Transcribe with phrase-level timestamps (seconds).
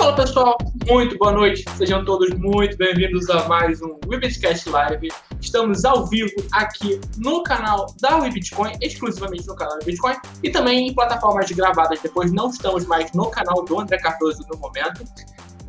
[0.00, 0.56] Fala pessoal,
[0.88, 5.08] muito boa noite, sejam todos muito bem-vindos a mais um Webcast Live.
[5.38, 10.88] Estamos ao vivo aqui no canal da Webitcoin, exclusivamente no canal da Bitcoin, e também
[10.88, 12.32] em plataformas gravadas depois.
[12.32, 15.04] Não estamos mais no canal do André Cardoso no momento.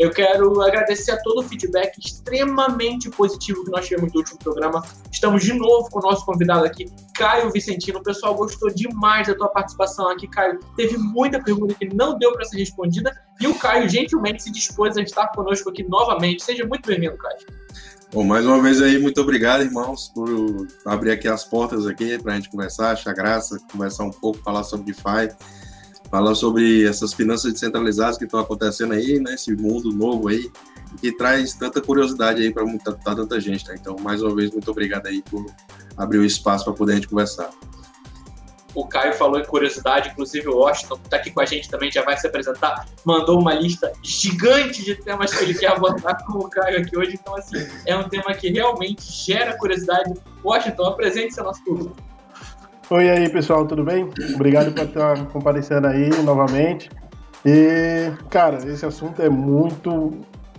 [0.02, 4.84] Eu quero agradecer a todo o feedback extremamente positivo que nós tivemos do último programa.
[5.12, 8.00] Estamos de novo com o nosso convidado aqui, Caio Vicentino.
[8.00, 10.60] O pessoal gostou demais da tua participação aqui, Caio.
[10.76, 14.98] Teve muita pergunta que não deu para ser respondida e o Caio gentilmente se dispôs
[14.98, 16.44] a estar conosco aqui novamente.
[16.44, 17.38] Seja muito bem-vindo, Caio.
[18.12, 20.28] Bom, mais uma vez aí, muito obrigado, irmãos, por
[20.84, 24.64] abrir aqui as portas aqui para a gente conversar, achar graça, conversar um pouco, falar
[24.64, 25.30] sobre DeFi
[26.12, 29.34] falar sobre essas finanças descentralizadas que estão acontecendo aí, né?
[29.34, 30.52] Esse mundo novo aí,
[31.00, 32.66] que traz tanta curiosidade aí para
[33.16, 33.74] tanta gente, tá?
[33.74, 35.46] Então, mais uma vez, muito obrigado aí por
[35.96, 37.50] abrir o espaço para poder a gente conversar.
[38.74, 41.92] O Caio falou em curiosidade, inclusive o Washington, que está aqui com a gente também,
[41.92, 46.40] já vai se apresentar, mandou uma lista gigante de temas que ele quer abordar com
[46.40, 47.18] o Caio aqui hoje.
[47.22, 50.14] Então, assim, é um tema que realmente gera curiosidade.
[50.44, 51.96] Washington, apresente-se ao nosso público.
[52.92, 54.10] Oi aí, pessoal, tudo bem?
[54.36, 56.90] Obrigado por estar comparecendo aí novamente.
[57.46, 60.12] E, cara, esse assunto é muito,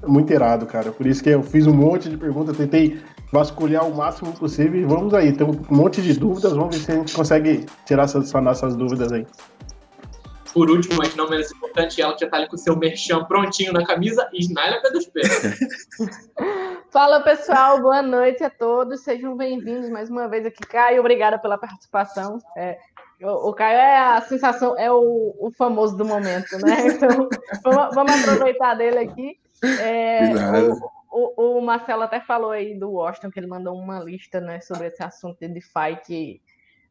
[0.06, 0.91] muito irado, cara.
[0.92, 2.98] Por isso que eu fiz um monte de perguntas, tentei
[3.30, 5.34] vasculhar o máximo possível e vamos aí.
[5.34, 9.12] Tem um monte de dúvidas, vamos ver se a gente consegue tirar essas, nossas dúvidas
[9.12, 9.27] aí.
[10.53, 13.72] Por último, mas não menos importante, ela já tá ali com o seu merchan prontinho
[13.72, 14.47] na camisa e
[14.92, 15.59] dos pés.
[16.91, 21.00] Fala pessoal, boa noite a todos, sejam bem-vindos mais uma vez aqui, Caio.
[21.00, 22.39] Obrigada pela participação.
[22.55, 22.78] É,
[23.22, 26.87] o, o, Caio é a sensação, é o, o famoso do momento, né?
[26.92, 27.28] Então
[27.64, 29.39] vamos, vamos aproveitar dele aqui.
[29.81, 30.34] É,
[31.11, 34.61] o, o, o, Marcelo até falou aí do Washington, que ele mandou uma lista né,
[34.61, 36.42] sobre esse assunto de DeFi que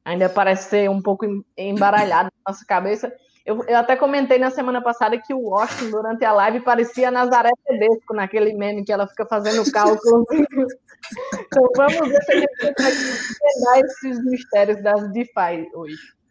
[0.03, 3.13] ainda parece ser um pouco embaralhado na nossa cabeça.
[3.45, 7.49] Eu, eu, até comentei na semana passada que o Washington, durante a live, parecia Nazaré
[7.65, 10.25] Tedesco, naquele meme que ela fica fazendo cálculo.
[10.29, 16.21] então vamos ver se a gente entender esses mistérios das DeFi hoje.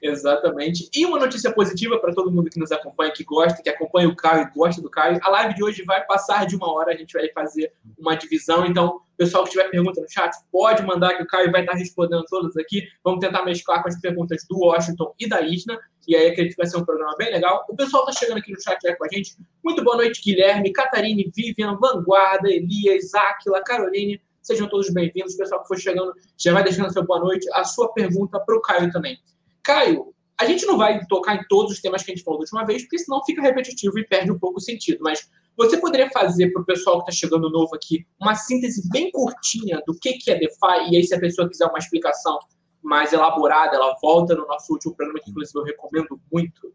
[0.00, 0.88] Exatamente.
[0.94, 4.16] E uma notícia positiva para todo mundo que nos acompanha, que gosta, que acompanha o
[4.16, 5.18] Caio e gosta do Caio.
[5.22, 8.64] A live de hoje vai passar de uma hora, a gente vai fazer uma divisão.
[8.66, 12.24] Então, pessoal que tiver pergunta no chat, pode mandar que o Caio vai estar respondendo
[12.28, 12.86] todas aqui.
[13.02, 15.78] Vamos tentar mesclar com as perguntas do Washington e da Isna.
[16.06, 17.64] E aí acredito que vai ser um programa bem legal.
[17.68, 19.36] O pessoal está chegando aqui no chat já com a gente.
[19.62, 24.20] Muito boa noite, Guilherme, Catarine, Vivian, Vanguarda, Elias, Áquila, Caroline.
[24.42, 25.34] Sejam todos bem-vindos.
[25.34, 27.48] O pessoal que for chegando já vai deixando seu boa noite.
[27.52, 29.18] A sua pergunta para o Caio também.
[29.62, 32.42] Caio, a gente não vai tocar em todos os temas que a gente falou da
[32.42, 34.98] última vez, porque senão fica repetitivo e perde um pouco o sentido.
[35.00, 39.10] Mas você poderia fazer para o pessoal que está chegando novo aqui uma síntese bem
[39.12, 40.90] curtinha do que, que é DeFi?
[40.90, 42.38] E aí, se a pessoa quiser uma explicação
[42.84, 46.72] mais elaborada, ela volta no nosso último programa, que inclusive eu recomendo muito.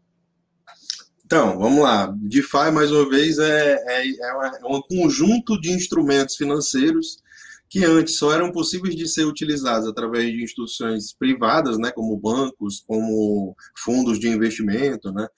[1.24, 2.12] Então, vamos lá.
[2.16, 7.22] DeFi, mais uma vez, é, é, é um conjunto de instrumentos financeiros
[7.70, 12.82] que antes só eram possíveis de ser utilizados através de instituições privadas, né, como bancos,
[12.84, 15.28] como fundos de investimento, né,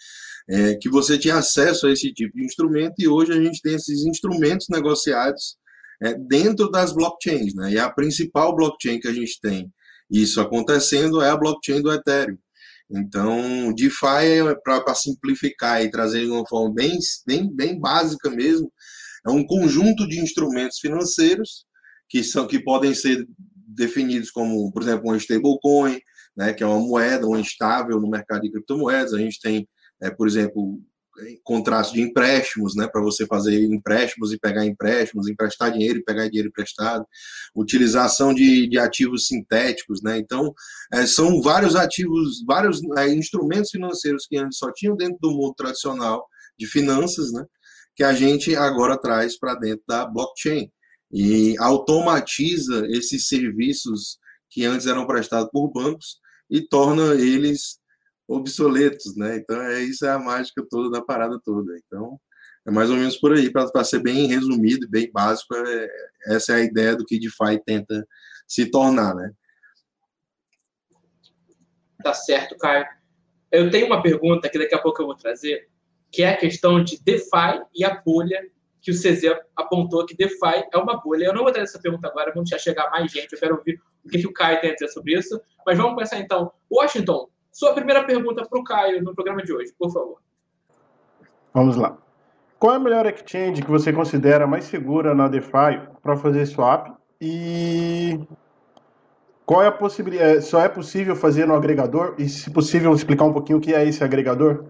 [0.49, 3.75] é, que você tinha acesso a esse tipo de instrumento e hoje a gente tem
[3.75, 5.59] esses instrumentos negociados
[6.03, 9.71] é, dentro das blockchains, né, e a principal blockchain que a gente tem
[10.13, 12.37] isso acontecendo é a blockchain do Ethereum.
[12.91, 18.71] Então, DeFi, é para simplificar e trazer de uma forma bem, bem, bem básica mesmo,
[19.27, 21.65] é um conjunto de instrumentos financeiros
[22.09, 23.27] que são que podem ser
[23.67, 25.99] definidos como, por exemplo, uma stablecoin,
[26.37, 29.15] né, que é uma moeda, um estável no mercado de criptomoedas.
[29.15, 29.67] A gente tem,
[30.03, 30.79] é, por exemplo,
[31.43, 36.27] contratos de empréstimos, né, para você fazer empréstimos e pegar empréstimos, emprestar dinheiro e pegar
[36.27, 37.07] dinheiro emprestado,
[37.55, 40.53] utilização de, de ativos sintéticos, né, então
[40.93, 45.55] é, são vários ativos, vários é, instrumentos financeiros que antes só tinham dentro do mundo
[45.55, 46.27] tradicional
[46.59, 47.45] de finanças, né,
[47.95, 50.71] que a gente agora traz para dentro da blockchain
[51.13, 54.19] e automatiza esses serviços
[54.51, 57.82] que antes eram prestados por bancos e torna eles
[58.33, 59.37] obsoletos, né?
[59.37, 61.77] Então é isso é a mágica toda da parada toda.
[61.87, 62.19] Então
[62.67, 65.55] é mais ou menos por aí para ser bem resumido, bem básico.
[65.55, 65.89] É,
[66.27, 68.07] essa é a ideia do que DeFi tenta
[68.47, 69.33] se tornar, né?
[72.03, 72.87] Tá certo, Caio.
[73.51, 75.69] Eu tenho uma pergunta que daqui a pouco eu vou trazer,
[76.11, 78.41] que é a questão de DeFi e a bolha
[78.81, 79.23] que o CZ
[79.55, 81.27] apontou que DeFi é uma bolha.
[81.27, 83.81] Eu não vou trazer essa pergunta agora, vamos deixar chegar mais gente, eu quero ouvir
[84.05, 85.41] o que, que o Caio tem a dizer sobre isso.
[85.65, 86.53] Mas vamos começar então.
[86.71, 90.19] Washington, sua primeira pergunta para o Caio no programa de hoje, por favor.
[91.53, 91.97] Vamos lá.
[92.59, 96.97] Qual é a melhor exchange que você considera mais segura na DeFi para fazer swap?
[97.21, 98.19] E
[99.45, 100.39] qual é a possibilidade?
[100.39, 102.15] É, só é possível fazer no agregador?
[102.19, 104.67] E, se possível, explicar um pouquinho o que é esse agregador?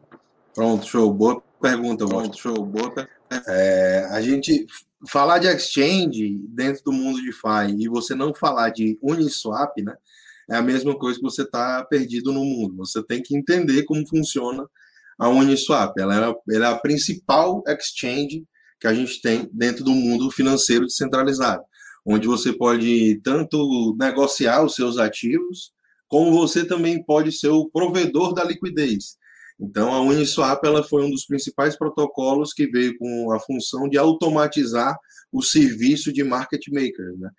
[0.54, 1.12] Pronto, show.
[1.12, 2.36] Boa pergunta, Washington.
[2.36, 3.08] Show, boa.
[3.46, 4.66] É, a gente
[5.08, 9.94] falar de exchange dentro do mundo de FI e você não falar de Uniswap, né?
[10.52, 12.76] É a mesma coisa que você está perdido no mundo.
[12.76, 14.66] Você tem que entender como funciona
[15.18, 15.98] a Uniswap.
[15.98, 18.44] Ela ela é a principal exchange
[18.78, 21.62] que a gente tem dentro do mundo financeiro descentralizado,
[22.04, 25.72] onde você pode tanto negociar os seus ativos,
[26.06, 29.16] como você também pode ser o provedor da liquidez.
[29.58, 33.96] Então, a Uniswap ela foi um dos principais protocolos que veio com a função de
[33.96, 34.98] automatizar
[35.32, 37.16] o serviço de market maker.
[37.18, 37.30] Né?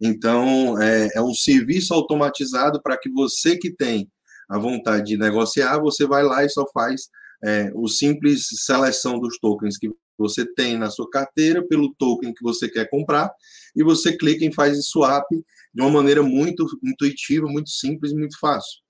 [0.00, 4.10] Então, é, é um serviço automatizado para que você que tem
[4.48, 7.08] a vontade de negociar, você vai lá e só faz
[7.44, 12.42] é, o simples seleção dos tokens que você tem na sua carteira pelo token que
[12.42, 13.32] você quer comprar
[13.74, 18.80] e você clica em faz swap de uma maneira muito intuitiva, muito simples, muito fácil.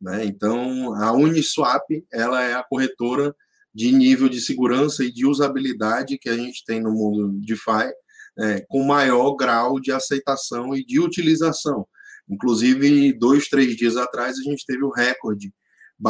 [0.00, 0.24] Né?
[0.24, 3.34] Então, a Uniswap ela é a corretora
[3.74, 7.92] de nível de segurança e de usabilidade que a gente tem no mundo DeFi,
[8.38, 11.86] é, com maior grau de aceitação e de utilização.
[12.28, 15.52] Inclusive, dois, três dias atrás, a gente teve o recorde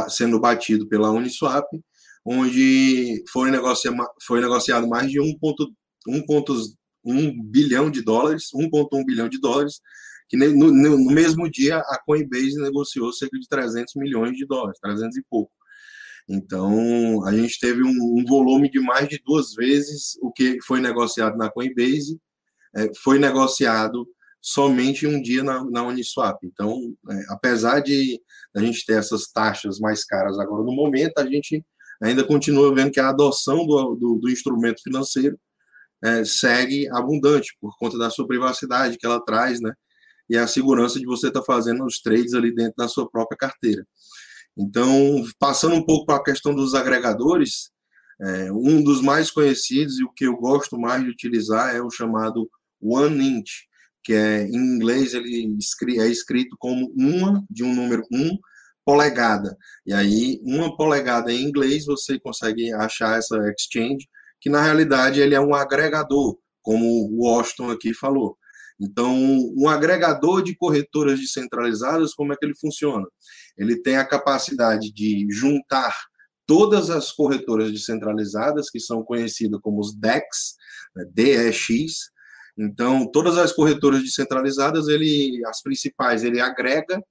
[0.09, 1.67] sendo batido pela Uniswap,
[2.25, 3.93] onde foi, negocia,
[4.27, 9.81] foi negociado mais de 1,1 bilhão de dólares, 1,1 bilhão de dólares,
[10.29, 15.17] que no, no, mesmo dia a Coinbase negociou cerca de 300 milhões de dólares, 300
[15.17, 15.53] e pouco.
[16.29, 20.81] Então, a gente teve um, um volume de mais de duas vezes o que foi
[20.81, 22.19] negociado na Coinbase,
[22.77, 24.07] é, foi negociado
[24.41, 26.39] somente um dia na, na Uniswap.
[26.43, 28.21] Então, é, apesar de
[28.55, 31.65] a gente ter essas taxas mais caras agora no momento, a gente
[32.03, 35.39] ainda continua vendo que a adoção do, do, do instrumento financeiro
[36.03, 39.73] é, segue abundante por conta da sua privacidade que ela traz, né?
[40.29, 43.37] e a segurança de você estar tá fazendo os trades ali dentro da sua própria
[43.37, 43.87] carteira.
[44.57, 47.71] Então, passando um pouco para a questão dos agregadores,
[48.21, 51.91] é, um dos mais conhecidos e o que eu gosto mais de utilizar é o
[51.91, 52.49] chamado
[52.81, 53.67] One Inch,
[54.05, 55.57] que é em inglês ele
[55.99, 58.39] é escrito como uma de um número um
[58.85, 59.57] polegada.
[59.87, 64.07] E aí, uma polegada em inglês, você consegue achar essa exchange,
[64.41, 68.37] que na realidade ele é um agregador, como o Washington aqui falou.
[68.81, 69.15] Então,
[69.57, 73.07] um agregador de corretoras descentralizadas, como é que ele funciona?
[73.57, 75.95] Ele tem a capacidade de juntar
[76.47, 80.55] todas as corretoras descentralizadas, que são conhecidas como os DEX,
[80.95, 82.11] né, DEX.
[82.59, 87.03] Então, todas as corretoras descentralizadas, ele, as principais, ele agrega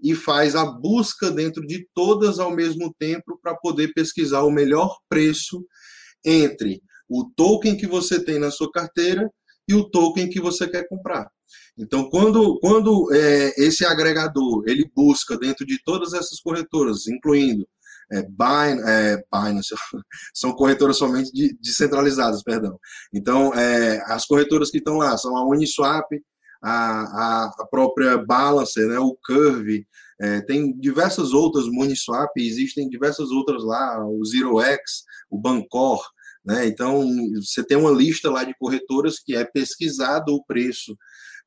[0.00, 4.98] e faz a busca dentro de todas ao mesmo tempo para poder pesquisar o melhor
[5.08, 5.64] preço
[6.24, 9.30] entre o token que você tem na sua carteira
[9.68, 11.30] e o token que você quer comprar.
[11.76, 17.66] Então, quando, quando é, esse agregador ele busca dentro de todas essas corretoras, incluindo
[18.12, 19.74] é, Binance, é, Binance
[20.34, 22.78] são corretoras somente de, descentralizadas, perdão.
[23.12, 26.06] Então, é, as corretoras que estão lá são a Uniswap,
[26.62, 29.86] a, a, a própria Balancer, né, o Curve,
[30.20, 36.00] é, tem diversas outras, Uniswap, existem diversas outras lá, o ZeroX, o Bancor,
[36.44, 36.66] né?
[36.66, 37.04] Então,
[37.36, 40.96] você tem uma lista lá de corretoras que é pesquisado o preço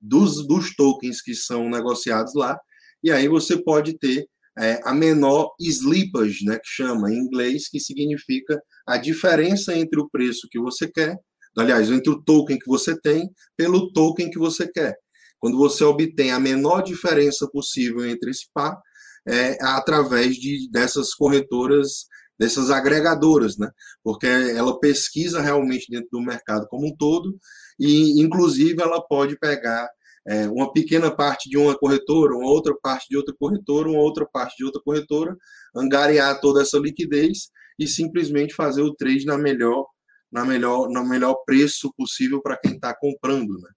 [0.01, 2.57] dos, dos tokens que são negociados lá,
[3.03, 4.27] e aí você pode ter
[4.57, 10.10] é, a menor slippage, né, que chama em inglês, que significa a diferença entre o
[10.10, 11.15] preço que você quer,
[11.55, 14.98] aliás, entre o token que você tem pelo token que você quer.
[15.39, 18.79] Quando você obtém a menor diferença possível entre esse par,
[19.27, 22.05] é através de, dessas corretoras
[22.39, 23.70] dessas agregadoras, né?
[24.03, 27.38] Porque ela pesquisa realmente dentro do mercado como um todo
[27.79, 29.89] e, inclusive, ela pode pegar
[30.27, 34.25] é, uma pequena parte de uma corretora, uma outra parte de outra corretora, uma outra
[34.25, 35.36] parte de outra corretora,
[35.75, 39.86] angariar toda essa liquidez e simplesmente fazer o trade na melhor,
[40.32, 43.70] na melhor, no melhor preço possível para quem está comprando, né?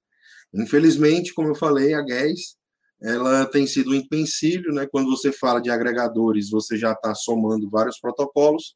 [0.53, 2.57] Infelizmente, como eu falei, a Guess
[3.03, 4.87] ela tem sido um empecilho, né?
[4.87, 8.75] Quando você fala de agregadores, você já está somando vários protocolos,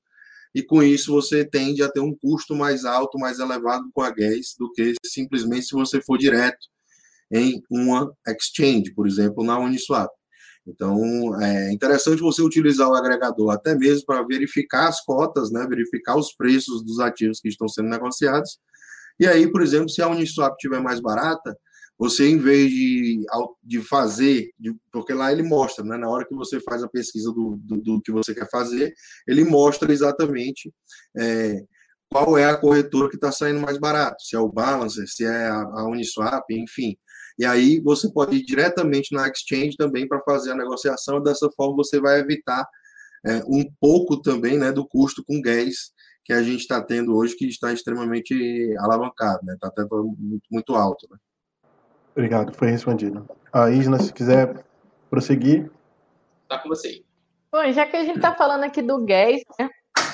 [0.54, 4.11] e com isso você tende a ter um custo mais alto, mais elevado com a
[4.11, 6.69] Gas do que simplesmente se você for direto
[7.33, 10.11] em uma exchange, por exemplo, na Uniswap.
[10.66, 16.16] Então, é interessante você utilizar o agregador até mesmo para verificar as cotas, né, verificar
[16.16, 18.59] os preços dos ativos que estão sendo negociados.
[19.19, 21.57] E aí, por exemplo, se a Uniswap estiver mais barata,
[21.99, 23.25] você, em vez de,
[23.63, 27.33] de fazer, de, porque lá ele mostra, né, na hora que você faz a pesquisa
[27.33, 28.93] do, do, do que você quer fazer,
[29.27, 30.73] ele mostra exatamente
[31.17, 31.63] é,
[32.11, 35.47] qual é a corretora que está saindo mais barato, se é o Balancer, se é
[35.47, 36.97] a, a Uniswap, enfim.
[37.39, 41.77] E aí você pode ir diretamente na exchange também para fazer a negociação, dessa forma
[41.77, 42.67] você vai evitar
[43.27, 45.93] é, um pouco também né, do custo com gás
[46.25, 48.35] que a gente está tendo hoje, que está extremamente
[48.79, 49.55] alavancado, né?
[49.55, 51.07] Está até muito, muito alto.
[51.11, 51.19] Né?
[52.14, 53.28] Obrigado, foi respondido.
[53.52, 54.64] A Isna, se quiser
[55.11, 55.71] prosseguir.
[56.44, 57.02] Está com você.
[57.52, 59.68] Bom, já que a gente está falando aqui do gás, né?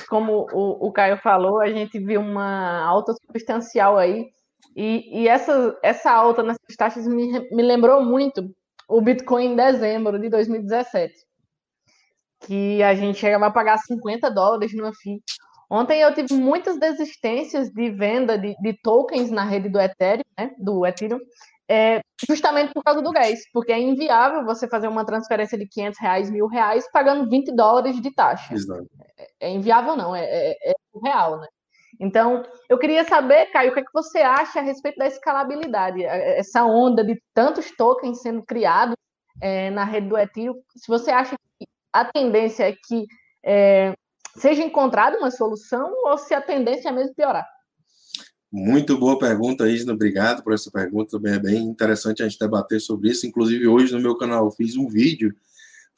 [0.09, 4.29] como o, o Caio falou, a gente viu uma alta substancial aí,
[4.75, 8.53] e, e essa, essa alta nessas taxas me, me lembrou muito
[8.89, 11.13] o Bitcoin em dezembro de 2017,
[12.41, 15.21] que a gente chegava a pagar 50 dólares no FII.
[15.69, 20.51] Ontem eu tive muitas desistências de venda de, de tokens na rede do Ethereum, né,
[20.57, 21.19] do Ethereum,
[21.71, 25.99] é, justamente por causa do gás, porque é inviável você fazer uma transferência de 500
[26.01, 28.53] reais, mil reais, pagando 20 dólares de taxa.
[29.17, 31.47] É, é, inviável não, é, é, é real, né?
[31.97, 36.03] Então, eu queria saber, Caio, o que, é que você acha a respeito da escalabilidade,
[36.03, 38.95] essa onda de tantos tokens sendo criados
[39.41, 43.05] é, na rede do Ethereum, se você acha que a tendência é que
[43.45, 43.93] é,
[44.35, 47.47] seja encontrada uma solução ou se a tendência é mesmo piorar?
[48.51, 49.93] Muito boa pergunta, Isna.
[49.93, 51.11] Obrigado por essa pergunta.
[51.11, 53.25] Também é bem interessante a gente debater sobre isso.
[53.25, 55.33] Inclusive, hoje no meu canal eu fiz um vídeo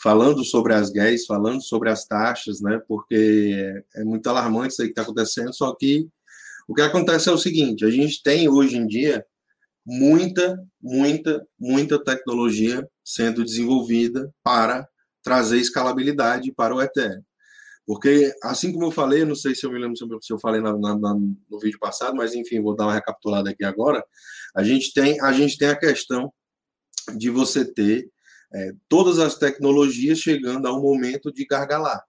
[0.02, 2.80] falando sobre as GAs, falando sobre as taxas, né?
[2.88, 5.52] Porque é muito alarmante isso aí que está acontecendo.
[5.52, 6.08] Só que
[6.68, 9.26] o que acontece é o seguinte: a gente tem hoje em dia
[9.84, 14.88] muita, muita, muita tecnologia sendo desenvolvida para
[15.24, 17.24] trazer escalabilidade para o Ethereum.
[17.86, 20.78] Porque, assim como eu falei, não sei se eu me lembro se eu falei na,
[20.78, 24.04] na, na, no vídeo passado, mas enfim, vou dar uma recapitulada aqui agora.
[24.56, 26.32] A gente tem a, gente tem a questão
[27.18, 28.10] de você ter
[28.54, 32.02] é, todas as tecnologias chegando a um momento de gargalar.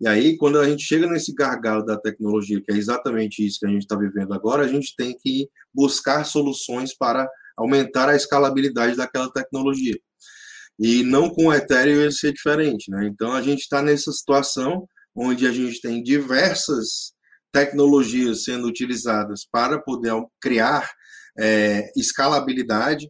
[0.00, 3.66] E aí, quando a gente chega nesse gargalo da tecnologia, que é exatamente isso que
[3.66, 8.96] a gente está vivendo agora, a gente tem que buscar soluções para aumentar a escalabilidade
[8.96, 9.96] daquela tecnologia.
[10.78, 13.06] E não com o Ethereum ele ser diferente, né?
[13.06, 17.12] Então a gente está nessa situação onde a gente tem diversas
[17.52, 20.90] tecnologias sendo utilizadas para poder criar
[21.38, 23.08] é, escalabilidade.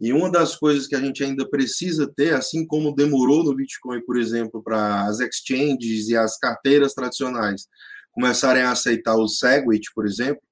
[0.00, 4.04] E uma das coisas que a gente ainda precisa ter, assim como demorou no Bitcoin,
[4.04, 7.66] por exemplo, para as exchanges e as carteiras tradicionais
[8.12, 10.42] começarem a aceitar o Segwit, por exemplo,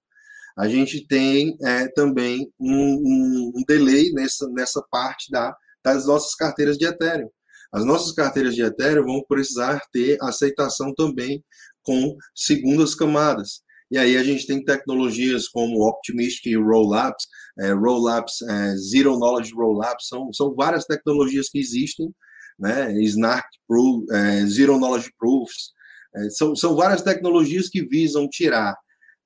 [0.57, 6.35] a gente tem é, também um, um, um, delay nessa, nessa parte da, das nossas
[6.35, 7.31] carteiras de Ethereum.
[7.73, 11.43] As nossas carteiras de Ethereum vão precisar ter aceitação também
[11.83, 13.63] com segundas camadas.
[13.91, 17.27] E aí a gente tem tecnologias como Optimistic Rollups,
[17.59, 22.11] é, Rollups, é, Zero Knowledge Rollups, são, são várias tecnologias que existem,
[22.59, 22.93] né?
[23.03, 25.73] Snark Proof, é, Zero Knowledge Proofs,
[26.15, 28.75] é, são, são várias tecnologias que visam tirar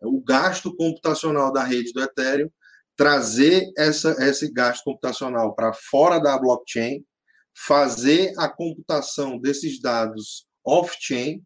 [0.03, 2.51] o gasto computacional da rede do Ethereum,
[2.97, 7.05] trazer essa, esse gasto computacional para fora da blockchain,
[7.57, 11.43] fazer a computação desses dados off-chain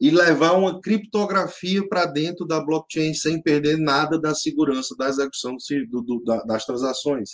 [0.00, 5.56] e levar uma criptografia para dentro da blockchain sem perder nada da segurança da execução
[5.88, 7.30] do, do, das transações.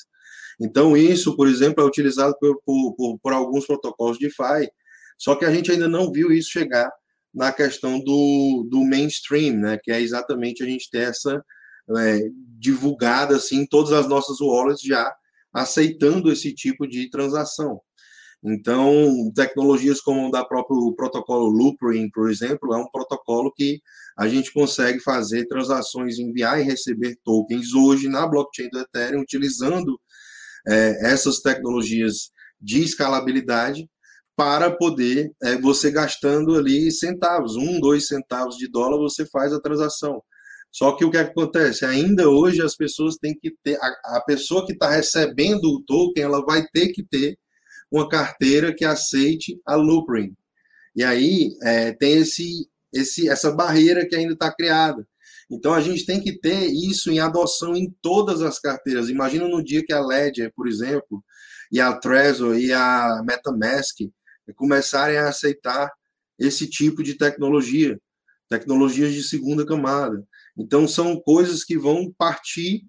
[0.60, 4.70] Então, isso, por exemplo, é utilizado por, por, por, alguns protocolos de DeFi,
[5.16, 6.90] só que a gente ainda não viu isso chegar
[7.32, 11.42] na questão do, do mainstream, né, que é exatamente a gente ter essa
[11.96, 12.20] é,
[12.58, 15.10] divulgada assim, todas as nossas wallets já
[15.52, 17.80] aceitando esse tipo de transação.
[18.42, 23.80] Então, tecnologias como o da próprio protocolo Loopring, por exemplo, é um protocolo que
[24.16, 29.98] a gente consegue fazer transações, enviar e receber tokens hoje na blockchain do Ethereum, utilizando
[30.68, 32.30] é, essas tecnologias
[32.60, 33.88] de escalabilidade
[34.36, 39.60] para poder, é, você gastando ali centavos, um, dois centavos de dólar, você faz a
[39.60, 40.22] transação.
[40.70, 41.84] Só que o que acontece?
[41.84, 46.22] Ainda hoje as pessoas têm que ter, a, a pessoa que está recebendo o token,
[46.22, 47.36] ela vai ter que ter
[47.90, 50.34] uma carteira que aceite a Loopring.
[50.94, 55.06] E aí é, tem esse, esse, essa barreira que ainda está criada.
[55.50, 59.08] Então a gente tem que ter isso em adoção em todas as carteiras.
[59.08, 61.24] Imagina no dia que a Ledger, por exemplo,
[61.72, 63.96] e a Trezor e a MetaMask
[64.56, 65.90] começarem a aceitar
[66.38, 67.98] esse tipo de tecnologia,
[68.48, 70.22] tecnologias de segunda camada.
[70.56, 72.84] Então são coisas que vão partir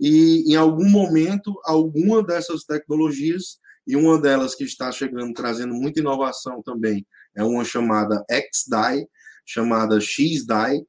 [0.00, 6.00] e em algum momento alguma dessas tecnologias e uma delas que está chegando, trazendo muita
[6.00, 9.06] inovação também, é uma chamada XDAI,
[9.44, 10.80] chamada XDAI.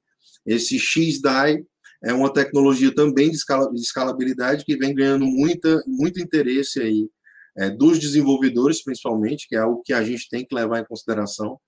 [0.46, 1.64] Esse XDAI
[2.04, 3.38] é uma tecnologia também de,
[3.76, 7.10] escalabilidade que vem ganhando muita, muito interesse aí
[7.58, 11.60] é, dos desenvolvedores, principalmente, que é algo que a gente tem que levar em consideração,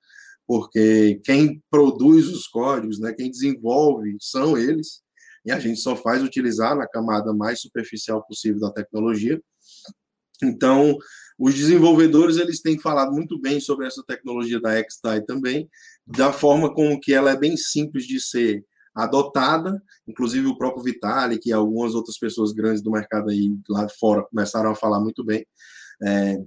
[0.48, 5.02] porque quem produz os códigos, né, quem desenvolve, são eles,
[5.46, 9.40] e a gente só faz utilizar na camada mais superficial possível da tecnologia.
[10.44, 10.98] Então,
[11.38, 15.70] os desenvolvedores eles têm falado muito bem sobre essa tecnologia da XDAI também,
[16.06, 21.48] da forma como que ela é bem simples de ser adotada, inclusive o próprio Vitalik
[21.48, 25.24] e algumas outras pessoas grandes do mercado aí lá de fora começaram a falar muito
[25.24, 25.46] bem.
[26.02, 26.38] É,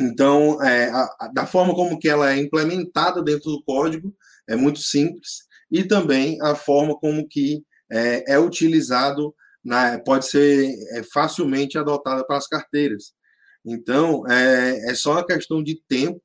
[0.00, 4.14] então, é, a, a, da forma como que ela é implementada dentro do código
[4.46, 9.34] é muito simples e também a forma como que é, é utilizado
[9.64, 13.12] na, pode ser é, facilmente adotada para as carteiras.
[13.64, 16.20] Então, é, é só uma questão de tempo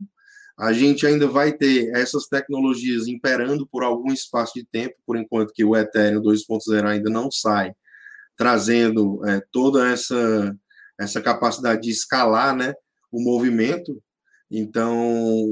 [0.60, 5.53] a gente ainda vai ter essas tecnologias imperando por algum espaço de tempo, por enquanto
[5.53, 7.72] que o Ethereum 2.0 ainda não sai,
[8.36, 10.53] trazendo é, toda essa,
[11.00, 12.74] essa capacidade de escalar né,
[13.10, 14.03] o movimento.
[14.51, 15.00] Então,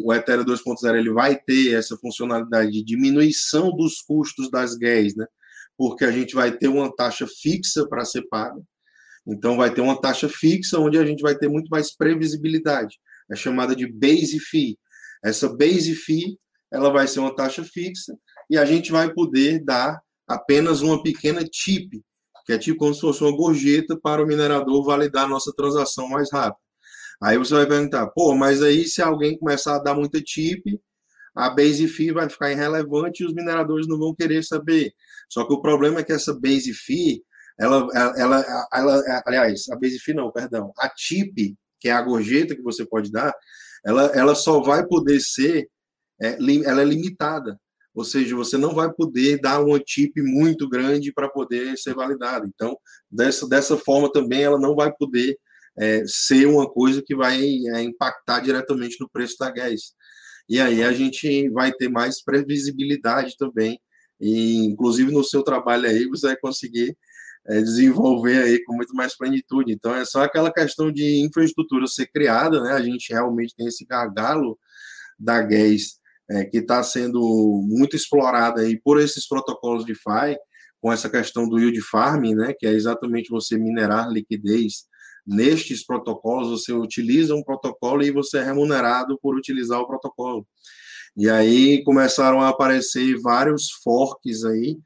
[0.03, 5.25] o Ethereum 2.0 ele vai ter essa funcionalidade de diminuição dos custos das gas, né?
[5.77, 8.61] Porque a gente vai ter uma taxa fixa para ser paga.
[9.27, 12.97] Então, vai ter uma taxa fixa onde a gente vai ter muito mais previsibilidade.
[13.31, 14.77] É chamada de base fee.
[15.23, 16.37] Essa base fee,
[16.71, 18.13] ela vai ser uma taxa fixa
[18.49, 21.89] e a gente vai poder dar apenas uma pequena tip,
[22.45, 26.07] que é tipo como se fosse uma gorjeta para o minerador validar a nossa transação
[26.07, 26.61] mais rápido.
[27.21, 30.63] Aí você vai perguntar, pô, mas aí se alguém começar a dar muita tip,
[31.35, 34.93] a base fee vai ficar irrelevante e os mineradores não vão querer saber.
[35.29, 37.21] Só que o problema é que essa base fee,
[37.59, 42.01] ela, ela, ela, ela aliás, a base fee não, perdão, a tip, que é a
[42.01, 43.33] gorjeta que você pode dar,
[43.85, 45.69] ela, ela só vai poder ser,
[46.21, 47.59] é, ela é limitada.
[47.93, 52.47] Ou seja, você não vai poder dar uma tip muito grande para poder ser validada.
[52.53, 52.77] Então,
[53.09, 55.35] dessa, dessa forma também, ela não vai poder
[55.79, 59.93] é, ser uma coisa que vai é, impactar diretamente no preço da gás.
[60.49, 63.79] E aí a gente vai ter mais previsibilidade também.
[64.19, 66.97] E, inclusive, no seu trabalho aí, você vai conseguir
[67.47, 69.71] é, desenvolver aí com muito mais plenitude.
[69.71, 72.73] Então, é só aquela questão de infraestrutura ser criada, né?
[72.73, 74.57] A gente realmente tem esse gargalo
[75.19, 77.19] da GAS é, que está sendo
[77.67, 80.37] muito explorado aí por esses protocolos de FI,
[80.81, 82.53] com essa questão do yield farming, né?
[82.53, 84.87] Que é exatamente você minerar liquidez
[85.25, 90.47] nestes protocolos, você utiliza um protocolo e você é remunerado por utilizar o protocolo.
[91.17, 94.77] E aí começaram a aparecer vários forks aí,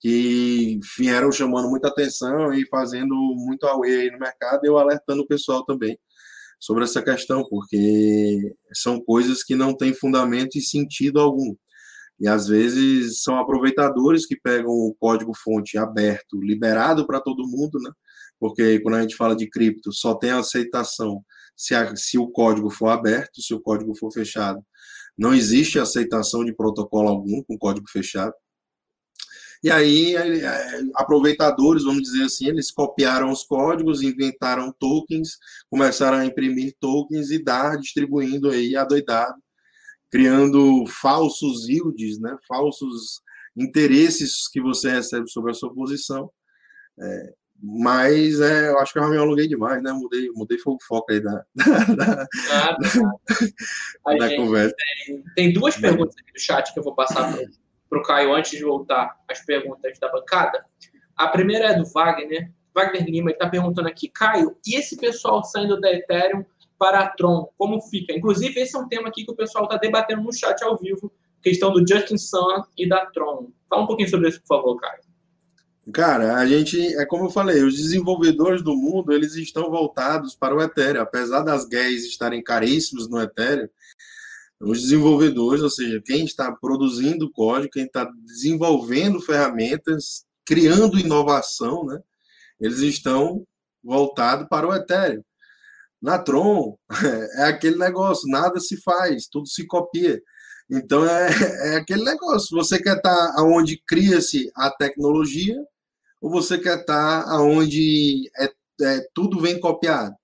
[0.00, 5.26] que vieram chamando muita atenção e fazendo muito away no mercado, e eu alertando o
[5.26, 5.98] pessoal também
[6.60, 11.54] sobre essa questão, porque são coisas que não têm fundamento e sentido algum.
[12.20, 17.90] E às vezes são aproveitadores que pegam o código-fonte aberto, liberado para todo mundo, né?
[18.40, 21.22] Porque quando a gente fala de cripto, só tem aceitação
[21.56, 24.60] se, a, se o código for aberto, se o código for fechado.
[25.18, 28.32] Não existe aceitação de protocolo algum com código fechado.
[29.62, 35.36] E aí, é, aproveitadores, vamos dizer assim, eles copiaram os códigos, inventaram tokens,
[35.68, 39.34] começaram a imprimir tokens e dar, distribuindo aí adoidado,
[40.10, 43.20] criando falsos yields, né, falsos
[43.56, 46.30] interesses que você recebe sobre a sua posição.
[47.00, 49.92] É, mas é, eu acho que eu já me alonguei demais, né?
[49.92, 52.26] Mudei, mudei o foco aí da, da,
[54.04, 54.74] da, da conversa.
[55.06, 57.48] Tem, tem, duas perguntas aqui do chat que eu vou passar para
[57.88, 60.64] para o Caio antes de voltar às perguntas da bancada.
[61.16, 62.52] A primeira é do Wagner.
[62.74, 66.44] Wagner Lima está perguntando aqui, Caio, e esse pessoal saindo da Ethereum
[66.78, 68.12] para a Tron, como fica?
[68.12, 71.12] Inclusive, esse é um tema aqui que o pessoal está debatendo no chat ao vivo,
[71.42, 73.50] questão do Justin Sun e da Tron.
[73.68, 75.07] Fala um pouquinho sobre isso, por favor, Caio.
[75.92, 80.54] Cara, a gente, é como eu falei, os desenvolvedores do mundo, eles estão voltados para
[80.54, 81.02] o Ethereum.
[81.02, 83.68] Apesar das gas estarem caríssimos no Ethereum,
[84.60, 92.00] os desenvolvedores, ou seja, quem está produzindo código, quem está desenvolvendo ferramentas, criando inovação, né?
[92.60, 93.46] Eles estão
[93.82, 95.22] voltados para o Ethereum.
[96.02, 96.76] Na Tron,
[97.38, 100.20] é aquele negócio, nada se faz, tudo se copia.
[100.70, 101.30] Então, é,
[101.72, 105.56] é aquele negócio, você quer estar onde cria-se a tecnologia,
[106.20, 108.52] ou você quer estar tá onde é,
[108.82, 110.14] é, tudo vem copiado?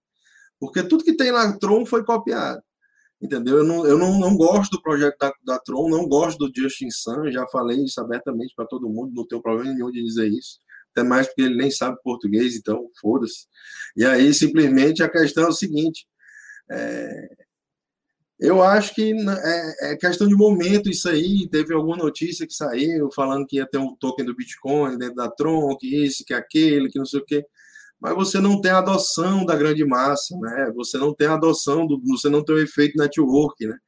[0.58, 2.62] Porque tudo que tem na Tron foi copiado
[3.24, 3.58] entendeu?
[3.58, 6.90] Eu não, eu não, não gosto do projeto da, da Tron, não gosto do Justin
[6.90, 10.58] Sun, já falei isso abertamente para todo mundo, não tenho problema nenhum de dizer isso,
[10.90, 13.46] até mais porque ele nem sabe português, então foda-se.
[13.96, 16.06] E aí, simplesmente, a questão é o seguinte,
[16.70, 17.28] é,
[18.46, 23.10] eu acho que é, é, questão de momento isso aí, teve alguma notícia que saiu
[23.14, 26.88] falando que ia ter um token do Bitcoin dentro da Tron, que isso, que aquele,
[26.88, 27.44] que não sei o quê
[28.04, 30.70] mas você não tem a adoção da grande massa, né?
[30.74, 33.78] Você não tem a adoção do, você não tem o efeito network, né?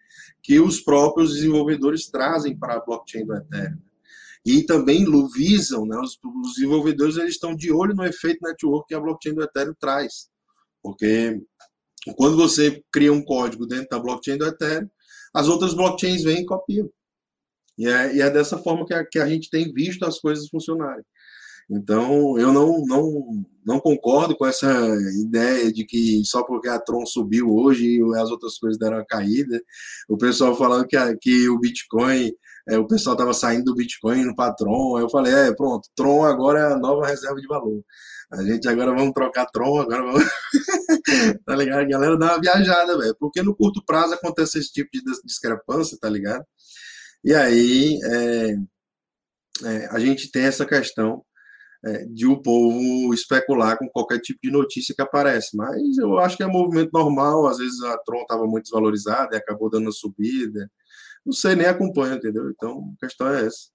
[0.43, 3.77] Que os próprios desenvolvedores trazem para a blockchain do Ethereum.
[4.43, 5.99] E também visam, né?
[5.99, 9.75] Os, os desenvolvedores eles estão de olho no efeito network que a blockchain do Ethereum
[9.79, 10.31] traz,
[10.83, 11.39] porque
[12.15, 14.89] quando você cria um código dentro da blockchain do Ethereum,
[15.35, 16.89] as outras blockchains vêm e copiam.
[17.79, 20.49] E é, e é dessa forma que a, que a gente tem visto as coisas
[20.49, 21.05] funcionarem.
[21.69, 24.71] Então, eu não, não, não concordo com essa
[25.21, 29.05] ideia de que só porque a Tron subiu hoje e as outras coisas deram uma
[29.05, 29.61] caída,
[30.09, 32.33] o pessoal falando que, a, que o Bitcoin,
[32.69, 36.61] é, o pessoal estava saindo do Bitcoin no Tron, eu falei, é, pronto, Tron agora
[36.61, 37.83] é a nova reserva de valor.
[38.33, 40.23] A gente agora vamos trocar Tron, agora vamos...
[41.47, 41.81] tá ligado?
[41.81, 45.97] A galera dá uma viajada, velho, porque no curto prazo acontece esse tipo de discrepância,
[46.01, 46.45] tá ligado?
[47.25, 48.57] E aí, é,
[49.65, 51.25] é, a gente tem essa questão
[51.85, 55.57] é, de o povo especular com qualquer tipo de notícia que aparece.
[55.57, 59.35] Mas eu acho que é um movimento normal, às vezes a Tron estava muito desvalorizada
[59.35, 60.71] e acabou dando uma subida.
[61.25, 62.51] Não sei, nem acompanho, entendeu?
[62.51, 63.69] Então, a questão é essa.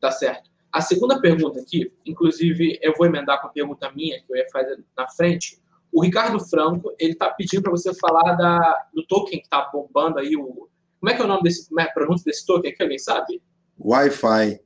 [0.00, 0.53] Tá certo.
[0.74, 4.44] A segunda pergunta aqui, inclusive, eu vou emendar com a pergunta minha, que eu ia
[4.50, 5.56] fazer na frente.
[5.92, 10.18] O Ricardo Franco, ele está pedindo para você falar da, do token que está bombando
[10.18, 10.68] aí, o...
[10.98, 12.98] Como é que é o nome desse, como é a pronúncia desse token aqui, alguém
[12.98, 13.40] sabe?
[13.78, 14.58] Wi-Fi.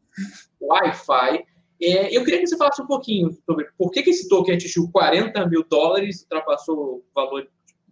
[0.59, 1.45] Wi-Fi
[1.79, 4.89] é, eu queria que você falasse um pouquinho sobre por que, que esse token atingiu
[4.91, 7.51] 40 mil dólares, ultrapassou o valor de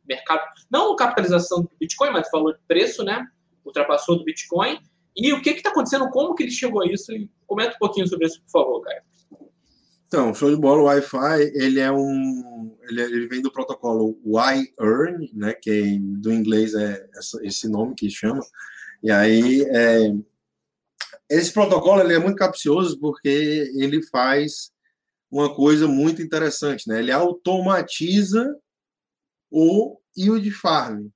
[0.08, 3.26] mercado, não a capitalização do Bitcoin, mas o valor de preço, né?
[3.62, 4.78] Ultrapassou do Bitcoin.
[5.16, 7.12] E o que está acontecendo, como que ele chegou a isso?
[7.12, 9.02] E comenta um pouquinho sobre isso, por favor, Caio.
[10.06, 14.16] Então, show de bola, o Wi-Fi, ele é um, ele, é, ele vem do protocolo
[14.24, 18.40] Y-Earn, né, que do inglês é essa, esse nome que chama,
[19.02, 20.14] e aí é,
[21.28, 24.70] esse protocolo ele é muito capcioso porque ele faz
[25.30, 27.00] uma coisa muito interessante, né?
[27.00, 28.56] Ele automatiza
[29.50, 31.12] o yield farming.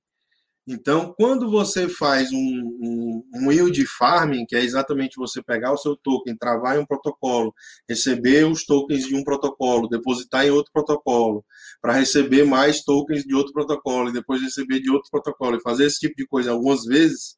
[0.71, 5.77] Então, quando você faz um, um, um yield farming, que é exatamente você pegar o
[5.77, 7.53] seu token, travar em um protocolo,
[7.89, 11.43] receber os tokens de um protocolo, depositar em outro protocolo,
[11.81, 15.85] para receber mais tokens de outro protocolo, e depois receber de outro protocolo, e fazer
[15.85, 17.35] esse tipo de coisa algumas vezes,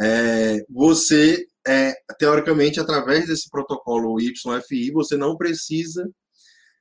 [0.00, 6.04] é, você é, teoricamente, através desse protocolo YFI, você não precisa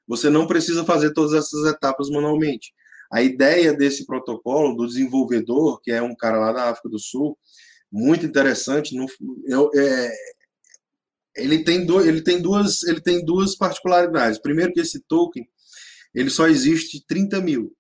[0.06, 2.74] você não precisa fazer todas essas etapas manualmente.
[3.14, 7.38] A ideia desse protocolo do desenvolvedor, que é um cara lá da África do Sul,
[7.92, 9.06] muito interessante, no,
[9.46, 10.12] eu, é,
[11.36, 14.40] ele tem, do, ele tem duas ele tem duas particularidades.
[14.40, 15.48] Primeiro que esse token
[16.16, 17.72] ele só existe 30 mil.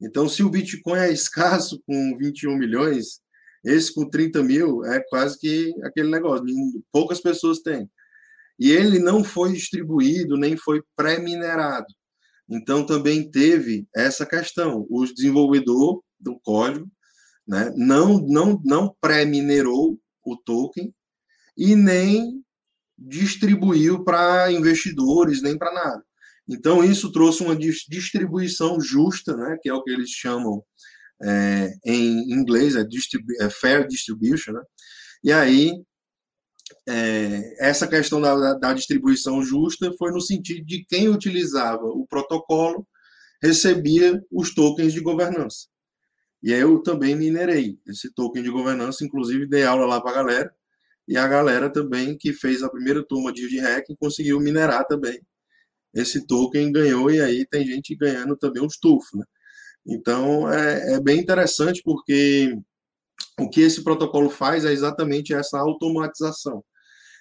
[0.00, 3.20] Então, se o Bitcoin é escasso com 21 milhões,
[3.62, 6.46] esse com 30 mil é quase que aquele negócio,
[6.90, 7.86] poucas pessoas têm.
[8.58, 11.86] E ele não foi distribuído, nem foi pré-minerado.
[12.50, 14.86] Então também teve essa questão.
[14.90, 16.90] O desenvolvedor do código
[17.46, 20.92] né, não, não, não pré-minerou o token
[21.56, 22.42] e nem
[22.98, 26.04] distribuiu para investidores, nem para nada.
[26.48, 30.62] Então, isso trouxe uma distribuição justa, né, que é o que eles chamam
[31.22, 34.62] é, em inglês, é, distribu é, fair distribution, né?
[35.22, 35.72] E aí,
[36.90, 42.86] é, essa questão da, da, distribuição justa foi no sentido de quem utilizava o protocolo
[43.42, 45.68] recebia os tokens de governança.
[46.42, 50.14] E aí eu também minerei esse token de governança, inclusive dei aula lá para a
[50.14, 50.54] galera,
[51.06, 55.20] e a galera também que fez a primeira turma de hacking conseguiu minerar também
[55.94, 59.24] esse token, ganhou, e aí tem gente ganhando também os tufos, né?
[59.86, 62.54] Então, é, é bem interessante porque
[63.38, 66.62] o que esse protocolo faz é exatamente essa automatização.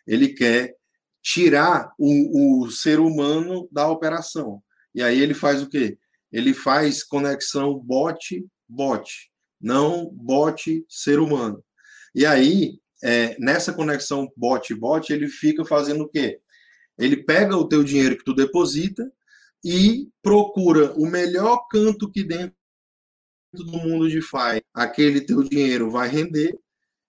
[0.10, 0.76] Ele quer
[1.22, 4.60] tirar o, o ser humano da operação.
[4.94, 6.00] E aí ele faz o quê?
[6.32, 11.64] Ele faz conexão bot-bot, não bot-ser humano.
[12.16, 16.40] E aí, é, nessa conexão bot-bot, ele fica fazendo o quê?
[16.98, 19.12] Ele pega o teu dinheiro que tu deposita
[19.64, 22.56] e procura o melhor canto que dentro
[23.54, 26.58] do mundo de FI aquele teu dinheiro vai render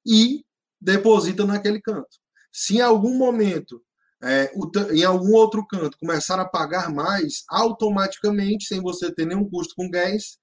[0.07, 0.45] e
[0.79, 2.21] deposita naquele canto.
[2.53, 3.83] Se em algum momento,
[4.23, 4.53] é,
[4.93, 9.91] em algum outro canto, começar a pagar mais, automaticamente, sem você ter nenhum custo com
[9.91, 10.39] gás,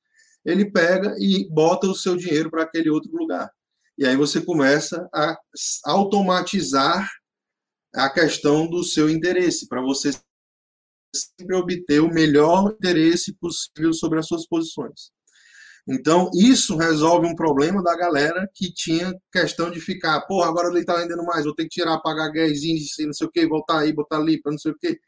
[0.46, 3.52] ele pega e bota o seu dinheiro para aquele outro lugar.
[3.98, 5.38] E aí você começa a
[5.86, 7.10] automatizar
[7.94, 10.12] a questão do seu interesse, para você
[11.14, 15.12] sempre obter o melhor interesse possível sobre as suas posições.
[15.90, 20.82] Então, isso resolve um problema da galera que tinha questão de ficar, pô, agora ele
[20.82, 23.94] está vendendo mais, vou ter que tirar, pagar gásinho, não sei o que, voltar aí,
[23.94, 25.00] botar ali, para não sei o que,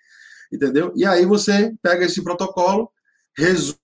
[0.54, 0.94] entendeu?
[0.96, 2.90] E aí você pega esse protocolo,
[3.38, 3.78] resume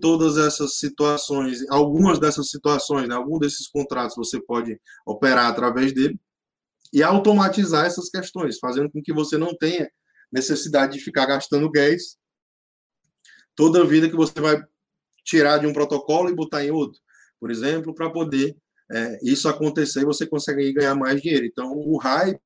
[0.00, 6.18] todas essas situações, algumas dessas situações, né, algum desses contratos você pode operar através dele
[6.92, 9.88] e automatizar essas questões, fazendo com que você não tenha
[10.32, 12.16] necessidade de ficar gastando gás
[13.54, 14.60] toda a vida que você vai
[15.26, 16.98] tirar de um protocolo e botar em outro,
[17.38, 18.56] por exemplo, para poder
[18.90, 21.44] é, isso acontecer, você consegue ganhar mais dinheiro.
[21.44, 22.40] Então, o hype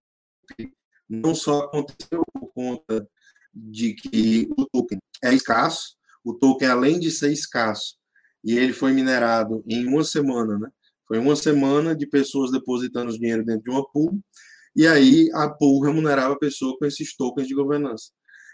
[1.09, 3.07] não só aconteceu por conta
[3.53, 7.97] de que o token é escasso, o token, além de ser escasso,
[8.43, 10.69] e ele foi minerado em uma semana, né?
[11.07, 14.19] Foi uma semana de pessoas depositando dinheiro dentro de uma pool,
[14.75, 18.13] e aí a pool remunerava a pessoa com esses tokens de governança.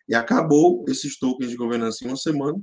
[0.08, 2.58] E acabou esses tokens de governança em uma semana.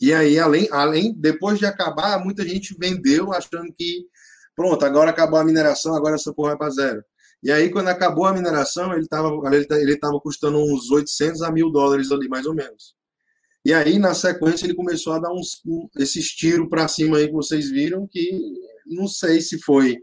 [0.00, 4.06] E aí, além, além depois de acabar, muita gente vendeu achando que,
[4.54, 7.04] pronto, agora acabou a mineração, agora essa porra vai para zero.
[7.42, 11.50] E aí, quando acabou a mineração, ele estava ele, ele tava custando uns 800 a
[11.50, 12.94] mil dólares ali, mais ou menos.
[13.64, 17.26] E aí, na sequência, ele começou a dar uns, um, esses tiros para cima aí
[17.26, 18.40] que vocês viram, que
[18.86, 19.98] não sei se foi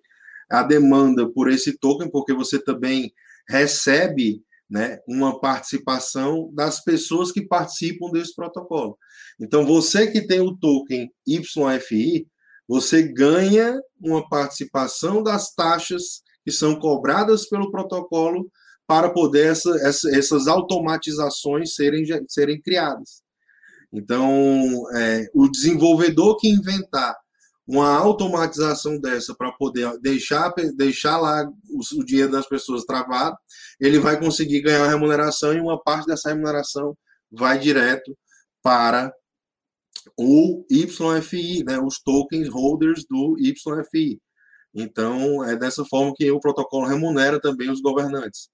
[0.50, 3.14] a demanda por esse token, porque você também
[3.48, 8.98] recebe né, uma participação das pessoas que participam desse protocolo.
[9.40, 12.28] Então, você que tem o token YFI,
[12.68, 18.50] você ganha uma participação das taxas que são cobradas pelo protocolo
[18.86, 23.24] para poder essa, essa, essas automatizações serem, serem criadas.
[23.92, 27.18] Então, é, o desenvolvedor que inventar
[27.70, 33.38] uma automatização dessa para poder deixar, deixar lá o, o, dinheiro das pessoas travado,
[33.80, 36.98] ele vai conseguir ganhar uma remuneração e uma parte dessa remuneração
[37.32, 38.18] vai direto
[38.64, 39.14] para
[40.18, 44.20] o YFI, né, os tokens holders do YFI.
[44.74, 48.50] Então, é dessa forma que o protocolo remunera também os governantes.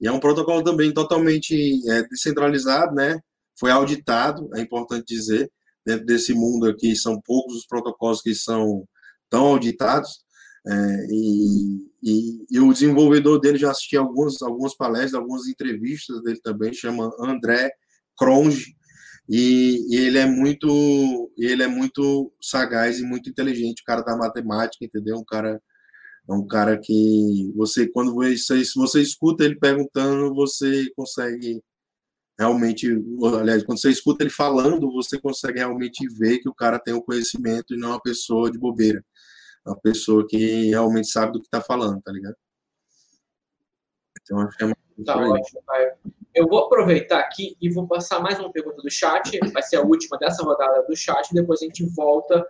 [0.00, 3.18] E é um protocolo também totalmente é, descentralizado, né?
[3.58, 5.50] Foi auditado, é importante dizer,
[5.84, 8.86] dentro desse mundo aqui, são poucos os protocolos que são
[9.28, 10.24] tão auditados.
[10.66, 16.38] É, e, e, e, o desenvolvedor dele já assisti algumas, algumas palestras, algumas entrevistas dele
[16.42, 17.70] também, chama André
[18.18, 18.74] Cronge,
[19.28, 24.16] e, e, ele é muito ele é muito sagaz e muito inteligente, o cara da
[24.16, 25.16] matemática, entendeu?
[25.16, 25.60] Um cara
[26.28, 31.62] é um cara que você quando você, você escuta ele perguntando, você consegue
[32.40, 32.88] realmente,
[33.38, 37.02] aliás, quando você escuta ele falando, você consegue realmente ver que o cara tem o
[37.02, 39.04] conhecimento e não é uma pessoa de bobeira.
[39.66, 42.34] É uma pessoa que realmente sabe do que está falando, tá ligado?
[44.22, 44.72] Então, acho que é
[45.04, 45.92] Tá ótimo, Caio.
[46.34, 49.38] Eu vou aproveitar aqui e vou passar mais uma pergunta do chat.
[49.52, 51.32] Vai ser a última dessa rodada do chat.
[51.32, 52.46] Depois a gente volta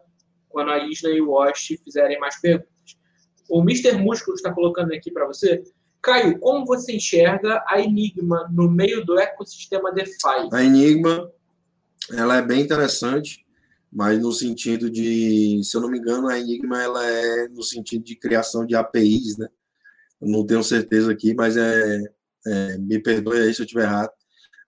[0.48, 2.70] quando a Isna e o Wash fizerem mais perguntas.
[3.48, 3.92] O Mr.
[3.94, 5.62] Músculo está colocando aqui para você.
[6.02, 10.48] Caio, como você enxerga a Enigma no meio do ecossistema DeFi?
[10.52, 11.30] A Enigma,
[12.12, 13.44] ela é bem interessante,
[13.92, 18.04] mas no sentido de, se eu não me engano, a Enigma ela é no sentido
[18.04, 19.48] de criação de APIs, né?
[20.20, 22.00] Eu não tenho certeza aqui, mas é
[22.46, 24.10] é, me perdoe aí se eu estiver errado,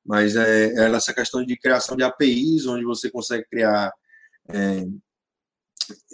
[0.05, 3.93] mas é, é, essa questão de criação de APIs, onde você consegue criar
[4.49, 4.85] é,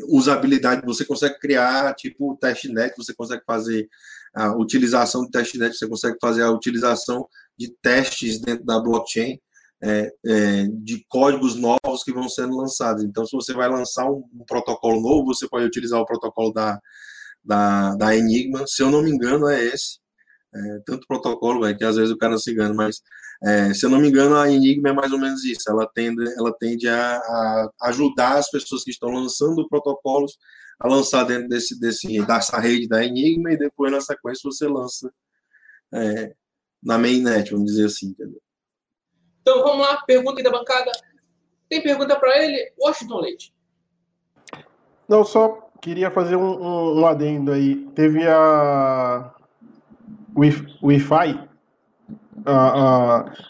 [0.09, 3.88] usabilidade, você consegue criar tipo testnet, você consegue fazer
[4.38, 7.27] a utilização de testnet, você consegue fazer a utilização
[7.59, 9.38] de testes dentro da blockchain,
[9.83, 13.05] é, é, de códigos novos que vão sendo lançados.
[13.05, 16.79] Então, se você vai lançar um, um protocolo novo, você pode utilizar o protocolo da,
[17.44, 19.98] da, da Enigma, se eu não me engano, é esse
[20.55, 23.03] é, tanto protocolo, é, que às vezes o cara não se engana, mas
[23.44, 25.70] é, se eu não me engano, a Enigma é mais ou menos isso.
[25.70, 30.37] Ela tende, ela tende a, a ajudar as pessoas que estão lançando protocolos
[30.78, 35.12] a lançar dentro desse, desse, dessa rede da Enigma e depois, na sequência, você lança
[35.92, 36.34] é,
[36.82, 38.40] na mainnet, vamos dizer assim, entendeu?
[39.40, 40.92] Então, vamos lá, pergunta da bancada.
[41.68, 42.72] Tem pergunta para ele?
[42.78, 43.54] Washington Leite.
[45.08, 47.76] Não, só queria fazer um, um, um adendo aí.
[47.94, 49.34] Teve a
[50.82, 51.48] Wi-Fi,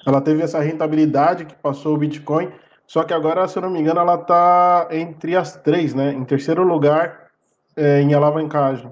[0.06, 2.50] ela teve essa rentabilidade que passou o Bitcoin,
[2.88, 6.10] só que agora, se eu não me engano, ela está entre as três, né?
[6.10, 7.28] Em terceiro lugar
[7.76, 8.90] é, em alavancagem.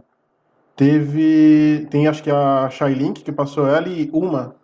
[0.77, 4.55] Teve, tem acho que a Shailink que passou ela e uma.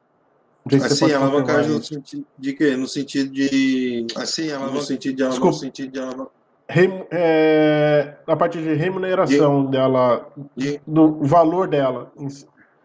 [0.70, 2.76] Assim, alavancagem no sentido de quê?
[2.76, 4.06] No sentido de.
[4.14, 4.74] Assim, alavanca...
[4.74, 5.50] no sentido de alavancagem.
[5.50, 6.32] No sentido de alavancagem.
[6.68, 12.12] Rem, é, a parte de remuneração de, dela, de, do valor dela.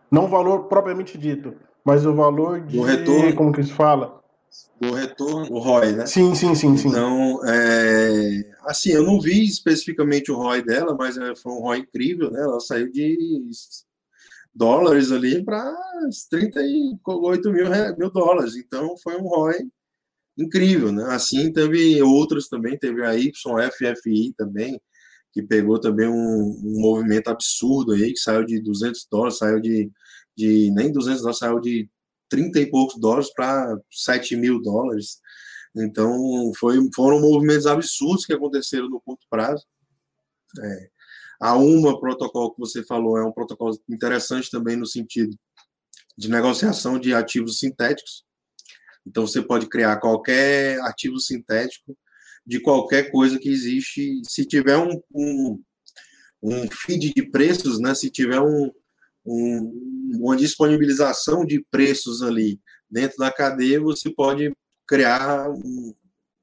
[0.10, 2.80] Não o valor propriamente dito, mas o valor de.
[2.80, 3.36] O retorno.
[3.36, 4.18] Como que se fala?
[4.80, 6.06] O retorno, o ROI, né?
[6.06, 6.90] Sim, sim, sim, sim.
[6.90, 11.80] Então, é, assim, eu não vi especificamente o ROI dela, mas é, foi um ROI
[11.80, 12.42] incrível, né?
[12.42, 13.50] Ela saiu de
[14.54, 15.76] dólares ali para
[16.30, 17.66] 38 mil,
[17.98, 18.56] mil dólares.
[18.56, 19.68] Então, foi um ROI
[20.38, 21.04] incrível, né?
[21.10, 24.80] Assim, teve outros também, teve a YFFI também,
[25.34, 29.92] que pegou também um, um, movimento absurdo aí, que saiu de 200 dólares, saiu de,
[30.36, 31.90] de nem 200 dólares, saiu de
[32.30, 35.20] 30 e poucos dólares para 7 mil dólares.
[35.76, 39.66] Então, foi, foram movimentos absurdos que aconteceram no curto prazo.
[40.60, 40.90] É.
[41.40, 45.38] A UMA protocolo que você falou é um protocolo interessante também no sentido
[46.18, 48.26] de negociação de ativos sintéticos.
[49.06, 51.96] Então você pode criar qualquer ativo sintético
[52.46, 54.22] de qualquer coisa que existe.
[54.28, 55.64] Se tiver um, um,
[56.42, 57.94] um feed de preços, né?
[57.94, 58.72] Se tiver um,
[59.28, 62.60] um, uma disponibilização de preços ali
[62.90, 64.52] dentro da cadeia, você pode
[64.88, 65.94] criar um,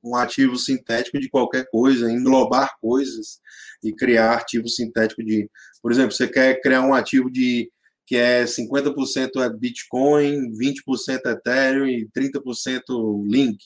[0.04, 3.40] um ativo sintético de qualquer coisa, englobar coisas
[3.82, 5.50] e criar ativo sintético de,
[5.82, 7.70] por exemplo, você quer criar um ativo de
[8.06, 13.56] que é 50% é Bitcoin, 20% Ethereum e 30% Link,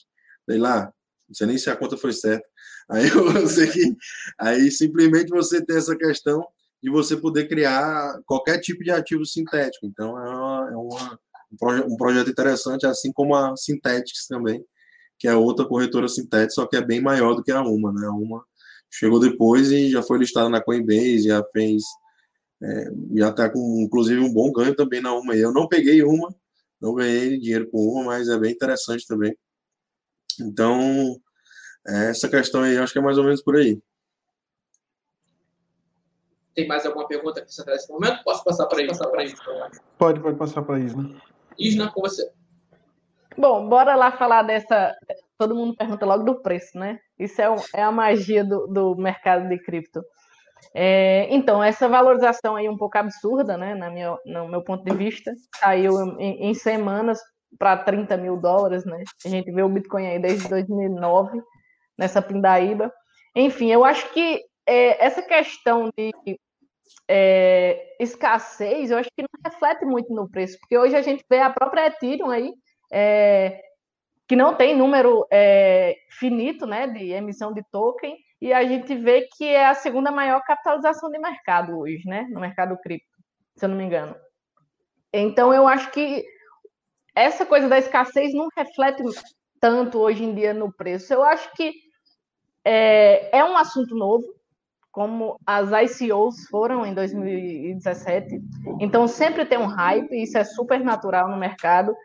[0.49, 0.93] sei lá,
[1.27, 2.47] não sei nem se a conta foi certa.
[2.89, 3.83] Aí você que
[4.39, 6.47] aí simplesmente você tem essa questão
[6.81, 9.85] de você poder criar qualquer tipo de ativo sintético.
[9.85, 11.19] Então é, uma, é uma,
[11.51, 14.63] um, proje um projeto interessante, assim como a Synthetics também,
[15.17, 18.07] que é outra corretora sintética, só que é bem maior do que a Uma, né?
[18.07, 18.43] A Uma
[18.91, 21.83] chegou depois e já foi listada na Coinbase, já fez,
[22.61, 25.35] é, já está com, inclusive, um bom ganho também na Uma.
[25.35, 26.33] Eu não peguei uma,
[26.81, 29.35] não ganhei dinheiro com uma, mas é bem interessante também.
[30.39, 31.19] Então,
[31.87, 33.81] é, essa questão aí, acho que é mais ou menos por aí.
[36.55, 38.23] Tem mais alguma pergunta que você traz nesse momento?
[38.23, 39.01] Posso passar para isso?
[39.97, 41.15] Pode, pode passar para Isna.
[41.57, 42.31] Isna, com você.
[43.37, 44.95] Bom, bora lá falar dessa.
[45.37, 46.99] Todo mundo pergunta logo do preço, né?
[47.17, 50.01] Isso é, um, é a magia do, do mercado de cripto.
[50.73, 53.75] É, então, essa valorização aí um pouco absurda, né?
[53.75, 57.19] Na minha, no meu ponto de vista, saiu em, em semanas
[57.57, 59.03] para 30 mil dólares, né?
[59.25, 61.41] A gente vê o Bitcoin aí desde 2009,
[61.97, 62.91] nessa pindaíba.
[63.35, 66.39] Enfim, eu acho que é, essa questão de
[67.07, 71.39] é, escassez, eu acho que não reflete muito no preço, porque hoje a gente vê
[71.39, 72.53] a própria Ethereum aí
[72.91, 73.59] é,
[74.27, 79.27] que não tem número é, finito né, de emissão de token, e a gente vê
[79.35, 83.17] que é a segunda maior capitalização de mercado hoje, né, no mercado cripto,
[83.55, 84.15] se eu não me engano.
[85.11, 86.23] Então, eu acho que
[87.15, 89.01] essa coisa da escassez não reflete
[89.59, 91.11] tanto hoje em dia no preço.
[91.11, 91.73] Eu acho que
[92.63, 94.38] é, é um assunto novo,
[94.91, 98.41] como as ICOs foram em 2017.
[98.79, 101.95] Então, sempre tem um hype, isso é super natural no mercado.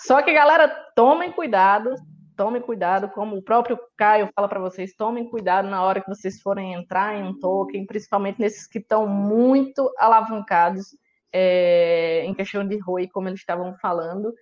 [0.00, 1.94] Só que, galera, tomem cuidado,
[2.36, 6.40] tomem cuidado, como o próprio Caio fala para vocês, tomem cuidado na hora que vocês
[6.40, 10.96] forem entrar em um token, principalmente nesses que estão muito alavancados
[11.32, 14.32] é, em questão de ROI, como eles estavam falando.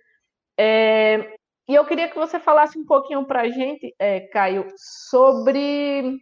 [0.59, 1.35] É,
[1.67, 6.21] e eu queria que você falasse um pouquinho para a gente, é, Caio, sobre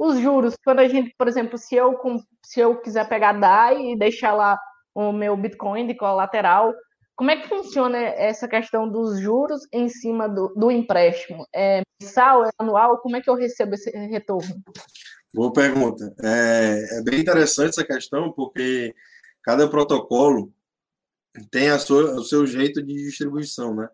[0.00, 0.54] os juros.
[0.64, 1.94] Quando a gente, por exemplo, se eu,
[2.42, 4.58] se eu quiser pegar DAI e deixar lá
[4.94, 6.72] o meu Bitcoin de colateral,
[7.14, 11.46] como é que funciona essa questão dos juros em cima do, do empréstimo?
[11.54, 12.96] É mensal, é anual?
[13.02, 14.54] Como é que eu recebo esse retorno?
[15.34, 16.14] Boa pergunta.
[16.24, 18.94] É, é bem interessante essa questão, porque
[19.44, 20.50] cada protocolo
[21.50, 23.86] tem a sua, o seu jeito de distribuição, né?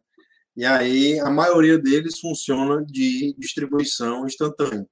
[0.57, 4.87] E aí a maioria deles funciona de distribuição instantânea.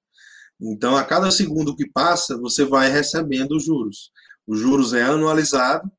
[0.66, 4.10] Então, a cada segundo que passa, você vai recebendo os juros.
[4.46, 5.90] Os juros é anualizado,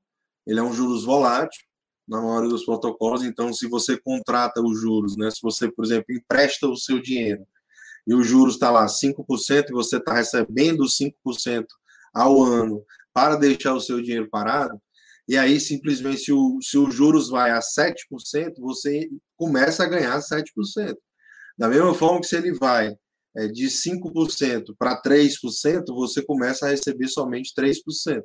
[0.46, 1.62] ele é um juros volátil,
[2.08, 3.24] na maioria dos protocolos.
[3.24, 5.30] Então, se você contrata os juros, né?
[5.32, 7.46] Se você, por exemplo, empresta o seu dinheiro
[8.08, 11.66] e o juros está lá 5% e você está recebendo 5%
[12.14, 14.80] ao ano para deixar o seu dinheiro parado,
[15.28, 17.96] e aí simplesmente se o, se o juros vai a 7%,
[18.60, 20.96] você começa a ganhar 7%.
[21.58, 22.96] Da mesma forma que se ele vai
[23.36, 28.22] é, de 5% para 3%, você começa a receber somente 3%.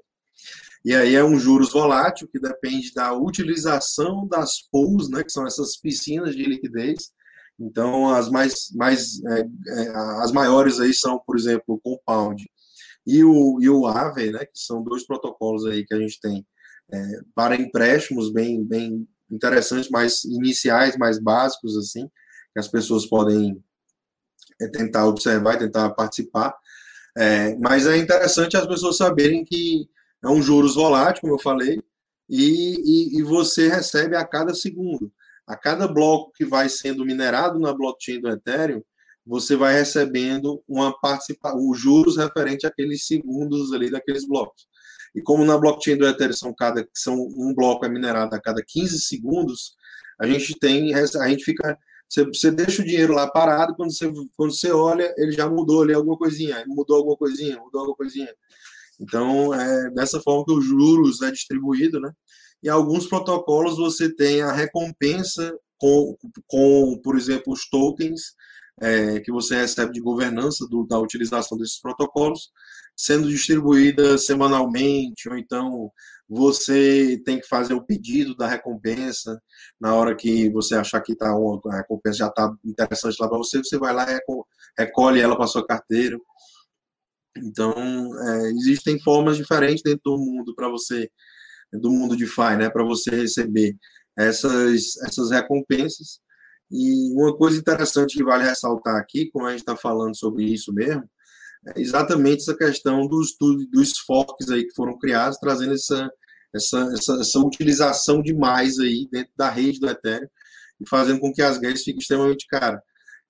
[0.85, 5.47] E aí é um juros volátil que depende da utilização das pools, né, que são
[5.47, 7.11] essas piscinas de liquidez.
[7.59, 9.89] Então, as mais, mais é, é,
[10.23, 12.43] as maiores aí são, por exemplo, o Compound
[13.07, 16.47] e o, e o Aave, né, que são dois protocolos aí que a gente tem
[16.93, 22.09] é, para empréstimos bem, bem interessantes, mais iniciais, mais básicos, assim,
[22.53, 23.63] que as pessoas podem
[24.61, 26.55] é, tentar observar tentar participar.
[27.17, 29.89] É, mas é interessante as pessoas saberem que
[30.23, 31.83] é um juros volátil, como eu falei,
[32.29, 35.13] e, e, e, você recebe a cada segundo.
[35.47, 38.83] A cada bloco que vai sendo minerado na blockchain do Ethereum,
[39.27, 44.69] você vai recebendo uma participação, os juros referente àqueles segundos ali daqueles blocos.
[45.15, 48.63] E como na blockchain do Ethereum são cada são um bloco é minerado a cada
[48.65, 49.75] 15 segundos,
[50.21, 51.77] a gente tem a gente fica
[52.11, 55.83] você, você deixa o dinheiro lá parado, quando você, quando você olha, ele já mudou
[55.83, 58.35] ali alguma coisinha, mudou alguma coisinha, mudou alguma coisinha.
[59.01, 62.13] Então, é dessa forma que os juros é distribuído, né?
[62.63, 68.35] E alguns protocolos você tem a recompensa com, com por exemplo, os tokens
[68.81, 72.51] é, que você recebe de governança do, da utilização desses protocolos.
[72.97, 75.91] Sendo distribuída semanalmente, ou então
[76.29, 79.41] você tem que fazer o pedido da recompensa
[79.81, 83.59] na hora que você achar que tá, a recompensa já está interessante lá para você,
[83.59, 84.21] você vai lá e
[84.79, 86.17] recolhe ela para sua carteira.
[87.37, 91.11] Então, é, existem formas diferentes dentro do mundo para você,
[91.73, 93.77] do mundo de FI, né, para você receber
[94.17, 96.21] essas, essas recompensas.
[96.71, 100.73] E uma coisa interessante que vale ressaltar aqui, como a gente está falando sobre isso
[100.73, 101.03] mesmo,
[101.77, 103.37] exatamente essa questão dos,
[103.71, 106.11] dos forks aí que foram criados, trazendo essa,
[106.55, 110.29] essa, essa, essa utilização demais aí dentro da rede do Ethereum
[110.81, 112.81] e fazendo com que as gas fiquem extremamente caras.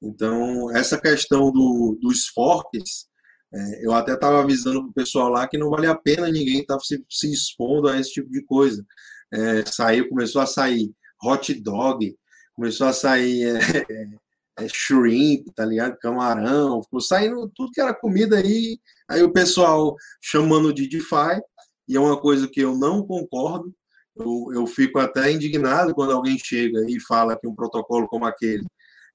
[0.02, 3.08] Então, essa questão do, dos forks,
[3.52, 6.60] é, eu até estava avisando para o pessoal lá que não vale a pena ninguém
[6.60, 8.84] estar tá se, se, expondo a esse tipo de coisa.
[9.32, 10.90] É, saiu, começou a sair
[11.22, 12.16] hot dog,
[12.54, 13.58] começou a sair é,
[14.60, 15.98] é, shrimp, tá ligado?
[15.98, 18.78] Camarão, ficou saindo tudo que era comida aí.
[19.08, 21.40] Aí o pessoal chamando de DeFi,
[21.88, 23.74] e é uma coisa que eu não concordo.
[24.16, 28.64] Eu, eu fico até indignado quando alguém chega e fala que um protocolo como aquele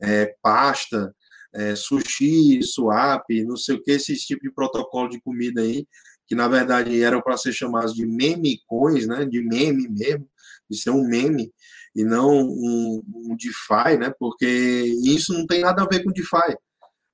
[0.02, 1.14] é pasta,
[1.54, 5.88] é, sushi, swap, não sei o que, esse tipo de protocolo de comida aí,
[6.28, 10.28] que na verdade eram para ser chamados de meme coins, né, de meme mesmo,
[10.70, 11.54] de ser um meme
[11.96, 14.46] e não um, um DeFi, né, porque
[15.06, 16.58] isso não tem nada a ver com DeFi.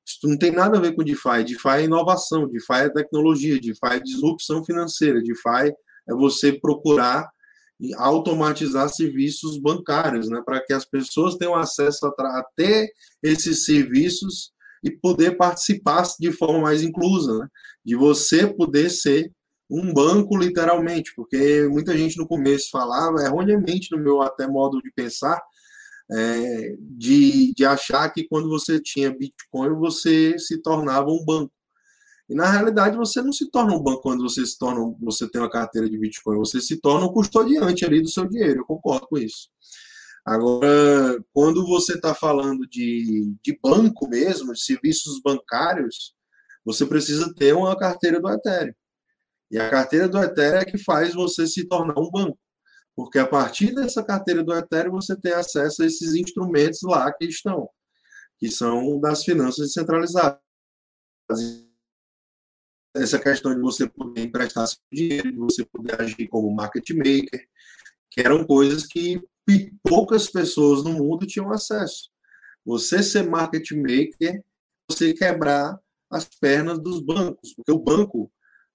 [0.06, 1.44] Isso não tem nada a ver com DeFi.
[1.46, 5.74] DeFi é inovação, DeFi é tecnologia, DeFi é disrupção financeira, DeFi
[6.10, 7.30] é você procurar
[7.98, 12.90] automatizar serviços bancários, né, para que as pessoas tenham acesso a, a ter
[13.24, 14.52] esses serviços
[14.84, 17.48] e poder participar de forma mais inclusa, né,
[17.86, 19.32] de você poder ser
[19.72, 24.92] um banco literalmente, porque muita gente no começo falava erroneamente no meu até modo de
[24.92, 25.42] pensar
[26.12, 31.54] é, de, de achar que quando você tinha Bitcoin você se tornava um banco.
[32.30, 35.42] E na realidade você não se torna um banco quando você se torna, você tem
[35.42, 38.60] uma carteira de Bitcoin, você se torna um custodiante ali do seu dinheiro.
[38.60, 39.50] Eu concordo com isso.
[40.26, 46.14] Agora, quando você está falando de, de banco mesmo, de serviços bancários,
[46.64, 48.74] você precisa ter uma carteira do Ethereum.
[49.52, 52.40] E a carteira do Ethereum é que faz você se tornar um banco.
[52.96, 57.26] Porque a partir dessa carteira do Ethereum você tem acesso a esses instrumentos lá que
[57.26, 57.70] estão,
[58.38, 60.40] que são das finanças descentralizadas
[62.94, 67.48] essa questão de você poder emprestar seu dinheiro, de você poder agir como market maker,
[68.10, 69.22] que eram coisas que
[69.82, 72.10] poucas pessoas no mundo tinham acesso.
[72.66, 74.44] Você ser market maker,
[74.90, 75.80] você quebrar
[76.10, 78.30] as pernas dos bancos, porque o banco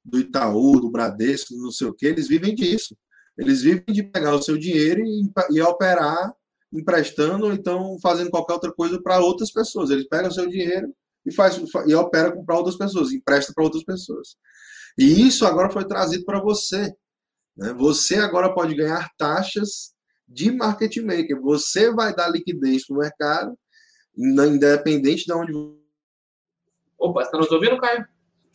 [0.06, 2.96] do Itaú, do Bradesco, não sei o que, eles vivem disso.
[3.36, 6.32] Eles vivem de pegar o seu dinheiro e, e operar
[6.72, 9.90] emprestando ou então fazendo qualquer outra coisa para outras pessoas.
[9.90, 10.94] Eles pegam o seu dinheiro
[11.24, 14.36] e faz e opera para outras pessoas, empresta para outras pessoas.
[14.96, 16.94] E isso agora foi trazido para você.
[17.56, 17.72] Né?
[17.74, 19.94] Você agora pode ganhar taxas
[20.26, 21.40] de market maker.
[21.42, 23.58] Você vai dar liquidez para o mercado,
[24.16, 25.52] independente de onde.
[26.98, 28.06] Opa, você está nos ouvindo, Caio?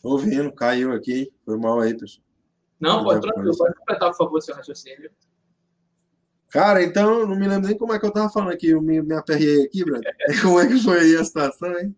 [0.02, 1.32] Estou ouvindo, caiu aqui.
[1.44, 2.26] Foi mal aí, pessoal.
[2.80, 5.12] Não, pode tranquilo, pode completar, por favor, seu raciocínio.
[6.50, 9.00] Cara, então, não me lembro nem como é que eu estava falando aqui, eu me,
[9.00, 10.02] me aperrei aqui, Brad.
[10.42, 11.96] Como é que foi aí a situação, hein?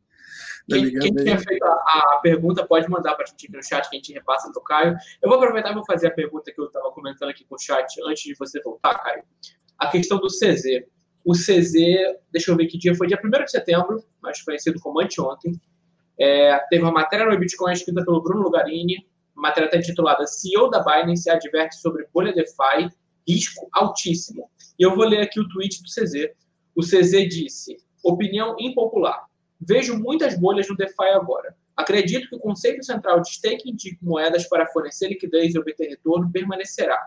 [0.71, 3.63] Tá quem, quem tinha feito a, a, pergunta pode mandar para a gente aqui no
[3.63, 4.97] chat que a gente repassa para o Caio.
[5.21, 7.59] Eu vou aproveitar e vou fazer a pergunta que eu estava comentando aqui com o
[7.59, 9.25] chat antes de você voltar, Caio.
[9.79, 10.85] A questão do CZ.
[11.25, 11.73] O CZ,
[12.31, 15.59] deixa eu ver que dia foi, dia 1 de setembro, mais conhecido como anteontem.
[16.19, 20.83] É, teve uma matéria no Bitcoin escrita pelo Bruno Lugarini, matéria até titulada CEO da
[20.83, 22.89] Binance adverte sobre bolha DeFi,
[23.27, 24.49] risco altíssimo.
[24.79, 26.31] E eu vou ler aqui o tweet do CZ.
[26.75, 29.25] O CZ disse: opinião impopular.
[29.61, 31.57] Vejo muitas bolhas no DeFi agora.
[31.77, 36.31] Acredito que o conceito central de staking de moedas para fornecer liquidez e obter retorno
[36.31, 36.99] permanecerá.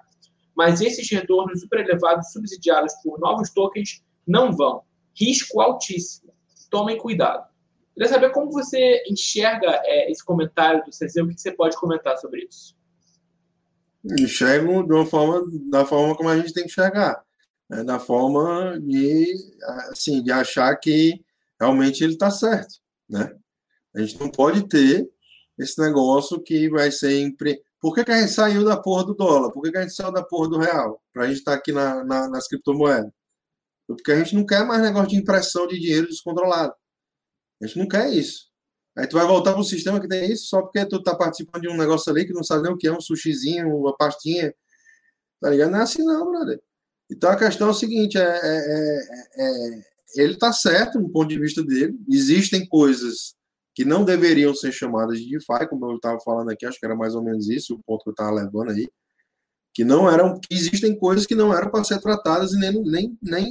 [0.55, 4.81] Mas esses retornos super elevados subsidiados por novos tokens não vão.
[5.15, 6.33] Risco altíssimo.
[6.69, 7.47] Tomem cuidado.
[7.97, 12.15] Queria saber como você enxerga é, esse comentário do CZ, o que você pode comentar
[12.19, 12.77] sobre isso?
[14.19, 17.23] Enxergo de uma forma, da forma como a gente tem que enxergar.
[17.67, 17.83] Né?
[17.83, 19.33] Da forma de,
[19.89, 21.25] assim, de achar que
[21.59, 22.75] realmente ele está certo,
[23.09, 23.35] né?
[23.95, 25.09] A gente não pode ter
[25.57, 27.35] esse negócio que vai ser.
[27.81, 29.51] Por que, que, a gente saiu da porra do dólar?
[29.51, 31.01] Por que, que a gente saiu da porra do real?
[31.11, 33.11] Para a gente estar tá aqui na, na, nas criptomoedas.
[33.87, 36.75] Porque a gente não quer mais negócio de impressão de dinheiro descontrolado.
[37.61, 38.47] A gente não quer isso.
[38.97, 41.61] Aí tu vai voltar para um sistema que tem isso só porque tu tá participando
[41.61, 44.53] de um negócio ali que não sabe nem o que é, um sushizinho, uma pastinha.
[45.39, 45.71] Tá ligado?
[45.71, 46.59] Não é assim não, brother.
[47.09, 48.99] Então a questão é o seguinte, é, é,
[49.35, 49.81] é, é
[50.15, 51.97] ele está certo no ponto de vista dele.
[52.09, 53.35] Existem coisas
[53.75, 56.95] que não deveriam ser chamadas de DeFi, como eu estava falando aqui, acho que era
[56.95, 58.89] mais ou menos isso o ponto que eu estava levando aí,
[59.71, 63.17] que não eram, que existem coisas que não eram para ser tratadas e nem, nem,
[63.21, 63.47] nem,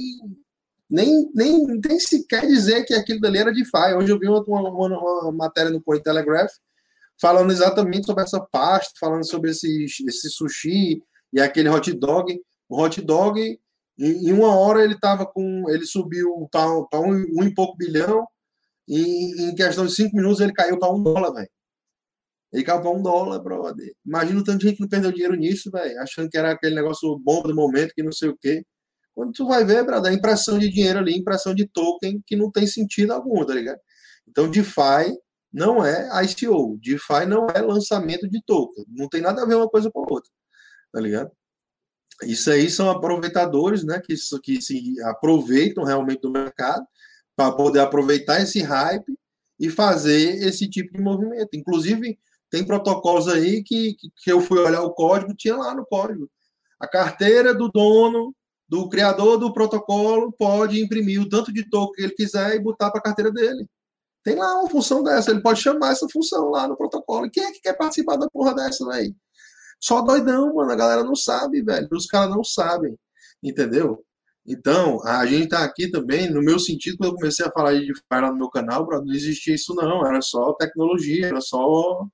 [0.89, 3.93] nem, nem, nem sequer dizer que aquilo dali era DeFi.
[3.97, 6.51] Hoje eu vi uma, uma, uma matéria no Cointelegraph
[7.19, 11.01] falando exatamente sobre essa pasta, falando sobre esse, esse sushi
[11.33, 12.39] e aquele hot dog.
[12.69, 13.39] O hot dog,
[13.97, 16.69] em, em uma hora ele estava com, ele subiu para
[17.01, 18.25] um, um e pouco bilhão,
[18.87, 21.49] e em questão de cinco minutos ele caiu para um dólar, velho.
[22.53, 23.93] Ele caiu para um dólar, brother.
[24.05, 26.75] Imagina o tanto de gente que não perdeu dinheiro nisso, velho, achando que era aquele
[26.75, 28.63] negócio bomba do momento, que não sei o quê.
[29.17, 32.51] Quando tu vai ver, brother, a impressão de dinheiro ali, impressão de token que não
[32.51, 33.79] tem sentido algum, tá ligado?
[34.27, 35.17] Então, DeFi
[35.51, 36.77] não é ICO.
[36.79, 38.85] DeFi não é lançamento de token.
[38.89, 40.29] Não tem nada a ver uma coisa com a outra,
[40.93, 41.31] tá ligado?
[42.25, 44.13] Isso aí são aproveitadores, né, que,
[44.43, 46.85] que se aproveitam realmente do mercado
[47.35, 49.17] para poder aproveitar esse hype
[49.59, 51.49] e fazer esse tipo de movimento.
[51.55, 52.19] Inclusive,
[52.51, 56.29] tem protocolos aí que, que eu fui olhar o código, tinha lá no código.
[56.79, 58.35] A carteira do dono,
[58.67, 62.91] do criador do protocolo, pode imprimir o tanto de token que ele quiser e botar
[62.91, 63.65] para a carteira dele.
[64.23, 67.29] Tem lá uma função dessa, ele pode chamar essa função lá no protocolo.
[67.31, 69.15] Quem é que quer participar da porra dessa, velho?
[69.79, 70.71] Só doidão, mano.
[70.71, 71.87] A galera não sabe, velho.
[71.91, 72.97] Os caras não sabem.
[73.41, 74.03] Entendeu?
[74.45, 77.87] Então, a gente está aqui também, no meu sentido, quando eu comecei a falar de
[77.87, 82.07] DeFi lá no meu canal, não existia isso não, era só tecnologia, era só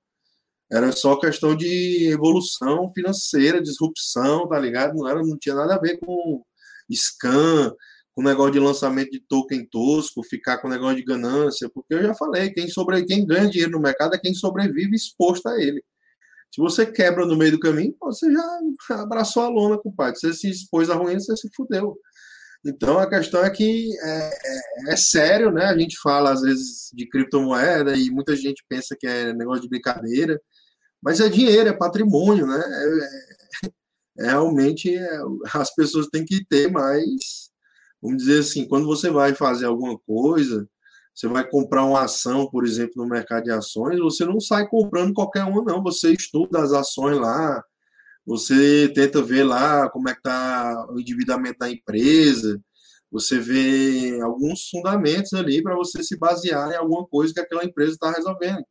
[0.74, 4.94] era só questão de evolução financeira, disrupção, tá ligado?
[4.94, 6.42] Não, era, não tinha nada a ver com
[6.92, 7.72] scan,
[8.12, 12.14] com negócio de lançamento de token tosco, ficar com negócio de ganância, porque eu já
[12.14, 15.80] falei, quem, sobre, quem ganha dinheiro no mercado é quem sobrevive exposto a ele.
[16.52, 18.60] Se você quebra no meio do caminho, você já
[19.02, 20.18] abraçou a lona, compadre.
[20.18, 21.96] Você se expôs a ruim, você se fudeu.
[22.64, 24.30] Então a questão é que é,
[24.88, 25.66] é, é, sério, né?
[25.66, 29.68] A gente fala às vezes de criptomoeda e muita gente pensa que é negócio de
[29.68, 30.40] brincadeira,
[31.04, 32.62] mas é dinheiro, é patrimônio, né?
[34.18, 35.18] É, é realmente é,
[35.52, 37.50] as pessoas têm que ter mais,
[38.00, 40.66] vamos dizer assim, quando você vai fazer alguma coisa,
[41.14, 45.12] você vai comprar uma ação, por exemplo, no mercado de ações, você não sai comprando
[45.14, 45.82] qualquer uma, não.
[45.82, 47.62] Você estuda as ações lá,
[48.26, 52.60] você tenta ver lá como é que está o endividamento da empresa,
[53.10, 57.92] você vê alguns fundamentos ali para você se basear em alguma coisa que aquela empresa
[57.92, 58.64] está resolvendo.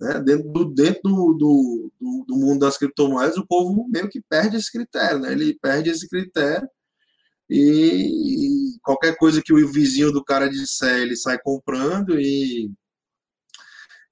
[0.00, 0.20] Né?
[0.20, 4.70] Dentro, do, dentro do, do, do, mundo das criptomoedas, o povo meio que perde esse
[4.70, 5.32] critério, né?
[5.32, 6.68] ele perde esse critério
[7.50, 12.70] e, e qualquer coisa que o vizinho do cara disser, ele sai comprando e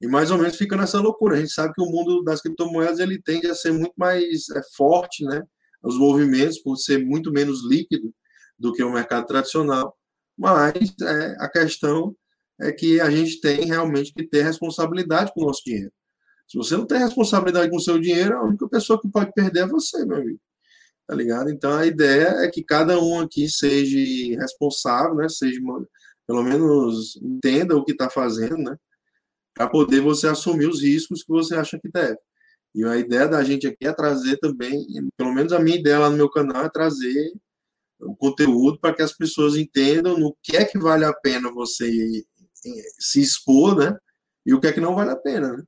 [0.01, 1.37] e mais ou menos fica nessa loucura.
[1.37, 4.61] A gente sabe que o mundo das criptomoedas ele tende a ser muito mais é,
[4.77, 5.43] forte, né?
[5.83, 8.13] Os movimentos, por ser muito menos líquido
[8.59, 9.97] do que o mercado tradicional.
[10.37, 12.15] Mas é, a questão
[12.61, 15.93] é que a gente tem realmente que ter responsabilidade com o nosso dinheiro.
[16.49, 19.61] Se você não tem responsabilidade com o seu dinheiro, a única pessoa que pode perder
[19.61, 20.41] é você, meu amigo.
[21.07, 21.51] Tá ligado?
[21.51, 23.99] Então a ideia é que cada um aqui seja
[24.41, 25.29] responsável, né?
[25.29, 25.61] Seja,
[26.27, 28.77] pelo menos entenda o que está fazendo, né?
[29.57, 32.19] para poder você assumir os riscos que você acha que deve.
[32.75, 34.87] E a ideia da gente aqui é trazer também,
[35.17, 37.33] pelo menos a minha ideia lá no meu canal é trazer
[37.99, 41.91] o conteúdo para que as pessoas entendam no que é que vale a pena você
[42.99, 43.97] se expor, né?
[44.45, 45.63] E o que é que não vale a pena, né?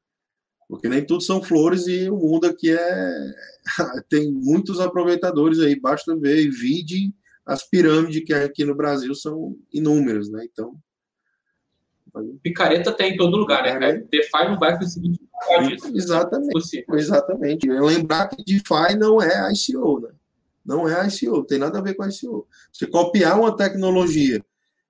[0.68, 3.34] Porque nem tudo são flores e o mundo aqui é
[4.09, 7.12] tem muitos aproveitadores aí, basta ver e vide
[7.46, 10.46] as pirâmides que aqui no Brasil são inúmeras, né?
[10.51, 10.78] Então,
[12.42, 13.90] Picareta tem em todo lugar, né?
[13.90, 13.96] É.
[13.99, 15.18] DeFi não vai conseguir.
[15.94, 16.84] Exatamente.
[16.92, 17.70] Exatamente.
[17.70, 20.11] Lembrar que DeFi não é ICO, né?
[20.64, 22.46] Não é ICO, tem nada a ver com ICO.
[22.72, 24.44] Você copiar uma tecnologia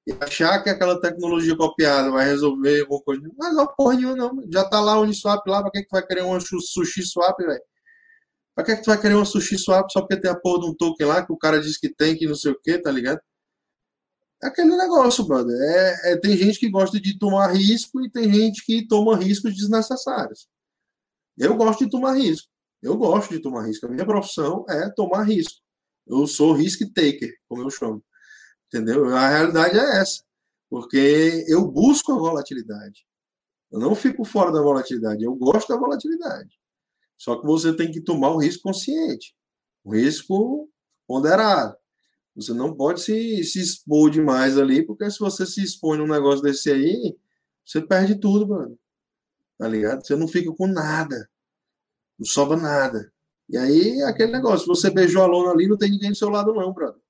[0.09, 4.43] e achar que aquela tecnologia copiada vai resolver alguma coisa, não porra nenhuma, não.
[4.51, 7.61] Já tá lá o Uniswap lá, pra que, que vai querer uma sushi swap, velho?
[8.55, 10.71] Pra que, que tu vai querer uma sushi swap só porque tem a porra de
[10.71, 12.91] um token lá que o cara diz que tem, que não sei o que, tá
[12.91, 13.21] ligado?
[14.43, 15.55] É aquele negócio, brother.
[15.61, 19.55] É, é, tem gente que gosta de tomar risco e tem gente que toma riscos
[19.55, 20.49] desnecessários.
[21.37, 22.49] Eu gosto de tomar risco.
[22.83, 23.85] Eu gosto de tomar risco.
[23.85, 25.61] A minha profissão é tomar risco.
[26.07, 28.03] Eu sou risk taker, como eu chamo.
[28.69, 29.07] Entendeu?
[29.15, 30.23] A realidade é essa.
[30.71, 33.07] Porque eu busco a volatilidade.
[33.71, 35.25] Eu não fico fora da volatilidade.
[35.25, 36.59] Eu gosto da volatilidade.
[37.17, 39.35] Só que você tem que tomar um risco consciente.
[39.85, 40.71] Um risco
[41.07, 41.77] ponderado.
[42.37, 46.43] Você não pode se, se expor demais ali, porque se você se expõe num negócio
[46.43, 47.17] desse aí,
[47.65, 48.79] você perde tudo, mano.
[49.59, 50.07] Tá ligado?
[50.07, 51.29] Você não fica com nada.
[52.19, 53.13] Não sobra nada.
[53.49, 56.55] E aí, aquele negócio, você beijou a lona ali, não tem ninguém do seu lado,
[56.55, 57.01] não, brother.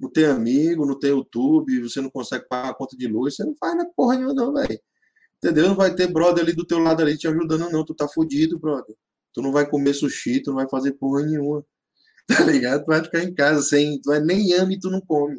[0.00, 3.44] Não tem amigo, não tem YouTube, você não consegue pagar a conta de luz, você
[3.44, 4.80] não faz na porra nenhuma, não, velho.
[5.38, 5.68] Entendeu?
[5.68, 7.84] Não vai ter brother ali do teu lado ali te ajudando, não.
[7.84, 8.96] Tu tá fudido, brother.
[9.32, 11.64] Tu não vai comer sushi, tu não vai fazer porra nenhuma.
[12.28, 12.84] Tá ligado?
[12.84, 13.98] Tu vai ficar em casa sem.
[14.02, 15.36] Tu vai nem ame tu não come.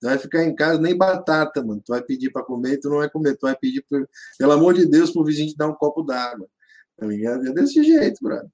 [0.00, 1.82] Tu vai ficar em casa nem batata, mano.
[1.84, 3.36] Tu vai pedir para comer tu não vai comer.
[3.36, 4.08] Tu vai pedir, por,
[4.38, 6.48] pelo amor de Deus, pro vizinho te dar um copo d'água.
[6.96, 7.46] Tá ligado?
[7.46, 8.48] É desse jeito, brother.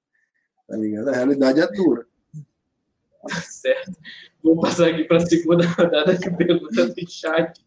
[0.66, 1.08] Tá ligado?
[1.10, 2.06] A realidade é dura.
[3.44, 3.92] Certo.
[4.42, 7.64] Vou passar aqui para a segunda rodada de perguntas do chat.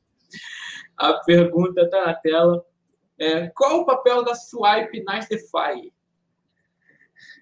[0.97, 2.65] A pergunta está na tela.
[3.17, 5.93] É, qual o papel da Swipe na DeFi?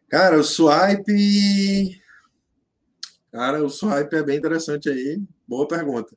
[0.09, 2.01] Cara, o Swipe.
[3.31, 5.21] Cara, o Swipe é bem interessante aí.
[5.47, 6.15] Boa pergunta.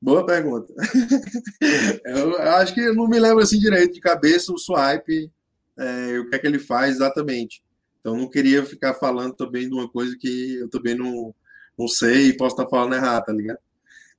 [0.00, 0.72] Boa pergunta.
[2.04, 5.30] eu acho que não me lembro assim direito de cabeça o Swipe,
[5.76, 7.62] é, o que é que ele faz exatamente.
[8.08, 11.34] Então não queria ficar falando também de uma coisa que eu também não,
[11.78, 13.58] não sei e posso estar falando errado, tá ligado?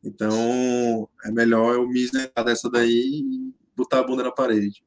[0.03, 4.83] Então é melhor eu me isentar dessa daí e botar a bunda na parede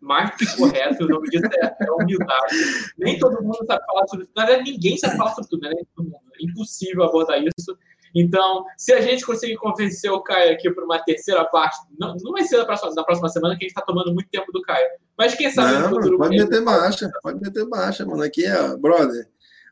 [0.00, 2.56] mais que correto, o nome disso é, é humildade.
[2.96, 4.62] Nem todo mundo sabe falar sobre tudo.
[4.62, 5.74] Ninguém sabe falar sobre tudo, né?
[5.74, 7.76] É impossível abordar isso.
[8.14, 12.32] Então, se a gente conseguir convencer o Caio aqui para uma terceira parte, não, não
[12.32, 14.62] vai ser na próxima, na próxima semana, que a gente está tomando muito tempo do
[14.62, 14.86] Caio.
[15.16, 16.18] Mas quem sabe não, no futuro.
[16.18, 18.22] Pode meter marcha, pode meter marcha, mano.
[18.22, 19.28] Aqui é, brother.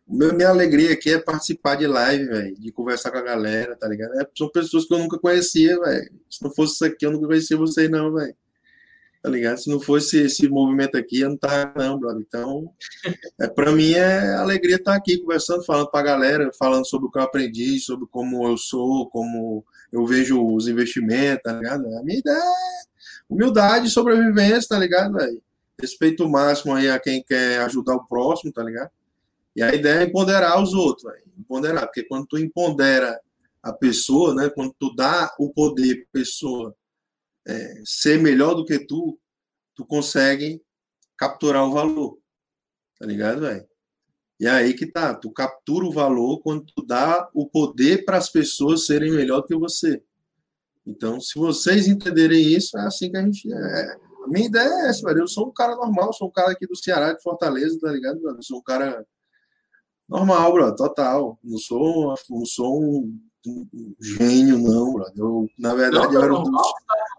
[0.07, 4.19] Minha alegria aqui é participar de live, velho, de conversar com a galera, tá ligado?
[4.19, 6.11] É, são pessoas que eu nunca conhecia, velho.
[6.31, 8.35] Se não fosse isso aqui, eu nunca conhecia vocês, não, velho
[9.23, 9.59] tá ligado?
[9.59, 12.25] Se não fosse esse movimento aqui, eu não tava, não, brother.
[12.27, 12.73] Então,
[13.41, 17.11] é, para mim é alegria estar aqui conversando, falando para a galera, falando sobre o
[17.11, 21.87] que eu aprendi, sobre como eu sou, como eu vejo os investimentos, tá ligado?
[21.97, 22.83] A minha ideia é
[23.29, 25.43] humildade, sobrevivência, tá ligado, velho?
[25.81, 28.91] Respeito máximo aí a quem quer ajudar o próximo, tá ligado?
[29.55, 31.25] E a ideia é empoderar os outros, véio.
[31.37, 33.21] empoderar, porque quando tu empodera
[33.63, 36.75] a pessoa, né, quando tu dá o poder para a pessoa
[37.49, 39.19] é, ser melhor do que tu,
[39.75, 40.63] tu consegue
[41.17, 42.19] capturar o valor.
[42.99, 43.67] Tá ligado, velho?
[44.41, 48.19] E é aí que tá, tu captura o valor quando tu dá o poder para
[48.19, 50.03] as pessoas serem melhor do que você.
[50.87, 53.53] Então, se vocês entenderem isso, é assim que a gente.
[53.53, 54.09] É...
[54.25, 55.21] A minha ideia é essa, velho.
[55.21, 58.21] Eu sou um cara normal, sou um cara aqui do Ceará, de Fortaleza, tá ligado,
[58.29, 59.05] Eu sou um cara
[60.09, 61.39] normal, bro, total.
[61.43, 63.19] Não sou, não sou um
[64.01, 65.07] gênio, não, bro.
[65.17, 66.73] Eu, na verdade, não, eu era um dos,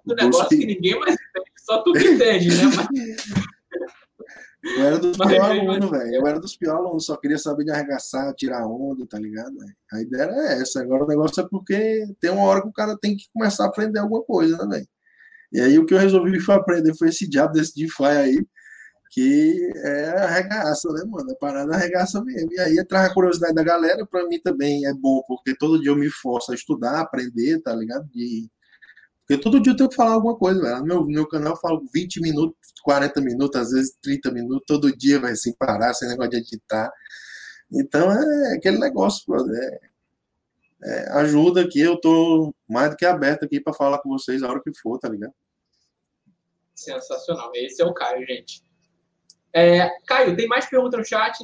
[0.08, 2.64] um negócio que ninguém mais entende, só tu que entende, né?
[2.66, 3.50] Mas...
[4.62, 6.16] Eu era dos piores alunos, velho.
[6.16, 9.58] Eu era dos piores alunos, só queria saber de arregaçar, tirar onda, tá ligado?
[9.58, 9.76] Véio?
[9.94, 10.82] A ideia era essa.
[10.82, 13.68] Agora o negócio é porque tem uma hora que o cara tem que começar a
[13.68, 14.88] aprender alguma coisa, né, velho?
[15.52, 18.48] E aí o que eu resolvi foi aprender foi esse diabo desse DeFi aí,
[19.10, 21.32] que é arregaça, né, mano?
[21.32, 22.52] A parada arregaça mesmo.
[22.54, 25.92] E aí traz a curiosidade da galera, pra mim também é bom, porque todo dia
[25.92, 28.08] eu me forço a estudar, aprender, tá ligado?
[28.10, 28.50] De
[29.30, 30.80] porque todo dia eu tenho que falar alguma coisa, velho.
[30.80, 34.98] No meu, meu canal eu falo 20 minutos, 40 minutos, às vezes 30 minutos, todo
[34.98, 36.92] dia, vai sem parar, sem negócio de editar.
[37.72, 39.56] Então é aquele negócio, brother.
[39.56, 39.80] É,
[40.84, 44.50] é, ajuda aqui, eu tô mais do que aberto aqui para falar com vocês a
[44.50, 45.34] hora que for, tá ligado?
[46.74, 47.52] Sensacional.
[47.54, 48.64] Esse é o Caio, gente.
[49.54, 51.38] É, Caio, tem mais pergunta no chat?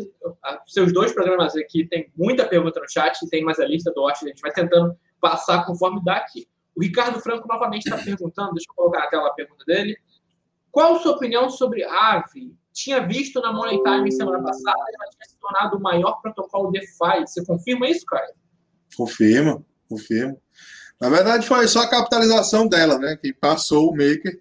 [0.68, 4.24] Seus dois programas aqui tem muita pergunta no chat, tem mais a lista do Watch,
[4.24, 6.48] a gente vai tentando passar conforme dá aqui.
[6.76, 9.98] O Ricardo Franco novamente está perguntando, deixa eu colocar na tela a pergunta dele.
[10.72, 12.54] Qual a sua opinião sobre AVE?
[12.74, 17.22] Tinha visto na Money Time semana passada, ela tinha se tornado o maior protocolo DeFi.
[17.26, 18.28] Você confirma isso, cara?
[18.98, 20.36] Confirma, confirma.
[21.00, 23.16] Na verdade, foi só a capitalização dela, né?
[23.16, 24.38] Que passou o Maker.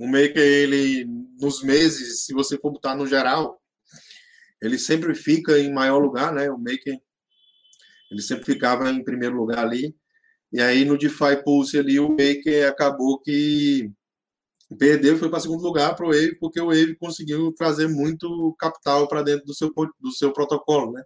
[0.00, 1.04] O Maker, ele,
[1.40, 3.60] nos meses, se você for botar no geral,
[4.62, 6.50] ele sempre fica em maior lugar, né?
[6.50, 6.98] O Maker,
[8.10, 9.94] ele sempre ficava em primeiro lugar ali.
[10.52, 13.90] E aí no DeFi Pulse ali o Maker acabou que
[14.78, 18.54] perdeu e foi para segundo lugar para o Wave, porque o Wave conseguiu trazer muito
[18.58, 19.70] capital para dentro do seu,
[20.00, 21.02] do seu protocolo, né?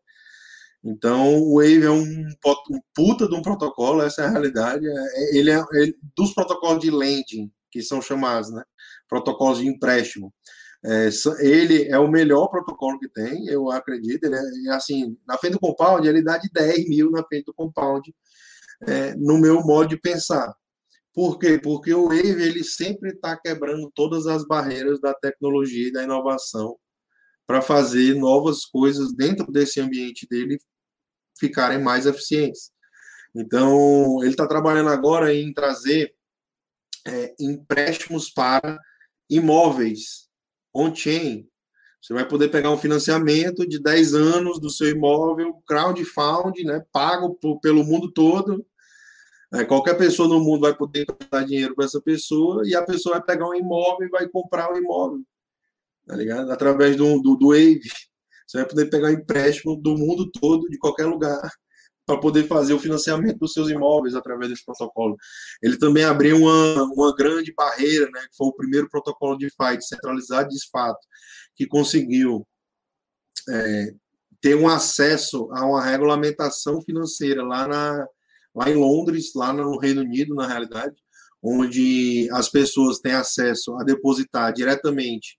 [0.85, 4.85] Então, o Wave é um, um, puta de um protocolo, essa é a realidade.
[4.85, 8.63] É, ele é ele, dos protocolos de lending, que são chamados, né?
[9.09, 10.33] Protocolos de empréstimo.
[10.85, 11.09] É,
[11.41, 14.25] ele é o melhor protocolo que tem, eu acredito.
[14.25, 17.55] Ele é, assim, na frente do compound, ele dá de 10 mil na frente do
[17.55, 18.15] compound
[18.87, 20.53] é, no meu modo de pensar.
[21.15, 21.59] Por quê?
[21.59, 26.77] Porque o Wave ele sempre está quebrando todas as barreiras da tecnologia e da inovação
[27.47, 30.59] para fazer novas coisas dentro desse ambiente dele
[31.39, 32.71] ficarem mais eficientes.
[33.35, 36.15] Então, ele está trabalhando agora em trazer
[37.07, 38.79] é, empréstimos para
[39.29, 40.29] imóveis
[40.75, 41.49] on-chain.
[42.01, 47.35] Você vai poder pegar um financiamento de 10 anos do seu imóvel, crowdfunding, né, pago
[47.35, 48.65] por, pelo mundo todo,
[49.55, 53.17] É, qualquer pessoa no mundo vai poder emprestar dinheiro para essa pessoa e a pessoa
[53.17, 55.21] vai pegar um imóvel e vai comprar um imóvel,
[56.07, 56.51] tá ligado?
[56.51, 57.83] Através do, do, do Wave.
[58.47, 61.51] Você vai poder pegar um empréstimo do mundo todo, de qualquer lugar,
[62.13, 65.17] para poder fazer o financiamento dos seus imóveis através desse protocolo.
[65.63, 69.79] Ele também abriu uma, uma grande barreira, né, que foi o primeiro protocolo de FI,
[69.79, 71.01] descentralizado de fato,
[71.57, 72.47] que conseguiu
[73.49, 73.95] é,
[74.43, 78.07] ter um acesso a uma regulamentação financeira lá, na,
[78.55, 80.95] lá em Londres, lá no Reino Unido, na realidade,
[81.43, 85.39] onde as pessoas têm acesso a depositar diretamente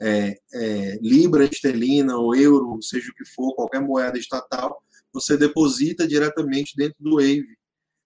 [0.00, 4.80] é, é, libra esterlina ou euro, seja o que for, qualquer moeda estatal,
[5.12, 7.46] você deposita diretamente dentro do Wave,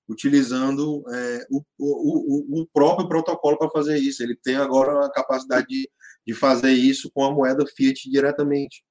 [0.08, 4.22] utilizando é, o, o, o, próprio protocolo para fazer isso.
[4.22, 5.88] Ele tem agora a capacidade de,
[6.26, 8.82] de fazer isso com a moeda Fiat diretamente.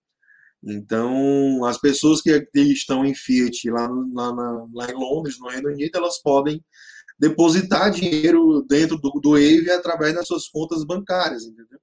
[0.63, 4.31] Então, as pessoas que estão em Fiat lá, lá,
[4.73, 6.63] lá, em Londres, no Reino Unido, elas podem
[7.17, 11.79] depositar dinheiro dentro do, do Wave através das suas contas bancárias, entendeu?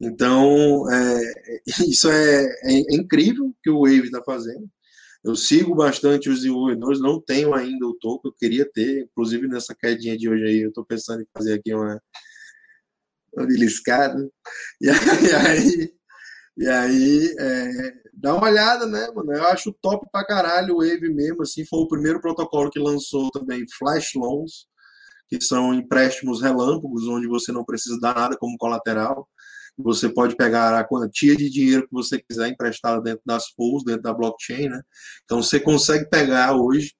[0.00, 1.32] Então, é,
[1.88, 4.68] isso é, é, é incrível que o Wave está fazendo.
[5.24, 9.74] Eu sigo bastante os desenvolvedores, não tenho ainda o token, eu queria ter, inclusive nessa
[9.74, 12.00] quedinha de hoje aí, eu estou pensando em fazer aqui uma,
[13.34, 14.28] uma beliscada.
[14.80, 15.92] E aí,
[16.56, 19.32] e aí é, dá uma olhada, né, mano?
[19.32, 23.30] Eu acho top pra caralho o Wave mesmo, assim, foi o primeiro protocolo que lançou
[23.30, 24.66] também Flash Loans,
[25.28, 29.28] que são empréstimos relâmpagos, onde você não precisa dar nada como colateral.
[29.78, 34.02] Você pode pegar a quantia de dinheiro que você quiser emprestada dentro das pools, dentro
[34.02, 34.82] da blockchain, né?
[35.24, 36.92] Então você consegue pegar hoje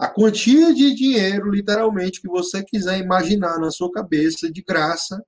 [0.00, 5.22] a quantia de dinheiro, literalmente, que você quiser imaginar na sua cabeça, de graça.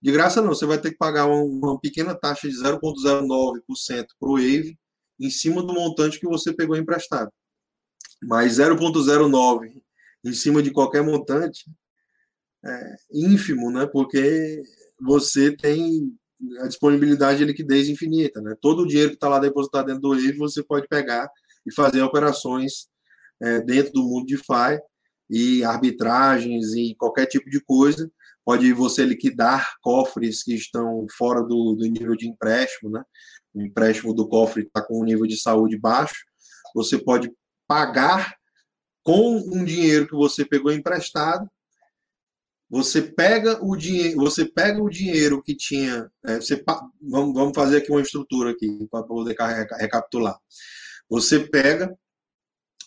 [0.00, 4.36] De graça não, você vai ter que pagar uma, pequena taxa de 0,09% para o
[4.36, 4.78] Wave
[5.18, 7.32] em cima do montante que você pegou emprestado.
[8.22, 9.82] Mas 0,09%
[10.24, 11.64] em cima de qualquer montante
[12.64, 13.86] é ínfimo, né?
[13.86, 14.62] Porque
[15.00, 16.12] você tem
[16.60, 18.54] a disponibilidade de liquidez infinita, né?
[18.60, 21.30] Todo o dinheiro que está lá depositado dentro do Wave você pode pegar
[21.66, 22.88] e fazer operações
[23.42, 24.80] é, dentro do mundo de DeFi
[25.28, 28.10] e arbitragens e qualquer tipo de coisa.
[28.44, 33.04] Pode você liquidar cofres que estão fora do, do nível de empréstimo, né?
[33.52, 36.24] O empréstimo do cofre está com um nível de saúde baixo.
[36.74, 37.30] Você pode
[37.68, 38.34] pagar
[39.02, 41.48] com um dinheiro que você pegou emprestado
[42.70, 46.62] você pega o dinheiro, você pega o dinheiro que tinha, é, você,
[47.02, 49.36] vamos, vamos fazer aqui uma estrutura aqui para poder
[49.76, 50.38] recapitular.
[51.08, 51.92] Você pega,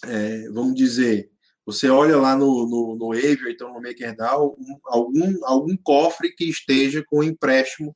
[0.05, 1.29] é, vamos dizer,
[1.65, 7.03] você olha lá no, no, no então no MakerDAO, um, algum, algum cofre que esteja
[7.05, 7.93] com empréstimo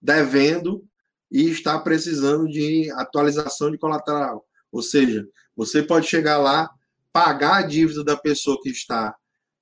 [0.00, 0.84] devendo
[1.28, 4.46] e está precisando de atualização de colateral.
[4.70, 6.70] Ou seja, você pode chegar lá,
[7.12, 9.12] pagar a dívida da pessoa que está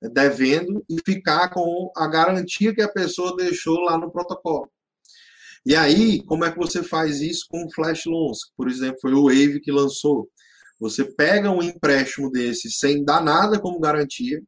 [0.01, 4.69] devendo e ficar com a garantia que a pessoa deixou lá no protocolo.
[5.65, 8.51] E aí, como é que você faz isso com Flash Loans?
[8.55, 10.29] Por exemplo, foi o Wave que lançou.
[10.79, 14.43] Você pega um empréstimo desse sem dar nada como garantia,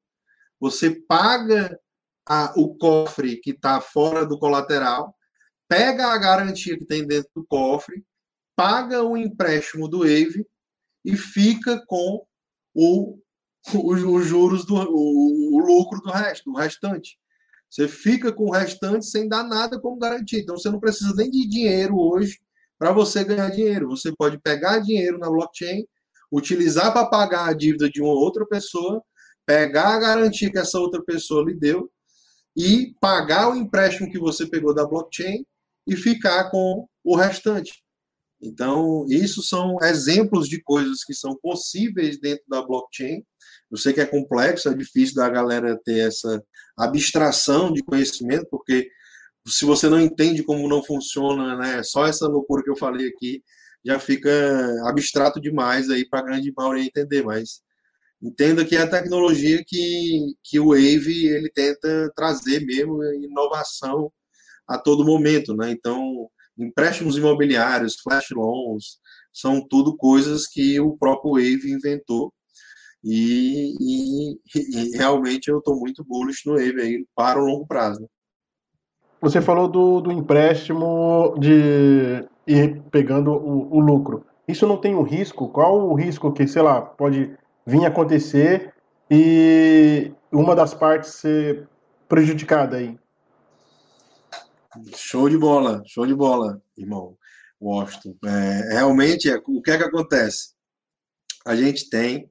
[0.59, 1.79] você paga
[2.27, 5.15] a, o cofre que está fora do colateral,
[5.67, 8.03] pega a garantia que tem dentro do cofre,
[8.55, 10.45] paga o empréstimo do Wave
[11.05, 12.25] e fica com
[12.75, 13.17] o
[13.73, 17.17] os, os juros do o, o, lucro do resto, do restante.
[17.69, 20.39] Você fica com o restante sem dar nada como garantia.
[20.39, 22.39] Então você não precisa nem de dinheiro hoje
[22.79, 23.89] para você ganhar dinheiro.
[23.89, 25.85] Você pode pegar dinheiro na blockchain,
[26.31, 29.01] utilizar para pagar a dívida de uma outra pessoa,
[29.45, 31.91] pegar a garantia que essa outra pessoa lhe deu
[32.55, 35.45] e pagar o empréstimo que você pegou da blockchain
[35.85, 37.83] e ficar com o restante.
[38.41, 43.23] Então, isso são exemplos de coisas que são possíveis dentro da blockchain
[43.69, 46.41] eu sei que é complexo, é difícil da galera ter essa
[46.77, 48.89] abstração de conhecimento, porque
[49.47, 53.43] se você não entende como não funciona, né, só essa loucura que eu falei aqui
[53.85, 54.29] já fica
[54.85, 57.61] abstrato demais aí para a grande maioria entender, mas
[58.21, 64.11] entenda que é a tecnologia que, que o Wave ele tenta trazer mesmo inovação
[64.67, 65.71] a todo momento, né?
[65.71, 68.99] Então, empréstimos imobiliários, flash loans,
[69.31, 72.33] são tudo coisas que o próprio Wave inventou
[73.03, 78.01] e, e, e realmente eu estou muito bullish no Wave aí para o longo prazo.
[78.01, 78.07] Né?
[79.21, 84.25] Você falou do, do empréstimo de ir pegando o, o, lucro.
[84.47, 85.49] Isso não tem um risco?
[85.49, 87.35] Qual o risco que, sei lá, pode
[87.65, 88.73] vir acontecer
[89.09, 91.67] e uma das partes ser
[92.07, 92.97] prejudicada aí?
[94.95, 97.17] Show de bola, show de bola, irmão
[97.59, 98.15] Washington.
[98.25, 100.51] É, realmente, é, o que é que acontece?
[101.45, 102.29] A gente tem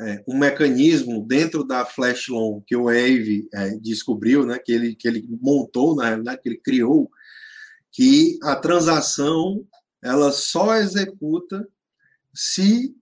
[0.00, 4.94] é, um mecanismo dentro da Flash Loan que o Wave é, descobriu, né, que, ele,
[4.94, 7.10] que ele montou, na realidade, que ele criou,
[7.92, 9.66] que a transação
[10.02, 11.66] ela só executa
[12.34, 12.94] se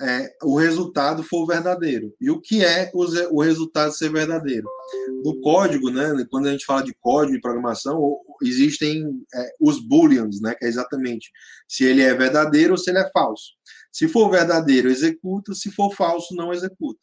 [0.00, 2.12] é, o resultado for verdadeiro.
[2.20, 3.04] E o que é o,
[3.36, 4.68] o resultado ser verdadeiro?
[5.24, 10.40] No código, né, quando a gente fala de código de programação, existem é, os booleans,
[10.40, 11.30] né, que é exatamente
[11.68, 13.52] se ele é verdadeiro ou se ele é falso.
[13.92, 17.00] Se for verdadeiro, executa, se for falso, não executa.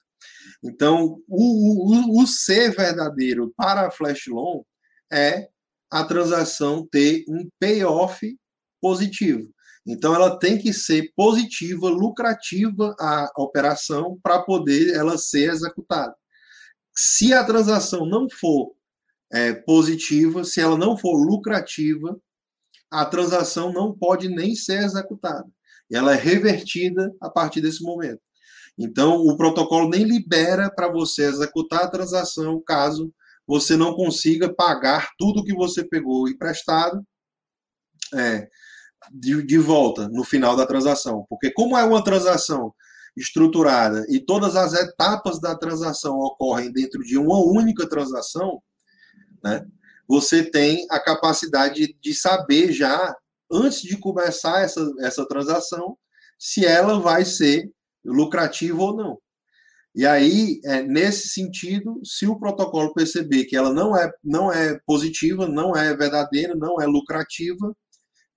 [0.64, 4.62] Então, o, o, o ser verdadeiro para a flash loan
[5.12, 5.48] é
[5.90, 8.20] a transação ter um payoff
[8.82, 9.50] positivo.
[9.92, 16.16] Então, ela tem que ser positiva, lucrativa a operação para poder ela ser executada.
[16.96, 18.76] Se a transação não for
[19.34, 22.16] é, positiva, se ela não for lucrativa,
[22.92, 25.48] a transação não pode nem ser executada.
[25.92, 28.22] Ela é revertida a partir desse momento.
[28.78, 33.12] Então, o protocolo nem libera para você executar a transação caso
[33.48, 37.04] você não consiga pagar tudo que você pegou emprestado
[38.14, 38.48] é,
[39.12, 41.26] de, de volta no final da transação.
[41.30, 42.74] Porque, como é uma transação
[43.16, 48.62] estruturada e todas as etapas da transação ocorrem dentro de uma única transação,
[49.44, 49.66] né,
[50.08, 53.16] você tem a capacidade de saber já,
[53.52, 55.98] antes de começar essa, essa transação,
[56.38, 57.72] se ela vai ser
[58.04, 59.20] lucrativa ou não.
[59.94, 64.80] E aí, é, nesse sentido, se o protocolo perceber que ela não é, não é
[64.86, 67.76] positiva, não é verdadeira, não é lucrativa,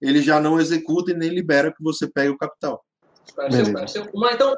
[0.03, 2.85] ele já não executa e nem libera que você pegue o capital.
[3.35, 4.11] Pareceu, pareceu.
[4.15, 4.55] Mas então,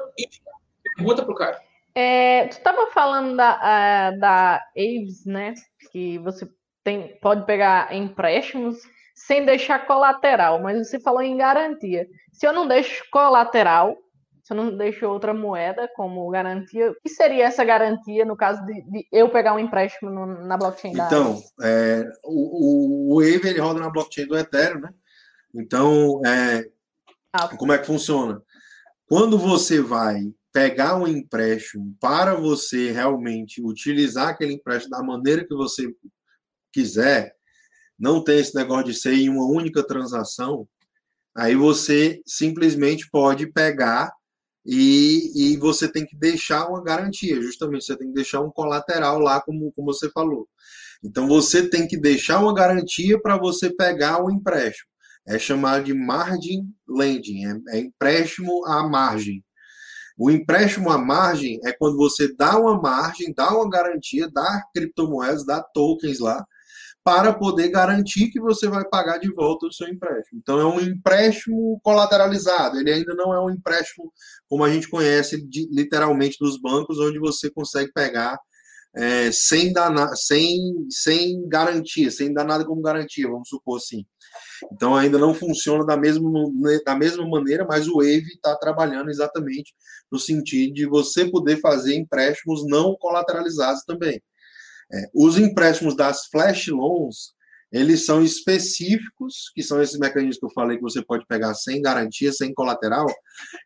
[0.95, 1.61] pergunta para o cara.
[1.93, 5.53] É, tu estava falando da, uh, da Aves, né?
[5.91, 6.49] Que você
[6.83, 8.77] tem, pode pegar empréstimos
[9.15, 12.05] sem deixar colateral, mas você falou em garantia.
[12.33, 13.95] Se eu não deixo colateral,
[14.43, 18.63] se eu não deixo outra moeda como garantia, o que seria essa garantia no caso
[18.65, 23.47] de, de eu pegar um empréstimo no, na blockchain da Então, é, o, o Wave
[23.47, 24.89] ele roda na blockchain do Ethereum, né?
[25.55, 26.69] Então, é,
[27.33, 27.47] ah.
[27.55, 28.41] como é que funciona?
[29.07, 35.53] Quando você vai pegar um empréstimo para você realmente utilizar aquele empréstimo da maneira que
[35.55, 35.87] você
[36.73, 37.33] quiser,
[37.97, 40.67] não tem esse negócio de ser em uma única transação,
[41.35, 44.11] aí você simplesmente pode pegar
[44.65, 49.19] e, e você tem que deixar uma garantia, justamente você tem que deixar um colateral
[49.19, 50.47] lá, como, como você falou.
[51.03, 54.94] Então você tem que deixar uma garantia para você pegar o empréstimo
[55.27, 59.43] é chamado de margin lending, é, é empréstimo à margem.
[60.17, 65.45] O empréstimo à margem é quando você dá uma margem, dá uma garantia, dá criptomoedas,
[65.45, 66.45] dá tokens lá,
[67.03, 70.39] para poder garantir que você vai pagar de volta o seu empréstimo.
[70.41, 74.11] Então é um empréstimo colateralizado, ele ainda não é um empréstimo
[74.47, 78.39] como a gente conhece de, literalmente dos bancos, onde você consegue pegar
[78.95, 84.05] é, sem, dar, sem, sem garantia, sem dar nada como garantia, vamos supor assim.
[84.71, 86.29] Então ainda não funciona da mesma,
[86.85, 89.73] da mesma maneira, mas o Wave está trabalhando exatamente
[90.11, 94.21] no sentido de você poder fazer empréstimos não colateralizados também.
[94.91, 97.33] É, os empréstimos das flash loans,
[97.71, 101.81] eles são específicos, que são esses mecanismos que eu falei que você pode pegar sem
[101.81, 103.07] garantia, sem colateral,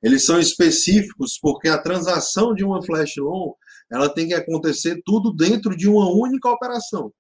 [0.02, 3.54] eles são específicos porque a transação de uma flash loan,
[3.92, 7.12] ela tem que acontecer tudo dentro de uma única operação.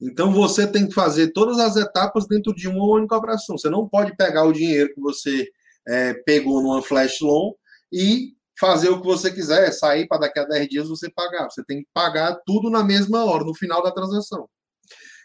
[0.00, 3.56] Então você tem que fazer todas as etapas dentro de uma única operação.
[3.56, 5.48] Você não pode pegar o dinheiro que você
[5.88, 7.52] é, pegou numa flash loan
[7.92, 11.50] e fazer o que você quiser, sair para daqui a 10 dias você pagar.
[11.50, 14.48] Você tem que pagar tudo na mesma hora, no final da transação.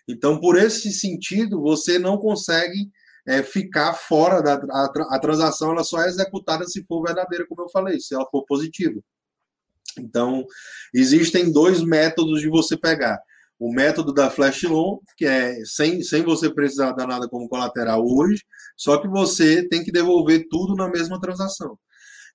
[0.07, 2.89] Então, por esse sentido, você não consegue
[3.25, 7.61] é, ficar fora da a, a transação, ela só é executada se for verdadeira, como
[7.61, 8.99] eu falei, se ela for positiva.
[9.97, 10.45] Então,
[10.93, 13.21] existem dois métodos de você pegar
[13.61, 18.03] o método da flash loan, que é sem, sem você precisar dar nada como colateral
[18.03, 18.41] hoje,
[18.75, 21.77] só que você tem que devolver tudo na mesma transação.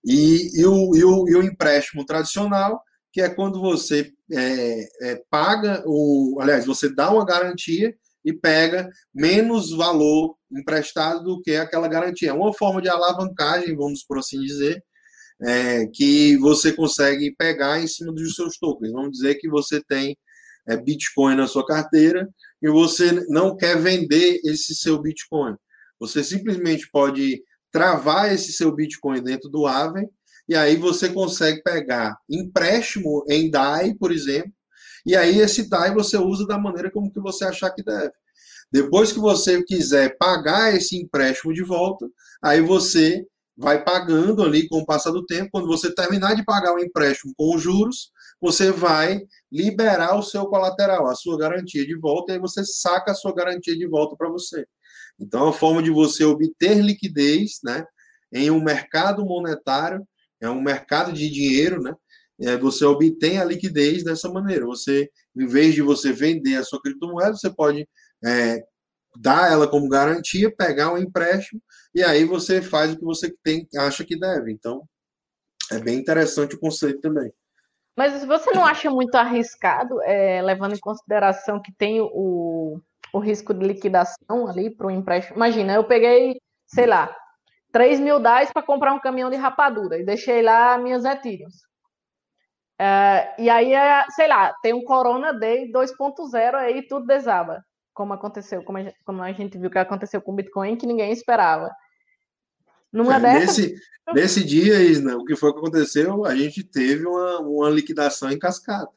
[0.04, 2.80] E, e, o, e, o, e o empréstimo tradicional,
[3.12, 7.92] que é quando você é, é, paga, o, aliás, você dá uma garantia
[8.24, 12.30] e pega menos valor emprestado do que aquela garantia.
[12.30, 14.80] É uma forma de alavancagem, vamos por assim dizer,
[15.42, 18.92] é, que você consegue pegar em cima dos seus tokens.
[18.92, 20.16] Vamos dizer que você tem
[20.66, 22.28] é, Bitcoin na sua carteira
[22.62, 25.54] e você não quer vender esse seu Bitcoin.
[25.98, 30.08] Você simplesmente pode travar esse seu Bitcoin dentro do Aave
[30.48, 34.52] e aí você consegue pegar empréstimo em DAI, por exemplo,
[35.04, 38.12] e aí esse DAI você usa da maneira como que você achar que deve.
[38.72, 42.08] Depois que você quiser pagar esse empréstimo de volta,
[42.42, 43.24] aí você
[43.56, 45.50] vai pagando ali com o passar do tempo.
[45.52, 48.10] Quando você terminar de pagar o empréstimo com os juros,
[48.40, 49.22] você vai
[49.56, 53.34] liberar o seu colateral, a sua garantia de volta, e aí você saca a sua
[53.34, 54.66] garantia de volta para você.
[55.18, 57.84] Então, é uma forma de você obter liquidez né,
[58.32, 60.06] em um mercado monetário,
[60.40, 61.94] é um mercado de dinheiro, né?
[62.60, 64.66] Você obtém a liquidez dessa maneira.
[64.66, 67.88] Você, em vez de você vender a sua criptomoeda, você pode
[68.22, 68.62] é,
[69.18, 71.62] dar ela como garantia, pegar um empréstimo
[71.94, 74.52] e aí você faz o que você tem, acha que deve.
[74.52, 74.86] Então,
[75.72, 77.32] é bem interessante o conceito também.
[77.96, 82.80] Mas você não acha muito arriscado, é, levando em consideração que tem o,
[83.12, 85.36] o risco de liquidação ali para o empréstimo?
[85.36, 87.14] Imagina, eu peguei, sei lá,
[87.72, 91.48] 3 mil dólares para comprar um caminhão de rapadura e deixei lá minhas Ethereum.
[92.78, 97.64] É, e aí, é, sei lá, tem um Corona Day 2.0 aí tudo desaba
[97.96, 100.86] como aconteceu, como a, gente, como a gente viu que aconteceu com o Bitcoin, que
[100.86, 101.74] ninguém esperava.
[102.96, 103.58] Numa é, dessas...
[103.58, 103.80] nesse,
[104.14, 106.24] nesse dia, Isna, o que foi que aconteceu?
[106.24, 108.92] A gente teve uma, uma liquidação em cascata.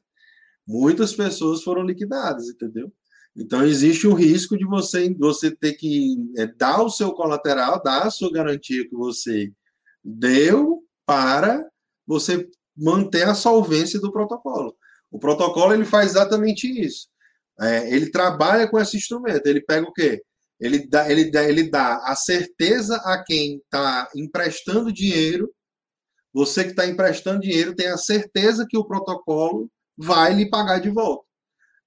[0.66, 2.91] Muitas pessoas foram liquidadas, entendeu?
[3.36, 8.04] Então, existe o risco de você, você ter que é, dar o seu colateral, dar
[8.04, 9.52] a sua garantia que você
[10.04, 11.66] deu para
[12.06, 14.76] você manter a solvência do protocolo.
[15.12, 17.08] O protocolo ele faz exatamente isso.
[17.60, 19.45] É, ele trabalha com esse instrumento.
[19.47, 20.22] Ele pega o quê?
[20.60, 25.53] Ele dá, ele dá, ele dá a certeza a quem está emprestando dinheiro.
[26.34, 30.89] Você que está emprestando dinheiro tem a certeza que o protocolo vai lhe pagar de
[30.89, 31.26] volta.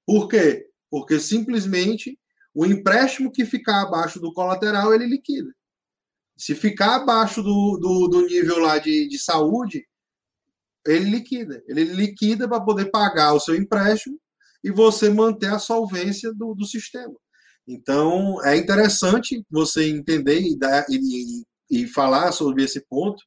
[0.07, 0.67] Por quê?
[0.91, 2.19] Porque simplesmente
[2.55, 5.51] o empréstimo que ficar abaixo do colateral ele liquida.
[6.37, 9.87] Se ficar abaixo do, do, do nível lá de, de saúde,
[10.87, 11.63] ele liquida.
[11.67, 14.19] Ele liquida para poder pagar o seu empréstimo
[14.65, 17.15] e você manter a solvência do, do sistema.
[17.67, 23.23] Então, é interessante você entender e, dar, e, e, falar sobre esse ponto,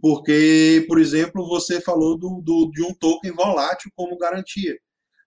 [0.00, 4.76] porque, por exemplo, você falou do, do, de um token volátil como garantia,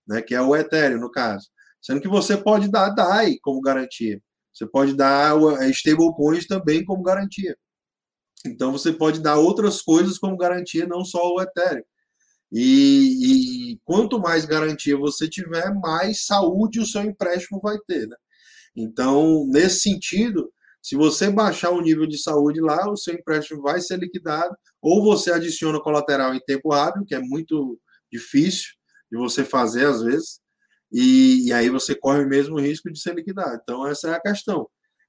[0.08, 1.48] né, que é o Ethereum, no caso.
[1.82, 4.22] Sendo que você pode dar DAI como garantia.
[4.54, 5.36] Você pode dar
[5.72, 7.56] stablecoins também como garantia.
[8.46, 11.84] Então, você pode dar outras coisas como garantia, não só o Ethereum.
[12.52, 18.08] E, e, quanto mais garantia você tiver, mais saúde o seu empréstimo vai ter.
[18.08, 18.16] Né?
[18.76, 20.52] Então, nesse sentido,
[20.82, 25.04] se você baixar o nível de saúde lá, o seu empréstimo vai ser liquidado, ou
[25.04, 27.80] você adiciona colateral em tempo rápido, que é muito
[28.12, 28.70] difícil
[29.12, 30.40] de você fazer às vezes,
[30.92, 33.60] e, e aí você corre o mesmo risco de ser liquidado.
[33.62, 34.68] Então, essa é a questão.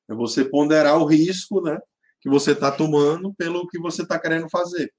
[0.08, 1.78] É você ponderar o risco né,
[2.20, 4.92] que você está tomando pelo que você está querendo fazer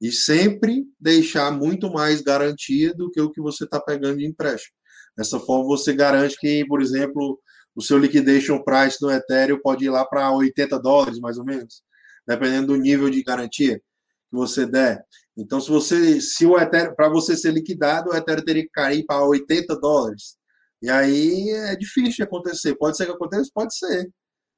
[0.00, 4.74] e sempre deixar muito mais garantia do que o que você está pegando de empréstimo.
[5.16, 7.40] Dessa forma, você garante que, por exemplo,
[7.76, 11.82] o seu liquidation price no Ethereum pode ir lá para 80 dólares, mais ou menos,
[12.26, 15.04] dependendo do nível de garantia que você der.
[15.36, 19.04] Então, se você, se o Ethereum, para você ser liquidado, o Ethereum teria que cair
[19.04, 20.36] para 80 dólares.
[20.80, 22.74] E aí é difícil de acontecer.
[22.76, 24.10] Pode ser que aconteça, pode ser.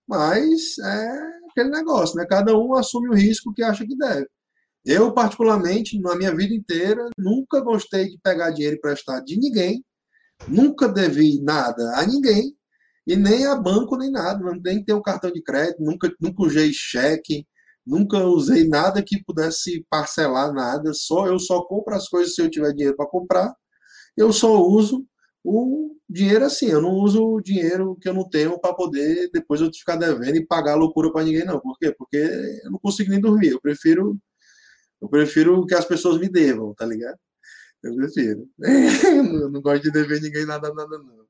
[0.07, 2.27] Mas é aquele negócio, né?
[2.29, 4.27] Cada um assume o risco que acha que deve.
[4.85, 9.85] Eu, particularmente, na minha vida inteira, nunca gostei de pegar dinheiro emprestado de ninguém,
[10.47, 12.57] nunca devi nada a ninguém,
[13.09, 17.47] e nem a banco, nem nada, nem tenho cartão de crédito, nunca, nunca usei cheque,
[17.87, 22.51] nunca usei nada que pudesse parcelar nada, só eu só compro as coisas se eu
[22.51, 23.55] tiver dinheiro para comprar,
[24.17, 25.07] eu só uso
[25.45, 29.61] o dinheiro assim, eu não uso o dinheiro que eu não tenho para poder depois
[29.61, 31.61] eu ficar devendo e pagar loucura para ninguém, não.
[31.61, 31.95] Por quê?
[31.97, 32.17] Porque
[32.65, 33.51] eu não consigo nem dormir.
[33.51, 34.19] Eu prefiro
[35.01, 37.19] eu prefiro que as pessoas me devam, tá ligado?
[37.83, 38.49] Eu prefiro.
[39.43, 41.28] Eu não gosto de dever ninguém nada, nada, não.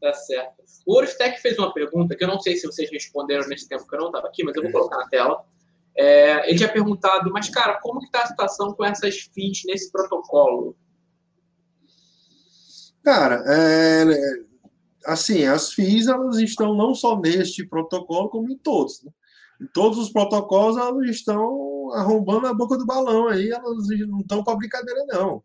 [0.00, 0.62] Tá certo.
[0.86, 3.94] O Orostec fez uma pergunta que eu não sei se vocês responderam nesse tempo que
[3.94, 5.44] eu não estava aqui, mas eu vou colocar na tela.
[5.96, 9.90] É, ele tinha perguntado, mas cara, como que está a situação com essas FIIs nesse
[9.90, 10.76] protocolo?
[13.02, 14.04] Cara, é,
[15.06, 19.02] assim, as FIIs elas estão não só neste protocolo, como em todos.
[19.02, 19.10] Né?
[19.60, 24.44] Em todos os protocolos elas estão arrombando a boca do balão aí, elas não estão
[24.44, 25.42] para brincadeira, não.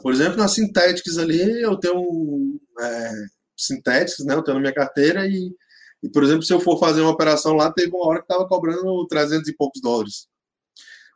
[0.00, 3.12] Por exemplo, na Synthetics ali, eu tenho é,
[3.56, 4.34] Synthetics, né?
[4.34, 5.54] Eu tenho na minha carteira e,
[6.02, 8.46] e, por exemplo, se eu for fazer uma operação lá, teve uma hora que estava
[8.46, 10.28] cobrando 300 e poucos dólares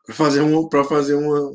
[0.07, 1.55] para fazer, um, fazer uma,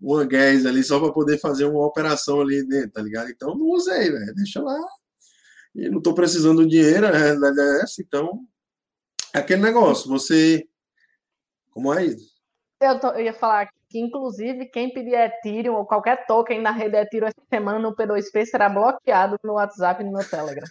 [0.00, 3.30] uma gas ali, só para poder fazer uma operação ali dentro, tá ligado?
[3.30, 4.34] Então, não usei, velho.
[4.34, 4.78] Deixa lá.
[5.74, 8.40] E não estou precisando do dinheiro, a realidade é essa, então.
[9.34, 10.64] É aquele negócio, você
[11.74, 12.32] como é isso?
[12.80, 16.96] Eu, tô, eu, ia falar que, inclusive, quem pedir Ethereum ou qualquer token na rede
[16.96, 20.66] Ethereum essa semana no P2P será bloqueado no WhatsApp e no meu Telegram.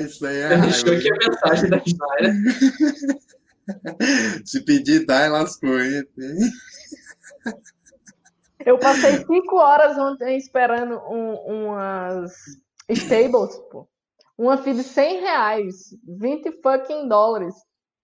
[0.00, 2.34] Isso aí é Deixou aqui a mensagem da história.
[4.44, 6.02] Se pedir, dá, lascou, hein?
[8.66, 12.32] Eu passei cinco horas ontem esperando um, umas
[12.88, 13.88] stables, pô.
[14.40, 17.54] Uma fee de 100 reais, 20 fucking dólares.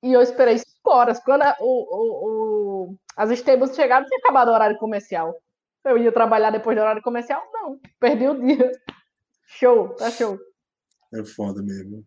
[0.03, 1.19] E eu esperei horas.
[1.19, 5.35] Quando a, o, o, o, as stables chegaram, tinha acabado o horário comercial.
[5.83, 7.43] Eu ia trabalhar depois do horário comercial?
[7.55, 8.71] Não, perdi o dia.
[9.47, 10.39] Show, tá show.
[11.15, 12.05] É foda mesmo.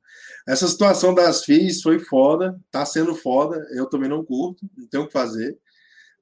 [0.47, 3.65] Essa situação das FIIs foi foda, tá sendo foda.
[3.71, 5.57] Eu também não curto, não tenho o que fazer.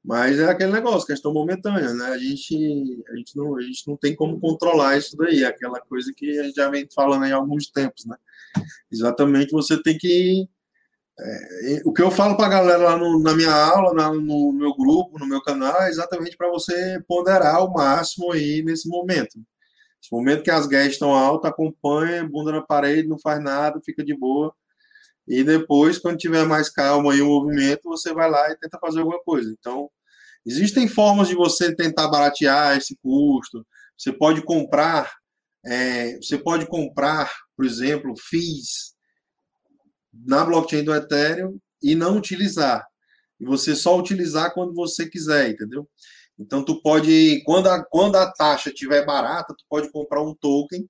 [0.04, 2.06] Mas é aquele negócio, questão momentânea, né?
[2.08, 5.80] A gente, a gente, não, a gente não tem como controlar isso daí, é aquela
[5.82, 8.16] coisa que a gente já vem falando aí há alguns tempos, né?
[8.92, 10.48] Exatamente, você tem que.
[11.20, 14.54] É, o que eu falo para a galera lá no, na minha aula, na, no
[14.54, 19.38] meu grupo, no meu canal, é exatamente para você ponderar o máximo aí nesse momento.
[19.38, 24.06] Nesse momento que as guests estão altas, acompanha, bunda na parede, não faz nada, fica
[24.06, 24.54] de boa
[25.28, 29.00] e depois, quando tiver mais calma e o movimento, você vai lá e tenta fazer
[29.00, 29.54] alguma coisa.
[29.60, 29.90] Então,
[30.46, 33.66] existem formas de você tentar baratear esse custo.
[33.98, 35.14] Você pode comprar,
[35.66, 38.96] é, você pode comprar, por exemplo, FIIs
[40.14, 42.88] na blockchain do Ethereum e não utilizar.
[43.40, 45.88] E você só utilizar quando você quiser, entendeu?
[46.40, 50.88] Então, tu pode, quando a, quando a taxa estiver barata, tu pode comprar um token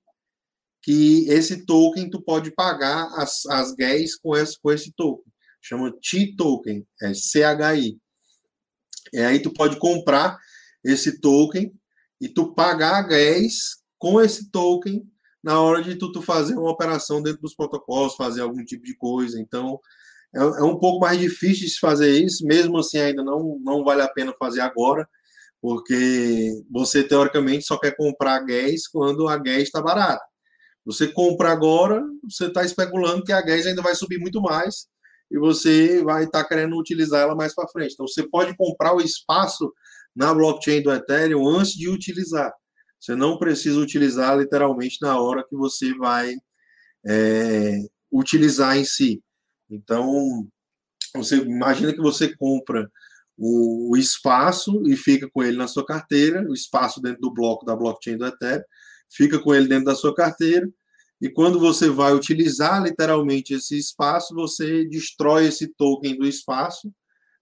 [0.88, 5.30] que esse token tu pode pagar as, as gas com esse, com esse token.
[5.60, 8.00] Chama T-Token, é CHI.
[9.12, 10.38] E aí tu pode comprar
[10.82, 11.70] esse token
[12.18, 15.06] e tu pagar gas com esse token
[15.44, 18.96] na hora de tu, tu fazer uma operação dentro dos protocolos, fazer algum tipo de
[18.96, 19.38] coisa.
[19.38, 19.78] Então,
[20.34, 24.00] é, é um pouco mais difícil de fazer isso, mesmo assim ainda não, não vale
[24.00, 25.06] a pena fazer agora,
[25.60, 30.24] porque você, teoricamente, só quer comprar gás quando a gás está barata.
[30.88, 34.88] Você compra agora, você está especulando que a gas ainda vai subir muito mais
[35.30, 37.92] e você vai estar tá querendo utilizar ela mais para frente.
[37.92, 39.70] Então, você pode comprar o espaço
[40.16, 42.50] na blockchain do Ethereum antes de utilizar.
[42.98, 46.34] Você não precisa utilizar literalmente na hora que você vai
[47.06, 47.80] é,
[48.10, 49.22] utilizar em si.
[49.68, 50.48] Então,
[51.14, 52.90] você imagina que você compra
[53.36, 57.66] o, o, espaço e fica com ele na sua carteira, o espaço dentro do bloco
[57.66, 58.64] da blockchain do Ethereum,
[59.10, 60.68] fica com ele dentro da sua carteira,
[61.20, 66.92] e quando você vai utilizar literalmente esse espaço, você destrói esse token do espaço,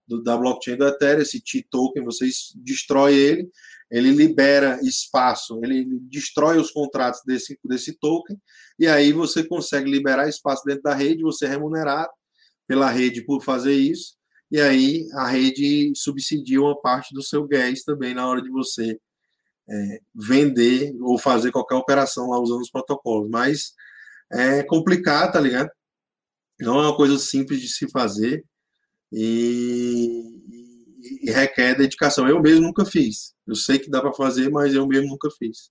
[0.09, 3.51] do, da blockchain do Ethereum, esse T-token, você destrói ele,
[3.91, 8.41] ele libera espaço, ele destrói os contratos desse, desse token,
[8.79, 12.11] e aí você consegue liberar espaço dentro da rede, você é remunerado
[12.67, 14.17] pela rede por fazer isso,
[14.51, 18.99] e aí a rede subsidia uma parte do seu gas também na hora de você
[19.69, 23.29] é, vender ou fazer qualquer operação lá usando os protocolos.
[23.29, 23.75] Mas
[24.33, 25.71] é complicado, tá ligado?
[26.61, 28.45] Não é uma coisa simples de se fazer
[29.13, 30.21] e,
[31.23, 32.29] e requer dedicação.
[32.29, 33.35] Eu mesmo nunca fiz.
[33.47, 35.71] Eu sei que dá para fazer, mas eu mesmo nunca fiz.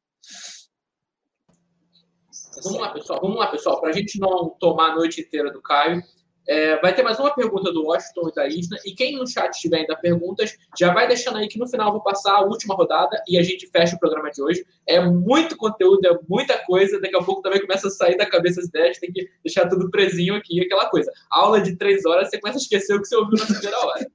[2.64, 3.20] Vamos lá, pessoal.
[3.22, 3.82] Vamos lá, pessoal.
[3.82, 6.02] Para a gente não tomar a noite inteira do Caio,
[6.48, 8.78] é, vai ter mais uma pergunta do Washington e da Isna.
[8.86, 11.94] E quem no chat tiver ainda perguntas, já vai deixando aí que no final eu
[11.94, 14.66] vou passar a última rodada e a gente fecha o programa de hoje.
[14.88, 17.00] É muito conteúdo, é muita coisa.
[17.00, 19.90] Daqui a pouco também começa a sair da cabeça as ideias, tem que deixar tudo
[19.90, 21.12] presinho aqui, aquela coisa.
[21.32, 24.08] Aula de três horas, você começa a esquecer o que você ouviu na primeira hora.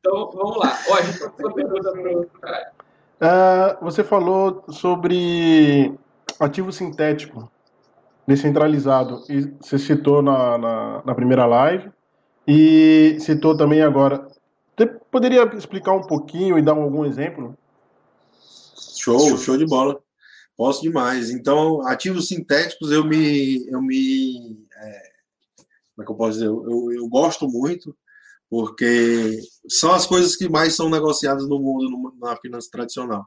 [0.00, 0.78] Então, vamos lá.
[0.88, 2.22] Washington, sua pergunta para o.
[3.20, 5.92] Uh, você falou sobre
[6.38, 7.50] ativo sintético
[8.30, 9.24] descentralizado.
[9.28, 11.90] E você citou na, na, na, primeira live
[12.46, 14.26] e citou também agora.
[14.76, 17.56] Você poderia explicar um pouquinho e dar algum exemplo?
[18.96, 20.00] Show, show de bola.
[20.56, 21.30] Posso demais.
[21.30, 23.66] Então, ativos sintéticos eu me.
[23.68, 25.10] Eu me é,
[25.96, 26.46] como é que eu posso dizer?
[26.46, 27.96] Eu, eu gosto muito,
[28.48, 33.26] porque são as coisas que mais são negociadas no mundo na finança tradicional.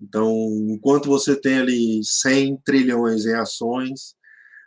[0.00, 0.32] Então,
[0.70, 4.14] enquanto você tem ali 100 trilhões em ações,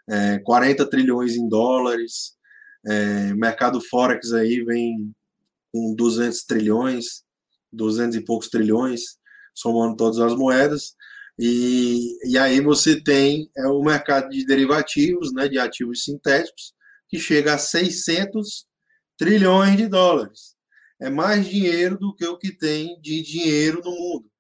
[0.10, 2.34] é, 40 trilhões em dólares,
[2.86, 5.14] é, mercado Forex aí vem
[5.72, 7.24] com 200 trilhões,
[7.72, 9.18] 200 e poucos trilhões,
[9.56, 10.96] somando todas as moedas,
[11.40, 16.74] e, e aí você tem é, o mercado de derivativos, né, de ativos sintéticos,
[17.08, 18.66] que chega a 600
[19.18, 20.56] trilhões de dólares.
[21.02, 24.33] É mais dinheiro do que o que tem de dinheiro no mundo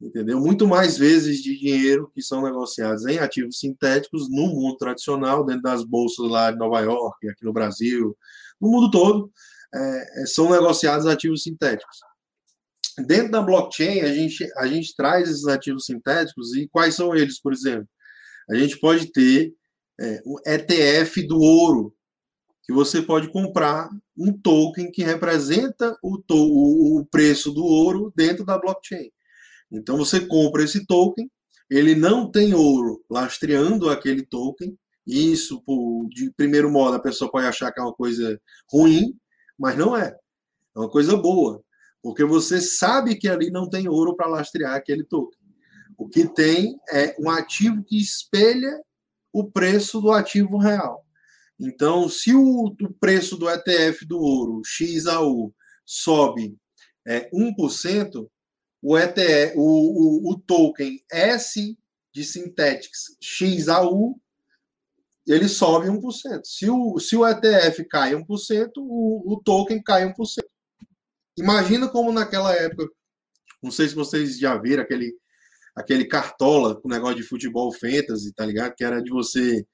[0.00, 0.40] entendeu?
[0.40, 5.62] Muito mais vezes de dinheiro que são negociados em ativos sintéticos no mundo tradicional, dentro
[5.62, 8.16] das bolsas lá de Nova York, aqui no Brasil,
[8.60, 9.30] no mundo todo,
[9.74, 11.98] é, é, são negociados ativos sintéticos.
[13.06, 17.40] Dentro da blockchain, a gente, a gente traz esses ativos sintéticos e quais são eles,
[17.40, 17.88] por exemplo?
[18.50, 19.52] A gente pode ter
[20.00, 21.94] é, o ETF do ouro,
[22.64, 28.44] que você pode comprar um token que representa o, to o preço do ouro dentro
[28.44, 29.10] da blockchain.
[29.70, 31.30] Então você compra esse token,
[31.70, 34.76] ele não tem ouro lastreando aquele token.
[35.06, 38.40] Isso, por, de primeiro modo, a pessoa pode achar que é uma coisa
[38.70, 39.14] ruim,
[39.58, 40.16] mas não é.
[40.74, 41.62] É uma coisa boa,
[42.02, 45.38] porque você sabe que ali não tem ouro para lastrear aquele token.
[45.96, 48.80] O que tem é um ativo que espelha
[49.32, 51.04] o preço do ativo real.
[51.58, 56.56] Então, se o, o preço do ETF do ouro, XAU, sobe
[57.06, 58.26] é, 1%,
[58.82, 61.76] o, ETF, o, o, o token S
[62.12, 64.18] de Synthetics XAU,
[65.26, 66.40] ele sobe 1%.
[66.44, 70.14] Se o, se o ETF cai 1%, o, o token cai 1%.
[71.38, 72.88] Imagina como naquela época,
[73.62, 75.14] não sei se vocês já viram aquele,
[75.76, 78.74] aquele cartola com negócio de futebol fantasy, tá ligado?
[78.74, 79.64] Que era de você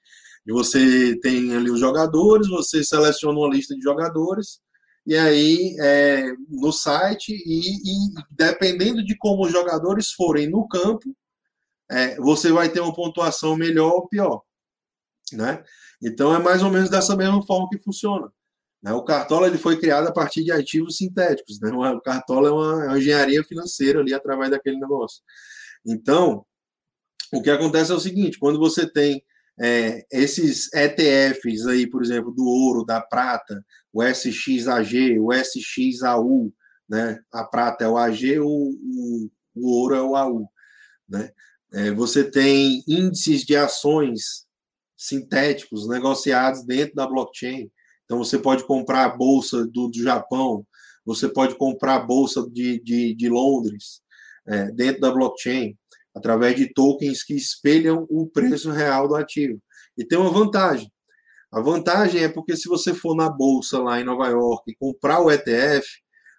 [0.47, 4.61] de você tem ali os jogadores, você seleciona uma lista de jogadores,
[5.07, 11.17] e aí é, no site, e, e, dependendo de como os jogadores forem no campo,
[11.91, 14.43] é, você vai ter uma pontuação melhor ou pior.
[15.33, 15.63] Né?
[16.03, 18.33] Então é mais ou menos dessa mesma forma que funciona.
[18.83, 18.93] Né?
[18.93, 21.61] O Cartola ele foi criado a partir de ativos sintéticos.
[21.61, 21.71] Né?
[21.71, 25.23] O Cartola é uma, é uma engenharia financeira ali através daquele negócio.
[25.87, 26.45] Então,
[27.33, 29.23] o que acontece é o seguinte: quando você tem
[29.59, 36.53] é, esses ETFs aí, por exemplo, do ouro, da prata, o SXAG, o SXAU,
[36.89, 37.19] né?
[37.33, 40.49] A prata é o AG, o, o, o ouro é o AU,
[41.09, 41.31] né?
[41.73, 44.47] É, você tem índices de ações
[44.97, 47.71] sintéticos negociados dentro da blockchain.
[48.05, 50.67] Então, você pode comprar a bolsa do, do Japão,
[51.05, 54.01] você pode comprar a bolsa de, de, de Londres
[54.47, 55.77] é, dentro da blockchain
[56.17, 59.63] através de tokens que espelham o preço real do ativo.
[59.99, 60.91] E tem uma vantagem.
[61.53, 65.21] A vantagem é porque se você for na bolsa lá em Nova York e comprar
[65.21, 65.87] o ETF,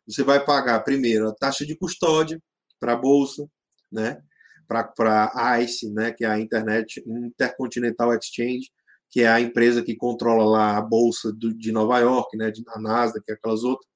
[0.08, 2.41] você vai pagar primeiro a taxa de custódia
[2.80, 3.48] para a bolsa,
[3.91, 4.20] né?
[4.68, 6.12] Para a ICE, né?
[6.12, 8.72] Que é a Internet Intercontinental Exchange,
[9.12, 12.52] que é a empresa que controla lá a bolsa do, de Nova York, né?
[12.70, 13.88] A Nasdaq, e aquelas outras.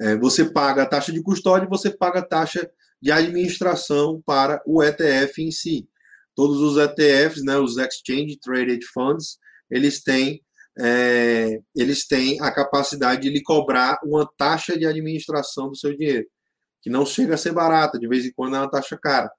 [0.00, 2.68] É, você paga a taxa de custódia, você paga a taxa
[3.02, 5.88] de administração para o ETF em si.
[6.36, 9.38] Todos os ETFs, né, os Exchange Traded Funds,
[9.68, 10.40] eles têm,
[10.78, 16.26] é, eles têm a capacidade de lhe cobrar uma taxa de administração do seu dinheiro,
[16.80, 19.30] que não chega a ser barata, de vez em quando é uma taxa cara.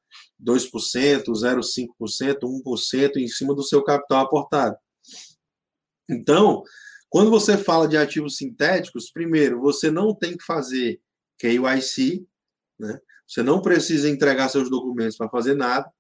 [0.45, 4.75] 2%, 0,5%, 1% em cima do seu capital aportado.
[6.09, 6.63] Então,
[7.09, 10.99] quando você fala de ativos sintéticos, primeiro, você não tem que fazer
[11.39, 12.25] KYC,
[12.77, 12.99] né?
[13.33, 15.91] Você não precisa entregar seus documentos para fazer nada.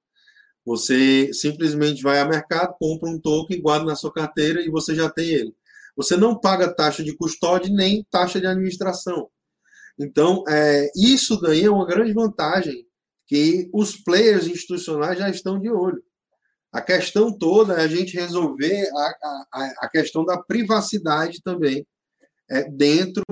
[0.63, 5.09] Você simplesmente vai ao mercado, compra um token, guarda na sua carteira e você já
[5.09, 5.55] tem ele.
[5.97, 9.29] Você não paga taxa de custódia nem taxa de administração.
[9.99, 12.85] Então, é, isso daí é uma grande vantagem
[13.25, 16.03] que os players institucionais já estão de olho.
[16.71, 21.83] A questão toda é a gente resolver a, a, a questão da privacidade também
[22.49, 23.23] é, dentro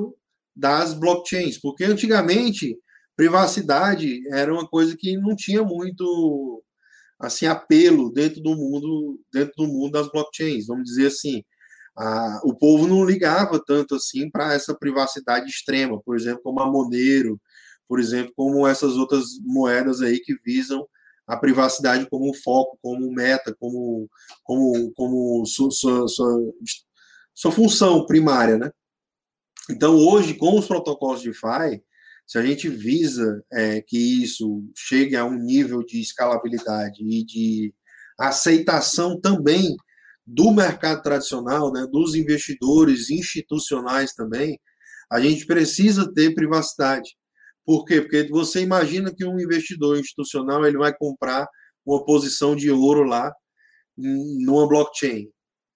[0.55, 2.75] das blockchains, porque antigamente
[3.15, 6.63] privacidade era uma coisa que não tinha muito
[7.19, 10.67] assim apelo dentro do mundo dentro do mundo das blockchains.
[10.67, 11.43] Vamos dizer assim
[11.95, 16.71] a, o povo não ligava tanto assim para essa privacidade extrema por exemplo como a
[16.71, 17.39] Monero
[17.87, 20.87] por exemplo como essas outras moedas aí que visam
[21.27, 24.09] a privacidade como foco como meta como
[24.43, 26.53] como como sua, sua, sua,
[27.33, 28.71] sua função primária né?
[29.69, 31.83] Então hoje com os protocolos de DeFi
[32.31, 37.73] se a gente visa é, que isso chegue a um nível de escalabilidade e de
[38.17, 39.75] aceitação também
[40.25, 44.57] do mercado tradicional, né, dos investidores institucionais também,
[45.11, 47.17] a gente precisa ter privacidade.
[47.65, 47.99] Por quê?
[47.99, 51.45] Porque você imagina que um investidor institucional ele vai comprar
[51.85, 53.29] uma posição de ouro lá
[53.97, 55.29] numa blockchain.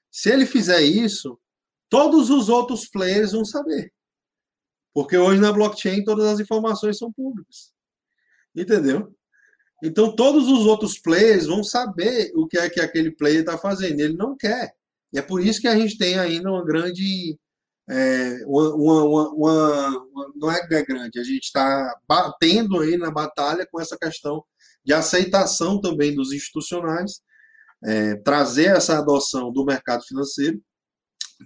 [0.10, 1.38] Se ele fizer isso,
[1.90, 3.92] todos os outros players vão saber.
[4.96, 7.74] Porque hoje na blockchain todas as informações são públicas.
[8.56, 9.14] Entendeu?
[9.84, 14.00] Então todos os outros players vão saber o que é que aquele player está fazendo.
[14.00, 14.74] Ele não quer.
[15.12, 17.38] E é por isso que a gente tem ainda uma grande.
[17.88, 23.80] É, uma, uma, uma, não é grande, a gente está batendo aí na batalha com
[23.80, 24.44] essa questão
[24.84, 27.22] de aceitação também dos institucionais,
[27.84, 30.60] é, trazer essa adoção do mercado financeiro,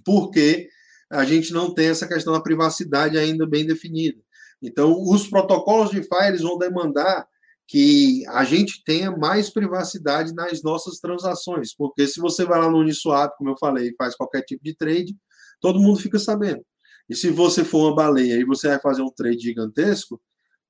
[0.06, 0.70] porque
[1.12, 4.20] a gente não tem essa questão da privacidade ainda bem definida.
[4.62, 7.28] Então, os protocolos de FI eles vão demandar
[7.68, 12.80] que a gente tenha mais privacidade nas nossas transações, porque se você vai lá no
[12.80, 15.16] Uniswap, como eu falei, faz qualquer tipo de trade,
[15.62, 16.66] todo mundo fica sabendo.
[17.08, 20.22] E se você for uma baleia e você vai fazer um trade gigantesco,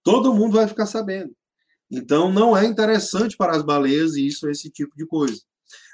[0.03, 1.33] todo mundo vai ficar sabendo.
[1.89, 5.41] Então, não é interessante para as baleias isso, esse tipo de coisa.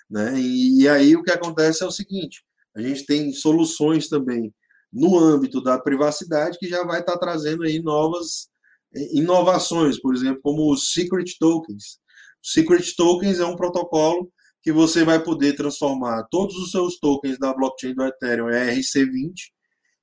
[0.10, 0.40] Né?
[0.40, 2.44] E, e aí o que acontece é o seguinte:
[2.76, 4.54] a gente tem soluções também
[4.92, 8.50] no âmbito da privacidade que já vai estar trazendo aí novas
[8.94, 12.00] eh, inovações, por exemplo, como os secret tokens.
[12.42, 14.32] Secret tokens é um protocolo
[14.62, 19.34] que você vai poder transformar todos os seus tokens da blockchain do Ethereum ERC20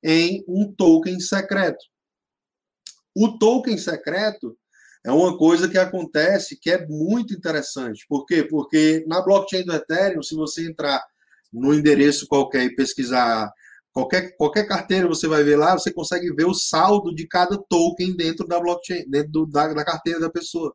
[0.05, 1.85] em um token secreto.
[3.15, 4.57] O token secreto
[5.05, 8.05] é uma coisa que acontece que é muito interessante.
[8.09, 8.44] Por quê?
[8.44, 11.03] Porque na blockchain do Ethereum, se você entrar
[11.53, 13.53] no endereço qualquer e pesquisar
[13.93, 18.16] qualquer, qualquer carteira, você vai ver lá, você consegue ver o saldo de cada token
[18.16, 20.74] dentro da blockchain, dentro do, da, da carteira da pessoa.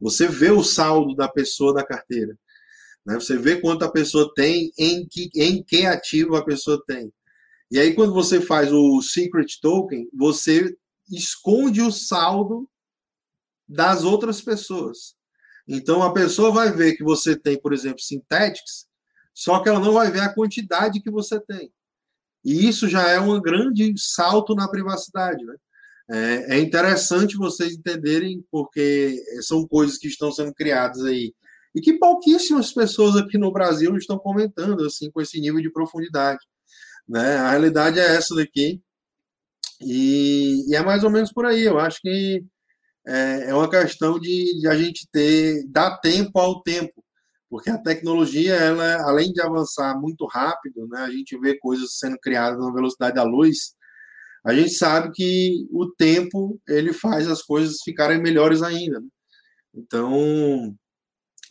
[0.00, 2.36] Você vê o saldo da pessoa da carteira.
[3.06, 3.14] Né?
[3.14, 7.12] Você vê quanto a pessoa tem, em que, em que ativo a pessoa tem.
[7.70, 10.76] E aí, quando você faz o secret token, você
[11.10, 12.68] esconde o saldo
[13.66, 15.14] das outras pessoas.
[15.66, 18.86] Então a pessoa vai ver que você tem, por exemplo, Synthetics,
[19.34, 21.72] só que ela não vai ver a quantidade que você tem.
[22.44, 25.44] E isso já é um grande salto na privacidade.
[25.44, 25.56] Né?
[26.10, 31.32] É, é interessante vocês entenderem, porque são coisas que estão sendo criadas aí
[31.74, 36.40] e que pouquíssimas pessoas aqui no Brasil estão comentando assim com esse nível de profundidade.
[37.08, 37.36] Né?
[37.36, 38.80] A realidade é essa daqui.
[39.80, 41.62] E, e é mais ou menos por aí.
[41.62, 42.44] Eu acho que
[43.06, 47.01] é, é uma questão de, de, a gente ter dar tempo ao tempo,
[47.52, 52.18] porque a tecnologia, ela, além de avançar muito rápido, né, a gente vê coisas sendo
[52.18, 53.74] criadas na velocidade da luz,
[54.42, 59.00] a gente sabe que o tempo ele faz as coisas ficarem melhores ainda.
[59.00, 59.06] Né?
[59.74, 60.74] Então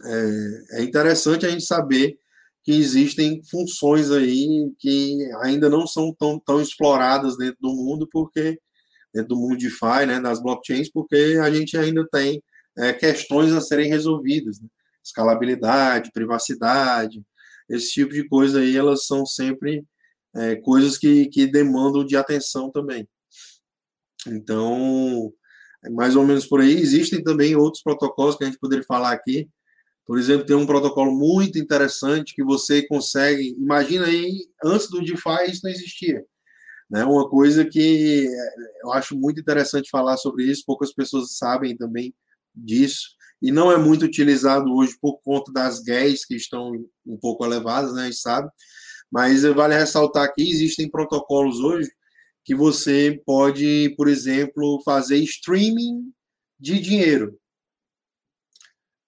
[0.03, 2.17] é, é interessante a gente saber
[2.63, 8.59] que existem funções aí que ainda não são tão, tão exploradas dentro do mundo, porque
[9.13, 12.41] dentro do mundo DeFi, né, das blockchains, porque a gente ainda tem
[12.79, 14.59] é, questões a serem resolvidas.
[14.59, 14.67] Né?
[15.03, 17.23] Escalabilidade, privacidade,
[17.69, 19.83] esse tipo de coisa aí, elas são sempre
[20.35, 23.07] é, coisas que, que demandam de atenção também.
[24.27, 25.33] Então,
[25.83, 26.73] é mais ou menos por aí.
[26.73, 29.49] Existem também outros protocolos que a gente poderia falar aqui.
[30.05, 33.55] Por exemplo, tem um protocolo muito interessante que você consegue.
[33.57, 36.23] Imagina aí, antes do DeFi isso não existia.
[36.89, 37.05] Né?
[37.05, 38.27] Uma coisa que
[38.83, 42.13] eu acho muito interessante falar sobre isso, poucas pessoas sabem também
[42.53, 46.71] disso, e não é muito utilizado hoje por conta das GAs que estão
[47.05, 48.49] um pouco elevadas, né, a gente sabe,
[49.11, 51.89] mas vale ressaltar que existem protocolos hoje
[52.43, 56.11] que você pode, por exemplo, fazer streaming
[56.59, 57.37] de dinheiro.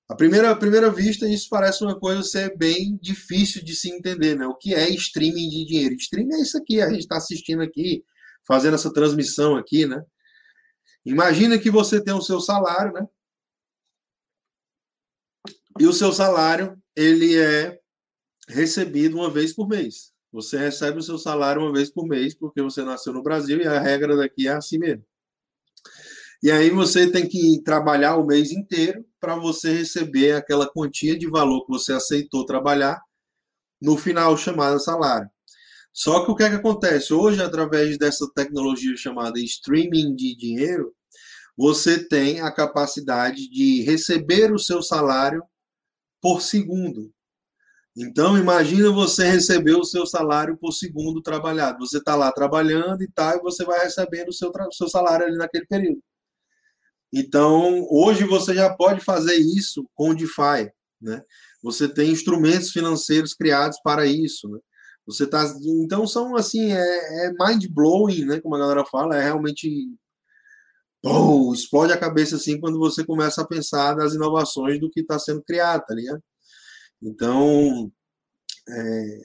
[0.10, 4.46] À primeira, primeira vista, isso parece uma coisa ser bem difícil de se entender, né?
[4.46, 5.96] O que é streaming de dinheiro?
[5.96, 8.04] Streaming é isso aqui, a gente está assistindo aqui,
[8.46, 10.04] fazendo essa transmissão aqui, né?
[11.06, 13.08] Imagina que você tem o seu salário, né?
[15.80, 17.80] E o seu salário, ele é
[18.48, 20.12] recebido uma vez por mês.
[20.32, 23.68] Você recebe o seu salário uma vez por mês, porque você nasceu no Brasil e
[23.68, 25.06] a regra daqui é assim mesmo.
[26.42, 31.30] E aí você tem que trabalhar o mês inteiro para você receber aquela quantia de
[31.30, 33.02] valor que você aceitou trabalhar
[33.82, 35.30] no final chamada salário.
[35.94, 37.14] Só que o que é que acontece?
[37.14, 40.94] Hoje, através dessa tecnologia chamada streaming de dinheiro,
[41.56, 45.44] você tem a capacidade de receber o seu salário
[46.24, 47.12] por segundo.
[47.96, 51.86] Então, imagina você receber o seu salário por segundo trabalhado.
[51.86, 55.38] Você está lá trabalhando e tal, e você vai recebendo o seu, seu salário ali
[55.38, 56.02] naquele período.
[57.12, 61.22] Então, hoje você já pode fazer isso com o DeFi, né?
[61.62, 64.60] Você tem instrumentos financeiros criados para isso, né?
[65.06, 65.44] Você tá,
[65.84, 68.40] então são assim, é, é mind blowing, né?
[68.40, 69.70] Como a galera fala, é realmente
[71.54, 75.44] explode a cabeça assim quando você começa a pensar nas inovações do que está sendo
[75.44, 76.22] criado, tá ligado?
[77.02, 77.92] Então,
[78.70, 79.22] é,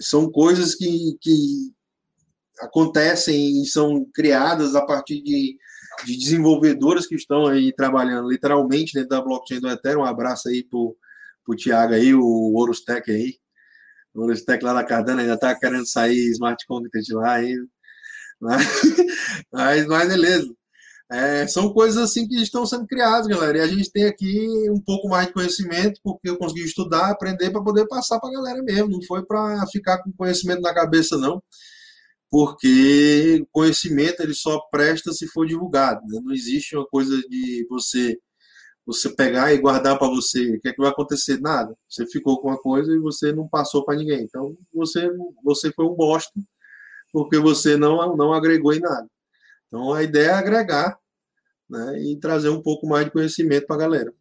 [0.00, 1.72] são coisas que, que
[2.60, 5.56] acontecem e são criadas a partir de
[6.04, 10.00] de desenvolvedoras que estão aí trabalhando literalmente dentro da blockchain do Ethereum.
[10.00, 10.96] Um abraço aí pro,
[11.44, 13.36] pro Thiago aí, o Orostec aí.
[14.14, 17.66] O Orostec lá da Cardano ainda tá querendo sair smart contract lá ainda.
[18.40, 18.66] Mas,
[19.52, 20.54] mas, mas beleza.
[21.10, 23.58] É, são coisas assim que estão sendo criadas, galera.
[23.58, 27.50] E a gente tem aqui um pouco mais de conhecimento, porque eu consegui estudar, aprender
[27.50, 28.90] para poder passar para a galera mesmo.
[28.90, 31.42] Não foi para ficar com conhecimento na cabeça, não
[32.32, 36.00] porque conhecimento ele só presta se for divulgado.
[36.06, 36.18] Né?
[36.24, 38.18] Não existe uma coisa de você
[38.84, 41.40] você pegar e guardar para você, o que é que vai acontecer?
[41.40, 41.72] Nada.
[41.88, 44.22] Você ficou com uma coisa e você não passou para ninguém.
[44.24, 45.08] Então, você,
[45.44, 46.32] você foi um bosta,
[47.12, 49.06] porque você não, não agregou em nada.
[49.72, 50.98] Então, a ideia é agregar
[51.68, 54.12] né, e trazer um pouco mais de conhecimento para a galera.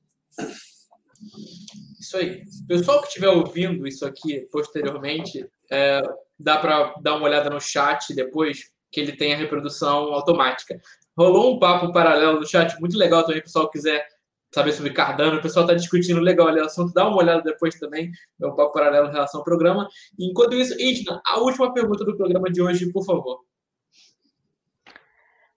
[2.00, 2.44] Isso aí.
[2.70, 6.02] Pessoal que estiver ouvindo isso aqui posteriormente, é,
[6.40, 10.80] dá para dar uma olhada no chat depois, que ele tem a reprodução automática.
[11.18, 14.08] Rolou um papo paralelo no chat, muito legal também, pessoal quiser
[14.54, 17.76] saber sobre Cardano, o pessoal está discutindo legal ali o assunto, dá uma olhada depois
[17.76, 18.10] também,
[18.42, 19.86] é um papo paralelo em relação ao programa.
[20.18, 23.42] Enquanto isso, Idna, a última pergunta do programa de hoje, por favor.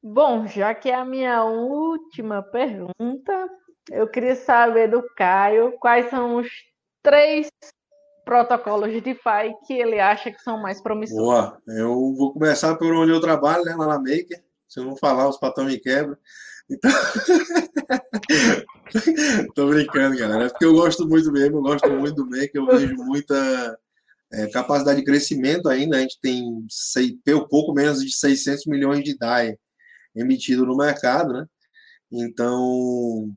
[0.07, 3.49] Bom, já que é a minha última pergunta,
[3.91, 6.47] eu queria saber do Caio quais são os
[7.03, 7.49] três
[8.23, 11.19] protocolos de DeFi que ele acha que são mais promissores.
[11.19, 14.45] Boa, eu vou começar por onde eu trabalho, né, lá na Maker.
[14.69, 16.19] Se eu não falar, os patrões me quebram.
[16.69, 16.91] Então...
[19.55, 20.45] Tô brincando, galera.
[20.45, 23.79] É porque eu gosto muito mesmo, eu gosto muito do Maker, eu vejo muita
[24.31, 25.97] é, capacidade de crescimento ainda.
[25.97, 27.19] A gente tem sei,
[27.49, 29.57] pouco menos de 600 milhões de DAI
[30.15, 31.47] emitido no mercado, né?
[32.11, 33.35] Então,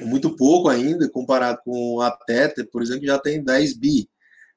[0.00, 4.08] muito pouco ainda, comparado com a Tether, por exemplo, já tem 10 bi.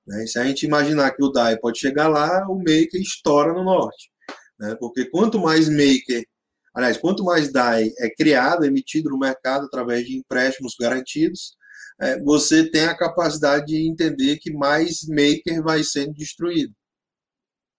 [0.08, 0.26] Né?
[0.26, 4.12] Se a gente imaginar que o DAI pode chegar lá, o Maker estoura no norte.
[4.60, 4.76] Né?
[4.80, 6.26] Porque quanto mais Maker,
[6.74, 11.56] aliás, quanto mais DAI é criado, emitido no mercado através de empréstimos garantidos,
[12.02, 16.74] é, você tem a capacidade de entender que mais Maker vai sendo destruído.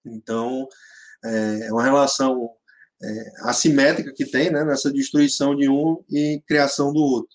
[0.04, 0.68] Então,
[1.24, 2.50] é, é uma relação
[3.04, 7.34] é, assimétrica que tem né, nessa destruição de um e criação do outro.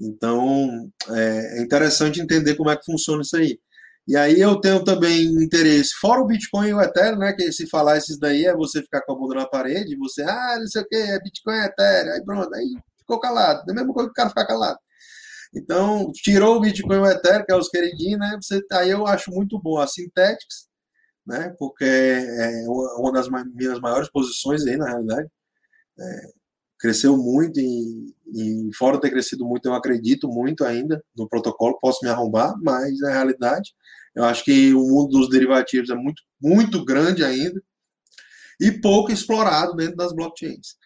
[0.00, 3.58] Então, é, é interessante entender como é que funciona isso aí.
[4.06, 7.32] E aí eu tenho também interesse, fora o Bitcoin e o Ethereum, né?
[7.32, 10.56] Que se falar esses daí é você ficar com a bunda na parede, você, ah,
[10.58, 12.66] não sei o que, é Bitcoin, é Ethereum, aí pronto, aí
[12.98, 13.62] ficou calado.
[13.66, 14.78] É a mesma coisa que o cara ficar calado.
[15.56, 18.38] Então, tirou o Bitcoin e o Ethereum, que é os queridinhos, né?
[18.42, 20.68] Você, aí eu acho muito bom a Synthetics,
[21.26, 21.54] né?
[21.58, 25.28] Porque é uma das minhas maiores posições aí, na realidade.
[25.98, 26.28] É,
[26.78, 32.00] cresceu muito e, e, fora ter crescido muito, eu acredito muito ainda no protocolo, posso
[32.04, 33.72] me arrombar, mas na realidade,
[34.14, 37.62] eu acho que o mundo dos derivativos é muito, muito grande ainda
[38.60, 40.76] e pouco explorado dentro das blockchains.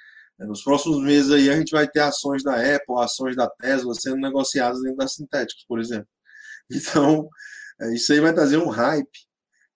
[0.40, 3.93] É, nos próximos meses aí a gente vai ter ações da Apple, ações da Tesla
[3.94, 6.09] sendo negociadas dentro das sintéticas, por exemplo.
[6.70, 7.27] Então,
[7.81, 9.27] é, isso aí vai trazer um hype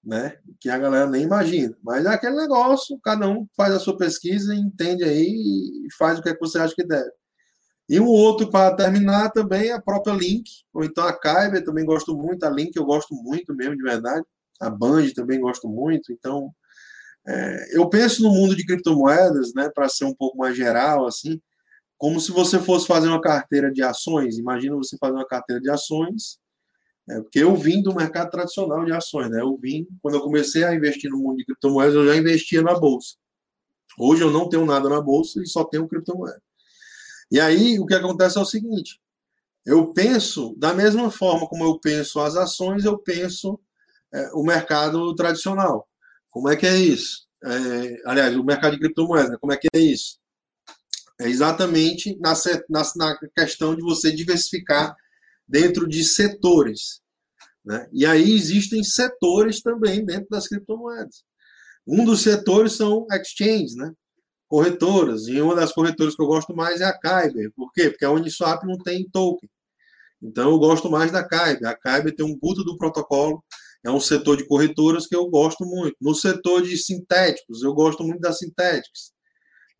[0.04, 0.36] né?
[0.60, 1.76] Que a galera nem imagina.
[1.82, 6.22] Mas é aquele negócio, cada um faz a sua pesquisa, entende aí e faz o
[6.22, 7.10] que, é que você acha que deve.
[7.88, 11.84] E o outro, para terminar, também é a própria Link, ou então a Kyber, também
[11.84, 14.24] gosto muito, a Link eu gosto muito mesmo, de verdade.
[14.60, 16.52] A Band também gosto muito, então
[17.26, 21.40] é, eu penso no mundo de criptomoedas, né, para ser um pouco mais geral, assim,
[21.98, 24.38] como se você fosse fazer uma carteira de ações.
[24.38, 26.38] Imagina você fazer uma carteira de ações
[27.12, 29.42] é, porque eu vim do mercado tradicional de ações, né?
[29.42, 32.78] Eu vim, quando eu comecei a investir no mundo de criptomoedas, eu já investia na
[32.78, 33.16] bolsa.
[33.98, 36.40] Hoje eu não tenho nada na bolsa e só tenho criptomoeda.
[37.30, 38.98] E aí o que acontece é o seguinte:
[39.66, 43.60] eu penso da mesma forma como eu penso as ações, eu penso
[44.12, 45.86] é, o mercado tradicional.
[46.30, 47.26] Como é que é isso?
[47.44, 49.36] É, aliás, o mercado de criptomoedas, né?
[49.38, 50.18] como é que é isso?
[51.20, 52.32] É exatamente na,
[52.70, 54.96] na, na questão de você diversificar
[55.46, 57.01] dentro de setores.
[57.64, 57.88] Né?
[57.92, 61.24] E aí existem setores também dentro das criptomoedas.
[61.86, 63.92] Um dos setores são exchanges, né?
[64.52, 65.28] corretoras.
[65.28, 67.50] E uma das corretoras que eu gosto mais é a Kyber.
[67.56, 67.88] Por quê?
[67.88, 69.48] Porque a Uniswap não tem token.
[70.22, 71.66] Então eu gosto mais da Kyber.
[71.66, 73.42] A Kyber tem um puto do protocolo.
[73.82, 75.96] É um setor de corretoras que eu gosto muito.
[75.98, 79.12] No setor de sintéticos, eu gosto muito das sintéticas.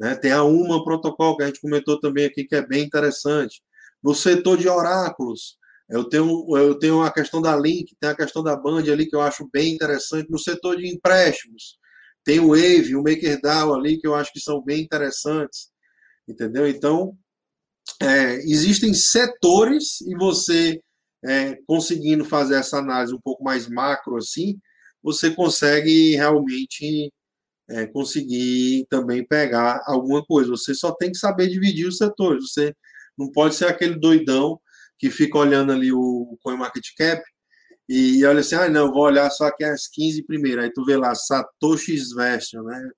[0.01, 0.15] Né?
[0.15, 3.63] Tem a Uma Protocol, que a gente comentou também aqui, que é bem interessante.
[4.03, 8.43] No setor de oráculos, eu tenho, eu tenho a questão da Link, tem a questão
[8.43, 10.31] da Band ali que eu acho bem interessante.
[10.31, 11.79] No setor de empréstimos,
[12.25, 15.71] tem o Wave, o MakerDAO ali que eu acho que são bem interessantes.
[16.27, 16.67] Entendeu?
[16.69, 17.17] Então,
[18.01, 20.81] é, existem setores e você
[21.25, 24.59] é, conseguindo fazer essa análise um pouco mais macro assim,
[25.03, 27.13] você consegue realmente
[27.69, 30.51] é, conseguir também pegar alguma coisa.
[30.51, 32.53] Você só tem que saber dividir os setores.
[32.53, 32.75] Você
[33.19, 34.61] não pode ser aquele doidão
[35.03, 37.21] que fica olhando ali o CoinMarketCap
[37.89, 40.65] e olha assim, ah, não, vou olhar só aqui as 15 primeiras.
[40.65, 42.89] Aí tu vê lá Satoshi's Version, né?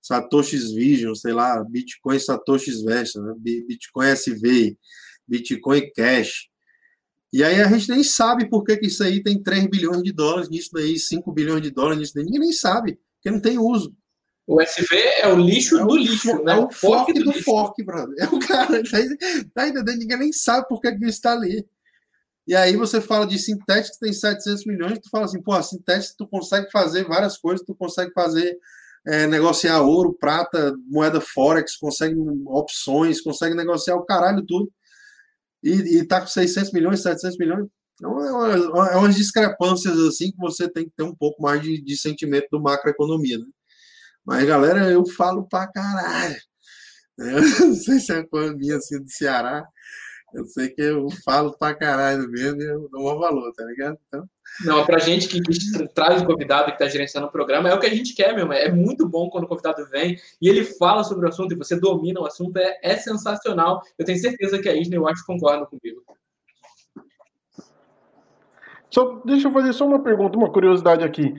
[0.00, 3.34] Satoshi's Vision, sei lá, Bitcoin Satoshi's Version, né?
[3.36, 4.74] Bitcoin SV,
[5.28, 6.48] Bitcoin Cash.
[7.30, 10.12] E aí a gente nem sabe por que, que isso aí tem 3 bilhões de
[10.12, 12.24] dólares nisso daí, 5 bilhões de dólares nisso daí.
[12.24, 13.94] Ninguém nem sabe, porque não tem uso.
[14.46, 16.56] O SV é o lixo é do lixo, é né?
[16.56, 18.14] o fork do, do fork, brother.
[18.18, 18.98] É o cara, tá,
[19.54, 19.98] tá entendendo?
[19.98, 21.64] Ninguém nem sabe por que isso está ali.
[22.46, 26.16] E aí você fala de sintético que tem 700 milhões, tu fala assim, pô, sintético
[26.18, 28.58] tu consegue fazer várias coisas, tu consegue fazer,
[29.06, 34.68] é, negociar ouro, prata, moeda forex, consegue opções, consegue negociar o caralho tudo.
[35.62, 37.68] E, e tá com 600 milhões, 700 milhões.
[37.94, 41.62] Então, é, uma, é umas discrepâncias assim que você tem que ter um pouco mais
[41.62, 43.46] de, de sentimento do macroeconomia, né?
[44.24, 46.36] Mas, galera, eu falo pra caralho.
[47.18, 49.66] Eu não sei se é a economia assim do Ceará
[50.32, 53.98] eu sei que eu falo pra caralho mesmo e eu dou um valor, tá ligado?
[54.06, 54.28] Então...
[54.64, 55.40] Não, pra gente que,
[55.88, 58.52] traz o convidado que tá gerenciando o programa, é o que a gente quer mesmo.
[58.52, 61.78] É muito bom quando o convidado vem e ele fala sobre o assunto e você
[61.78, 63.82] domina o assunto, é, é sensacional.
[63.98, 66.02] Eu tenho certeza que a Isna e o Acho concordam comigo.
[68.88, 71.32] Só, deixa eu fazer só uma pergunta, uma curiosidade aqui.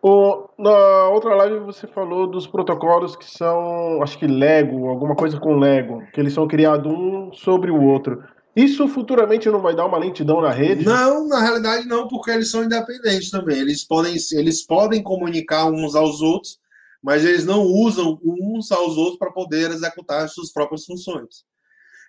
[0.00, 5.40] O, na outra live você falou dos protocolos que são, acho que Lego, alguma coisa
[5.40, 8.22] com Lego, que eles são criados um sobre o outro.
[8.54, 10.84] Isso futuramente não vai dar uma lentidão na rede?
[10.84, 13.58] Não, na realidade não, porque eles são independentes também.
[13.58, 16.58] Eles podem, eles podem comunicar uns aos outros,
[17.02, 21.44] mas eles não usam uns aos outros para poder executar as suas próprias funções.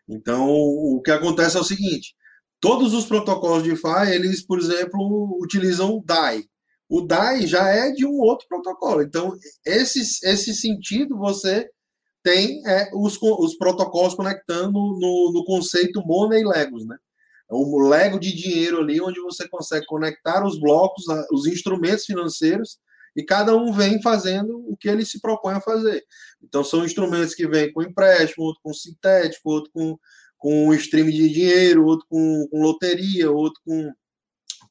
[0.07, 2.15] Então, o que acontece é o seguinte:
[2.59, 6.45] todos os protocolos de DeFi, eles, por exemplo, utilizam DAI,
[6.89, 9.03] o DAI já é de um outro protocolo.
[9.03, 11.69] Então, esse, esse sentido você
[12.23, 16.97] tem é, os, os protocolos conectando no, no conceito Money Legos, né?
[17.49, 22.77] É um Lego de dinheiro ali, onde você consegue conectar os blocos, os instrumentos financeiros,
[23.15, 26.03] e cada um vem fazendo o que ele se propõe a fazer.
[26.43, 29.97] Então, são instrumentos que vêm com empréstimo, outro com sintético, outro com,
[30.37, 33.91] com stream de dinheiro, outro com, com loteria, outro com,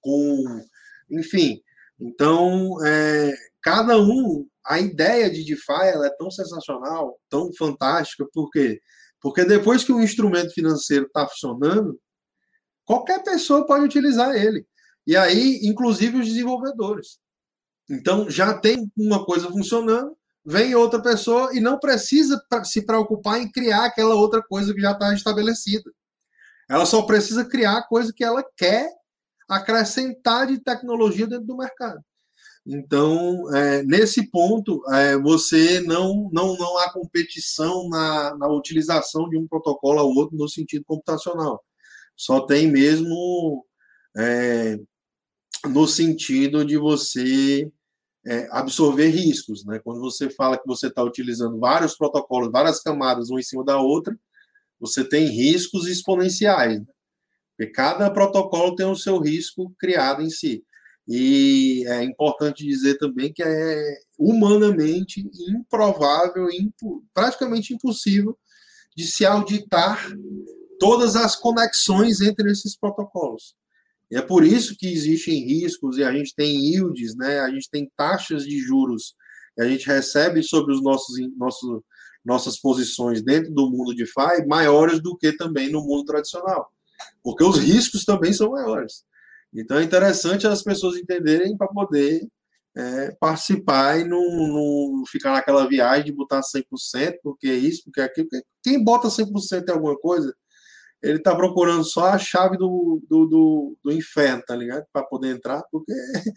[0.00, 0.64] com
[1.10, 1.60] enfim,
[2.00, 8.50] então, é, cada um, a ideia de DeFi ela é tão sensacional, tão fantástica, por
[8.50, 8.80] quê?
[9.20, 11.98] Porque depois que o instrumento financeiro está funcionando,
[12.84, 14.64] qualquer pessoa pode utilizar ele.
[15.06, 17.18] E aí, inclusive os desenvolvedores.
[17.90, 23.50] Então, já tem uma coisa funcionando, vem outra pessoa e não precisa se preocupar em
[23.50, 25.90] criar aquela outra coisa que já está estabelecida.
[26.70, 28.88] Ela só precisa criar a coisa que ela quer
[29.48, 32.00] acrescentar de tecnologia dentro do mercado.
[32.66, 39.38] Então, é, nesse ponto, é, você não, não, não há competição na, na utilização de
[39.38, 41.64] um protocolo ao outro no sentido computacional.
[42.14, 43.64] Só tem mesmo
[44.16, 44.78] é,
[45.66, 47.70] no sentido de você
[48.26, 49.64] é, absorver riscos.
[49.64, 49.80] Né?
[49.82, 53.80] Quando você fala que você está utilizando vários protocolos, várias camadas, uma em cima da
[53.80, 54.14] outra,
[54.78, 56.80] você tem riscos exponenciais.
[56.80, 56.86] Né?
[57.58, 60.62] Porque cada protocolo tem o seu risco criado em si.
[61.08, 68.38] E é importante dizer também que é humanamente improvável, impo, praticamente impossível
[68.96, 70.08] de se auditar
[70.78, 73.56] todas as conexões entre esses protocolos.
[74.08, 77.40] E é por isso que existem riscos e a gente tem yields, né?
[77.40, 79.14] a gente tem taxas de juros
[79.56, 81.82] que a gente recebe sobre os nossos, nossos,
[82.24, 86.70] nossas posições dentro do mundo de DeFi maiores do que também no mundo tradicional
[87.22, 89.04] porque os riscos também são maiores.
[89.52, 92.26] Então é interessante as pessoas entenderem para poder
[92.76, 98.00] é, participar e não, não, ficar naquela viagem de botar 100%, porque é isso, porque
[98.00, 98.28] é aquilo.
[98.62, 100.34] Quem bota 100% em alguma coisa,
[101.02, 104.84] ele está procurando só a chave do, do, do, do inferno, tá ligado?
[104.92, 105.92] Para poder entrar, porque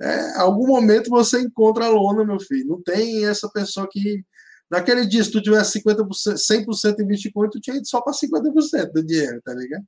[0.00, 2.68] é, algum momento você encontra a lona, meu filho.
[2.68, 4.24] Não tem essa pessoa que.
[4.70, 8.92] Naquele dia, se tu tivesse 50%, 100% em Bitcoin, tu tinha ido só para 50%
[8.92, 9.84] do dinheiro, tá ligado?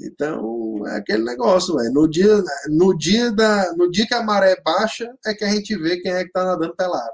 [0.00, 1.92] Então, é aquele negócio, velho.
[1.92, 5.76] No dia, no, dia da, no dia que a maré baixa, é que a gente
[5.76, 7.12] vê quem é que tá nadando pelado.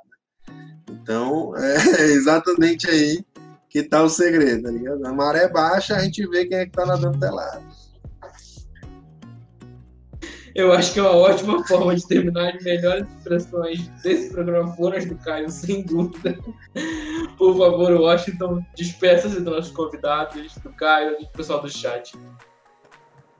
[0.49, 0.77] Né?
[0.91, 3.25] Então, é exatamente aí
[3.69, 4.99] que tá o segredo, tá ligado?
[4.99, 7.65] Na maré baixa, a gente vê quem é que tá nadando pelado.
[10.61, 14.99] Eu acho que é uma ótima forma de terminar as melhores expressões desse programa foram
[14.99, 16.39] as do Caio, sem dúvida.
[17.39, 22.13] Por favor, Washington, despeça-se dos nossos convidados, do Caio e do pessoal do chat.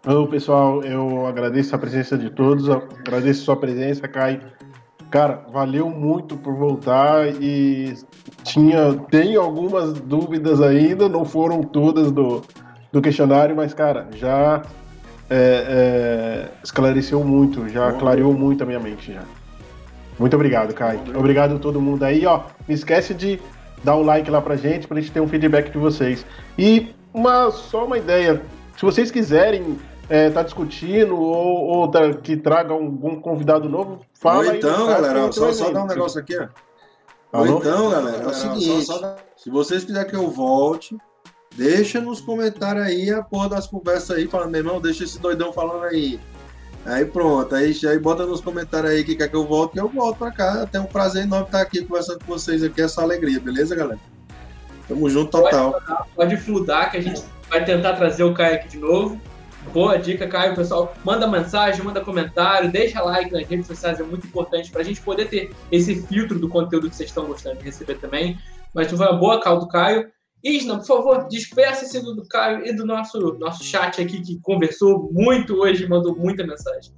[0.07, 4.41] Ô, pessoal, eu agradeço a presença de todos, agradeço a sua presença, Caio.
[5.11, 7.95] Cara, valeu muito por voltar e
[8.45, 12.43] tinha, tem algumas dúvidas ainda, não foram todas do,
[12.91, 14.63] do questionário, mas, cara, já
[15.31, 19.23] é, é, esclareceu muito, já Bom, clareou muito a minha mente já.
[20.19, 21.01] Muito obrigado, Caio.
[21.17, 22.43] Obrigado a todo mundo aí, ó.
[22.69, 23.41] Não esquece de
[23.83, 26.27] dar um like lá pra gente, pra gente ter um feedback de vocês.
[26.59, 28.43] E uma, só uma ideia,
[28.77, 29.79] se vocês quiserem
[30.11, 35.31] é, tá discutindo ou, ou tá, que traga algum convidado novo, fala ou então, galera,
[35.31, 36.49] só, só dar um negócio aqui, ó.
[37.33, 38.87] Ou então, galera, é o seguinte:
[39.37, 40.99] se vocês quiserem que eu volte,
[41.57, 45.53] deixa nos comentários aí a porra das conversas aí, falando, meu irmão, deixa esse doidão
[45.53, 46.21] falando aí.
[46.85, 49.89] Aí pronto, aí, aí bota nos comentários aí que quer que eu volte, que eu
[49.89, 50.67] volto pra cá.
[50.67, 54.01] Tem um prazer enorme estar aqui conversando com vocês aqui, essa alegria, beleza, galera?
[54.89, 55.73] Tamo junto total.
[55.73, 59.21] Pode, pode fludar que a gente vai tentar trazer o Caio aqui de novo.
[59.73, 60.55] Boa dica, Caio.
[60.57, 64.85] Pessoal, manda mensagem, manda comentário, deixa like nas redes sociais, é muito importante para a
[64.85, 68.39] gente poder ter esse filtro do conteúdo que vocês estão gostando de receber também.
[68.75, 70.11] Mas foi uma boa call do Caio.
[70.43, 75.55] Isna, por favor, despeça-se do Caio e do nosso, nosso chat aqui que conversou muito
[75.57, 76.95] hoje, mandou muita mensagem.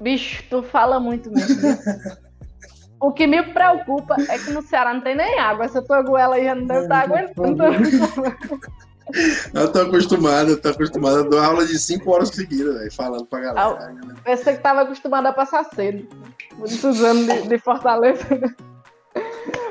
[0.00, 1.62] Bicho, tu fala muito mesmo.
[3.00, 5.64] o que me preocupa é que no Ceará não tem nem água.
[5.64, 7.64] Essa tua goela aí já não deve estar tá aguentando.
[9.52, 13.26] Eu tô acostumado, eu tô acostumado a dar aula de 5 horas seguidas, véio, falando
[13.26, 13.94] pra galera.
[14.00, 16.08] Eu pensei que tava acostumado a passar cedo.
[16.56, 18.24] Muitos anos de, de Fortaleza.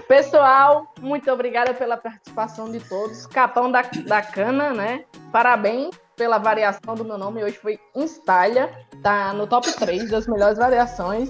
[0.07, 3.25] Pessoal, muito obrigada pela participação de todos.
[3.27, 5.05] Capão da, da Cana, né?
[5.31, 7.43] Parabéns pela variação do meu nome.
[7.43, 8.69] Hoje foi Instalha.
[9.01, 11.29] Tá no top 3 das melhores variações.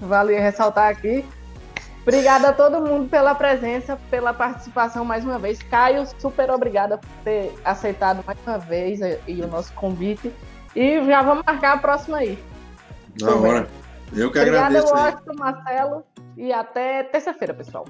[0.00, 1.24] Vale ressaltar aqui.
[2.02, 5.62] Obrigada a todo mundo pela presença, pela participação mais uma vez.
[5.62, 10.32] Caio, super obrigada por ter aceitado mais uma vez e o nosso convite.
[10.74, 12.42] E já vamos marcar a próxima aí.
[13.20, 13.68] Na hora.
[14.12, 14.92] Eu que Obrigada, agradeço.
[14.92, 16.04] Obrigada, Marcelo.
[16.36, 17.84] E até terça-feira, pessoal.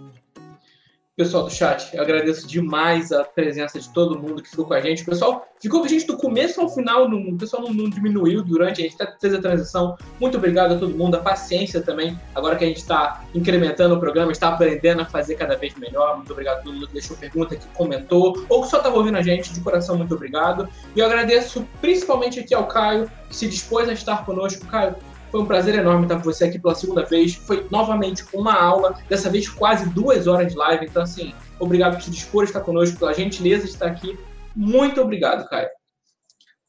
[1.21, 4.81] Pessoal do chat, eu agradeço demais a presença de todo mundo que ficou com a
[4.81, 5.05] gente.
[5.05, 8.81] Pessoal ficou com a gente do começo ao final, o pessoal não, não diminuiu durante,
[8.81, 9.99] a gente fez a transição.
[10.19, 12.19] Muito obrigado a todo mundo, a paciência também.
[12.35, 16.17] Agora que a gente está incrementando o programa, está aprendendo a fazer cada vez melhor.
[16.17, 19.19] Muito obrigado a todo mundo que deixou pergunta, que comentou, ou que só estava ouvindo
[19.19, 19.53] a gente.
[19.53, 20.71] De coração, muito obrigado.
[20.97, 24.65] E eu agradeço principalmente aqui ao Caio, que se dispôs a estar conosco.
[24.69, 24.97] Caio,
[25.31, 27.35] foi um prazer enorme estar com você aqui pela segunda vez.
[27.35, 30.87] Foi novamente uma aula, dessa vez quase duas horas de live.
[30.87, 34.19] Então, assim, obrigado por se dispor a estar conosco, pela gentileza de estar aqui.
[34.55, 35.69] Muito obrigado, Caio.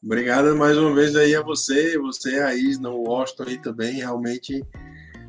[0.04, 3.94] Obrigado mais uma vez aí a você, você, a Isna, o Washington aí também.
[3.94, 4.64] Realmente,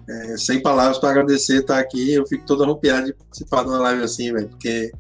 [0.09, 2.13] é, sem palavras para agradecer estar aqui.
[2.13, 4.93] Eu fico todo arrupiado de participar de uma live assim, velho, porque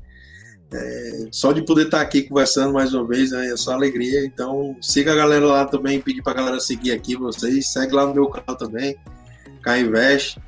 [0.74, 4.24] é, só de poder estar aqui conversando mais uma vez é só alegria.
[4.24, 7.73] Então, siga a galera lá também, pedir para a galera seguir aqui vocês.
[7.73, 8.97] Segue lá no meu canal também,
[9.62, 10.39] Cainvest.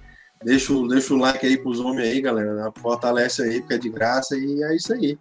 [0.45, 2.73] Deixa, deixa o like aí pros homens aí, galera.
[2.77, 4.37] Fortalece aí, porque é de graça.
[4.37, 5.19] E é isso aí.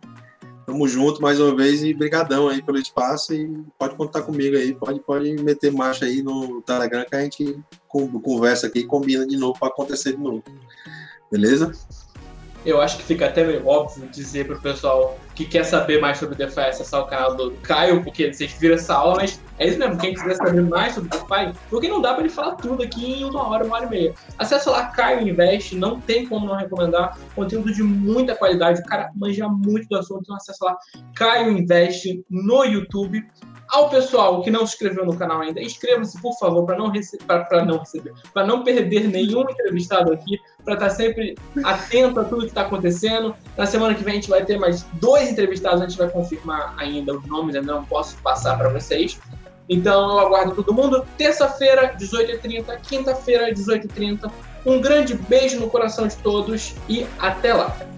[0.65, 3.33] Tamo junto mais uma vez e brigadão aí pelo espaço.
[3.33, 4.73] E pode contar comigo aí.
[4.73, 9.37] Pode, pode meter marcha aí no Telegram que a gente conversa aqui e combina de
[9.37, 10.43] novo para acontecer de novo.
[11.31, 11.71] Beleza?
[12.65, 16.35] Eu acho que fica até meio óbvio dizer pro pessoal que quer saber mais sobre
[16.35, 19.97] DeFi acessar o canal do Caio, porque vocês viram essa aula, mas é isso mesmo,
[19.97, 23.23] quem quiser saber mais sobre DeFi, porque não dá para ele falar tudo aqui em
[23.23, 24.13] uma hora, uma hora e meia.
[24.37, 29.11] Acessa lá Caio Invest, não tem como não recomendar, conteúdo de muita qualidade, o cara
[29.15, 30.77] manja muito do assunto, então acessa lá
[31.15, 33.25] Caio Invest no YouTube.
[33.69, 37.17] Ao pessoal que não se inscreveu no canal ainda, inscreva-se, por favor, para não, rece
[37.65, 42.41] não receber, para não perder nenhum entrevistado aqui, para estar tá sempre atento a tudo
[42.41, 43.35] que está acontecendo.
[43.57, 46.73] Na semana que vem a gente vai ter mais dois entrevistados, a gente vai confirmar
[46.77, 49.19] ainda os nomes, ainda não posso passar para vocês.
[49.69, 51.05] Então eu aguardo todo mundo.
[51.17, 54.31] Terça-feira, 18h30, quinta-feira, 18h30.
[54.65, 57.92] Um grande beijo no coração de todos e até lá!